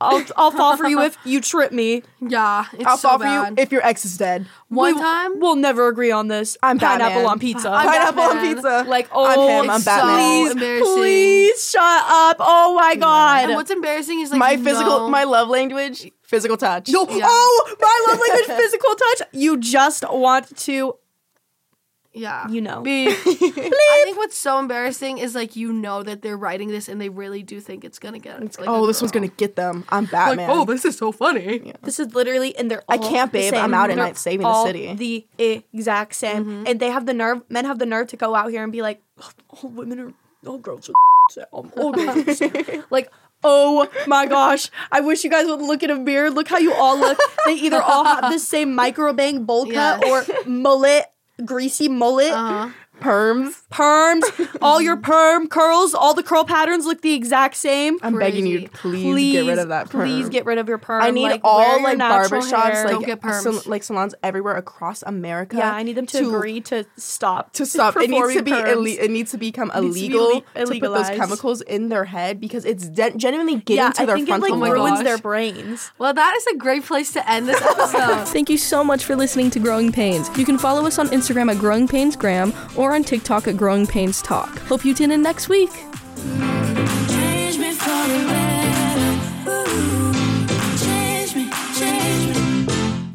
I'll 0.00 0.24
I'll 0.36 0.50
fall 0.50 0.76
for 0.76 0.86
you 0.88 1.00
if 1.02 1.16
you 1.24 1.40
trip 1.40 1.72
me. 1.72 2.02
Yeah, 2.20 2.64
it's 2.72 2.84
I'll 2.86 2.96
so 2.96 3.08
fall 3.10 3.18
for 3.18 3.26
you 3.26 3.54
if 3.58 3.70
your 3.72 3.84
ex 3.84 4.04
is 4.04 4.16
dead. 4.16 4.46
One 4.68 4.94
We- 4.94 5.00
time, 5.00 5.40
We'll 5.40 5.56
never 5.56 5.88
agree 5.88 6.10
on 6.10 6.28
this. 6.28 6.56
I'm 6.62 6.78
pineapple 6.78 7.16
Batman. 7.22 7.26
on 7.26 7.38
pizza. 7.38 7.68
I'm 7.70 7.86
Pineapple 7.88 8.22
on 8.22 8.40
pizza. 8.40 8.84
like 8.88 9.08
oh, 9.12 9.26
I'm 9.26 9.64
him. 9.64 9.70
I'm 9.70 9.82
Batman. 9.82 10.48
so 10.48 10.54
please, 10.54 10.82
please 10.94 11.70
shut 11.70 11.82
up. 12.08 12.36
Oh 12.40 12.74
my 12.76 12.94
god. 12.96 13.44
And 13.44 13.54
what's 13.54 13.70
embarrassing 13.70 14.20
is 14.20 14.30
like 14.30 14.38
my 14.38 14.56
physical, 14.56 15.00
know- 15.00 15.08
my 15.10 15.24
love 15.24 15.48
language, 15.48 16.10
physical 16.22 16.56
touch. 16.56 16.88
No. 16.88 17.06
Yeah. 17.08 17.26
Oh, 17.28 17.76
my 17.80 18.06
love 18.08 18.20
language, 18.20 18.56
physical 18.56 18.94
touch. 18.94 19.28
You 19.32 19.58
just 19.58 20.04
want 20.10 20.56
to 20.56 20.94
Yeah. 22.12 22.48
You 22.48 22.60
know. 22.60 22.80
Beep. 22.82 23.10
I 23.26 24.02
think 24.04 24.16
what's 24.16 24.36
so 24.36 24.58
embarrassing 24.58 25.18
is 25.18 25.34
like 25.34 25.54
you 25.56 25.72
know 25.72 26.02
that 26.02 26.22
they're 26.22 26.36
writing 26.36 26.68
this 26.68 26.88
and 26.88 27.00
they 27.00 27.08
really 27.08 27.42
do 27.42 27.60
think 27.60 27.84
it's 27.84 27.98
gonna 27.98 28.18
get. 28.18 28.40
like, 28.58 28.68
oh, 28.68 28.84
a 28.84 28.86
this 28.86 29.00
one's 29.00 29.12
gonna 29.12 29.28
get 29.28 29.56
them. 29.56 29.84
I'm 29.90 30.04
Like, 30.04 30.12
Batman. 30.12 30.50
oh, 30.50 30.64
this 30.64 30.84
is 30.84 30.96
so 30.96 31.12
funny. 31.12 31.72
This 31.82 32.00
is 32.00 32.14
literally, 32.14 32.56
and 32.56 32.70
they're 32.70 32.82
I 32.88 32.98
can't, 32.98 33.30
babe. 33.32 33.54
I'm 33.54 33.74
out 33.74 33.90
at 33.90 33.96
They're 33.96 34.04
night 34.04 34.16
saving 34.16 34.46
the 34.46 34.64
city. 34.64 34.94
The 34.94 35.26
exact 35.72 36.14
same, 36.14 36.44
mm-hmm. 36.44 36.64
and 36.66 36.80
they 36.80 36.90
have 36.90 37.06
the 37.06 37.14
nerve. 37.14 37.42
Men 37.48 37.64
have 37.64 37.78
the 37.78 37.86
nerve 37.86 38.08
to 38.08 38.16
go 38.16 38.34
out 38.34 38.50
here 38.50 38.62
and 38.62 38.72
be 38.72 38.82
like, 38.82 39.02
"All 39.48 39.70
women 39.70 40.00
are, 40.00 40.12
all 40.48 40.58
girls 40.58 40.90
are, 40.90 41.44
all 41.52 41.92
girls." 41.92 42.42
like, 42.90 43.10
oh 43.44 43.88
my 44.06 44.26
gosh! 44.26 44.68
I 44.90 45.00
wish 45.00 45.22
you 45.24 45.30
guys 45.30 45.46
would 45.46 45.60
look 45.62 45.82
in 45.82 45.90
a 45.90 45.96
mirror. 45.96 46.30
Look 46.30 46.48
how 46.48 46.58
you 46.58 46.74
all 46.74 46.98
look. 46.98 47.18
They 47.46 47.54
either 47.54 47.80
all 47.80 48.04
have 48.04 48.32
the 48.32 48.38
same 48.38 48.74
micro 48.74 49.12
bang 49.12 49.44
bowl 49.44 49.64
cut 49.66 50.02
Yes. 50.04 50.28
or 50.28 50.48
mullet, 50.48 51.06
greasy 51.40 51.88
mullet. 51.88 52.32
Uh-huh. 52.32 52.70
Perms. 53.00 53.62
Perms, 53.70 54.56
all 54.60 54.80
your 54.80 54.96
perm 54.96 55.48
curls, 55.48 55.94
all 55.94 56.14
the 56.14 56.22
curl 56.22 56.44
patterns 56.44 56.84
look 56.84 57.02
the 57.02 57.14
exact 57.14 57.56
same. 57.56 57.98
I'm 58.02 58.18
begging 58.18 58.46
you, 58.46 58.68
Crazy. 58.68 59.02
please, 59.02 59.32
get 59.32 59.48
rid 59.48 59.58
of 59.58 59.68
that 59.68 59.90
perm. 59.90 60.02
Please 60.02 60.28
get 60.28 60.44
rid 60.44 60.58
of 60.58 60.68
your 60.68 60.78
perm. 60.78 61.02
I 61.02 61.10
need 61.10 61.24
like, 61.24 61.40
all 61.44 61.82
like 61.82 61.98
barbershops, 61.98 62.84
like 62.84 62.88
Don't 62.88 63.06
get 63.06 63.20
perms. 63.20 63.42
sal- 63.42 63.62
like 63.70 63.82
salons 63.82 64.14
everywhere 64.22 64.56
across 64.56 65.02
America. 65.02 65.56
yeah, 65.56 65.72
I 65.74 65.82
need 65.82 65.96
them 65.96 66.06
to, 66.06 66.18
agree 66.18 66.60
to 66.62 66.84
stop. 66.96 67.52
to 67.54 67.66
stop. 67.66 67.96
It 67.96 68.10
needs 68.10 68.34
to 68.34 68.42
be 68.42 68.50
perms. 68.50 68.98
it 68.98 69.10
needs 69.10 69.30
to 69.32 69.38
become 69.38 69.70
needs 69.74 69.94
to 69.96 70.00
be 70.00 70.06
illegal 70.16 70.40
to 70.54 70.66
put 70.66 70.80
those 70.80 71.10
chemicals 71.10 71.60
in 71.62 71.88
their 71.88 72.04
head 72.04 72.40
because 72.40 72.64
it's 72.64 72.88
de- 72.88 73.16
genuinely 73.16 73.56
getting 73.56 73.76
yeah, 73.76 73.90
to 73.92 74.02
I 74.02 74.06
their 74.06 74.16
think 74.16 74.28
it 74.28 74.32
frontal 74.32 74.50
like 74.50 74.56
oh 74.56 74.60
my 74.60 74.70
ruins 74.70 74.98
gosh. 74.98 75.04
their 75.04 75.18
brains. 75.18 75.90
Well, 75.98 76.12
that 76.12 76.34
is 76.36 76.46
a 76.54 76.56
great 76.56 76.84
place 76.84 77.12
to 77.12 77.30
end 77.30 77.48
this 77.48 77.60
episode. 77.62 78.24
Thank 78.28 78.50
you 78.50 78.58
so 78.58 78.82
much 78.84 79.04
for 79.04 79.16
listening 79.16 79.50
to 79.50 79.58
Growing 79.60 79.92
Pains. 79.92 80.28
You 80.36 80.44
can 80.44 80.58
follow 80.58 80.86
us 80.86 80.98
on 80.98 81.08
Instagram 81.08 81.50
at 81.50 81.58
Growing 81.58 81.86
Pains 81.88 82.16
Graham 82.16 82.52
on 82.92 83.04
TikTok 83.04 83.48
at 83.48 83.56
Growing 83.56 83.86
Pains 83.86 84.22
Talk. 84.22 84.58
Hope 84.60 84.84
you 84.84 84.94
tune 84.94 85.10
in 85.10 85.22
next 85.22 85.48
week. 85.48 85.70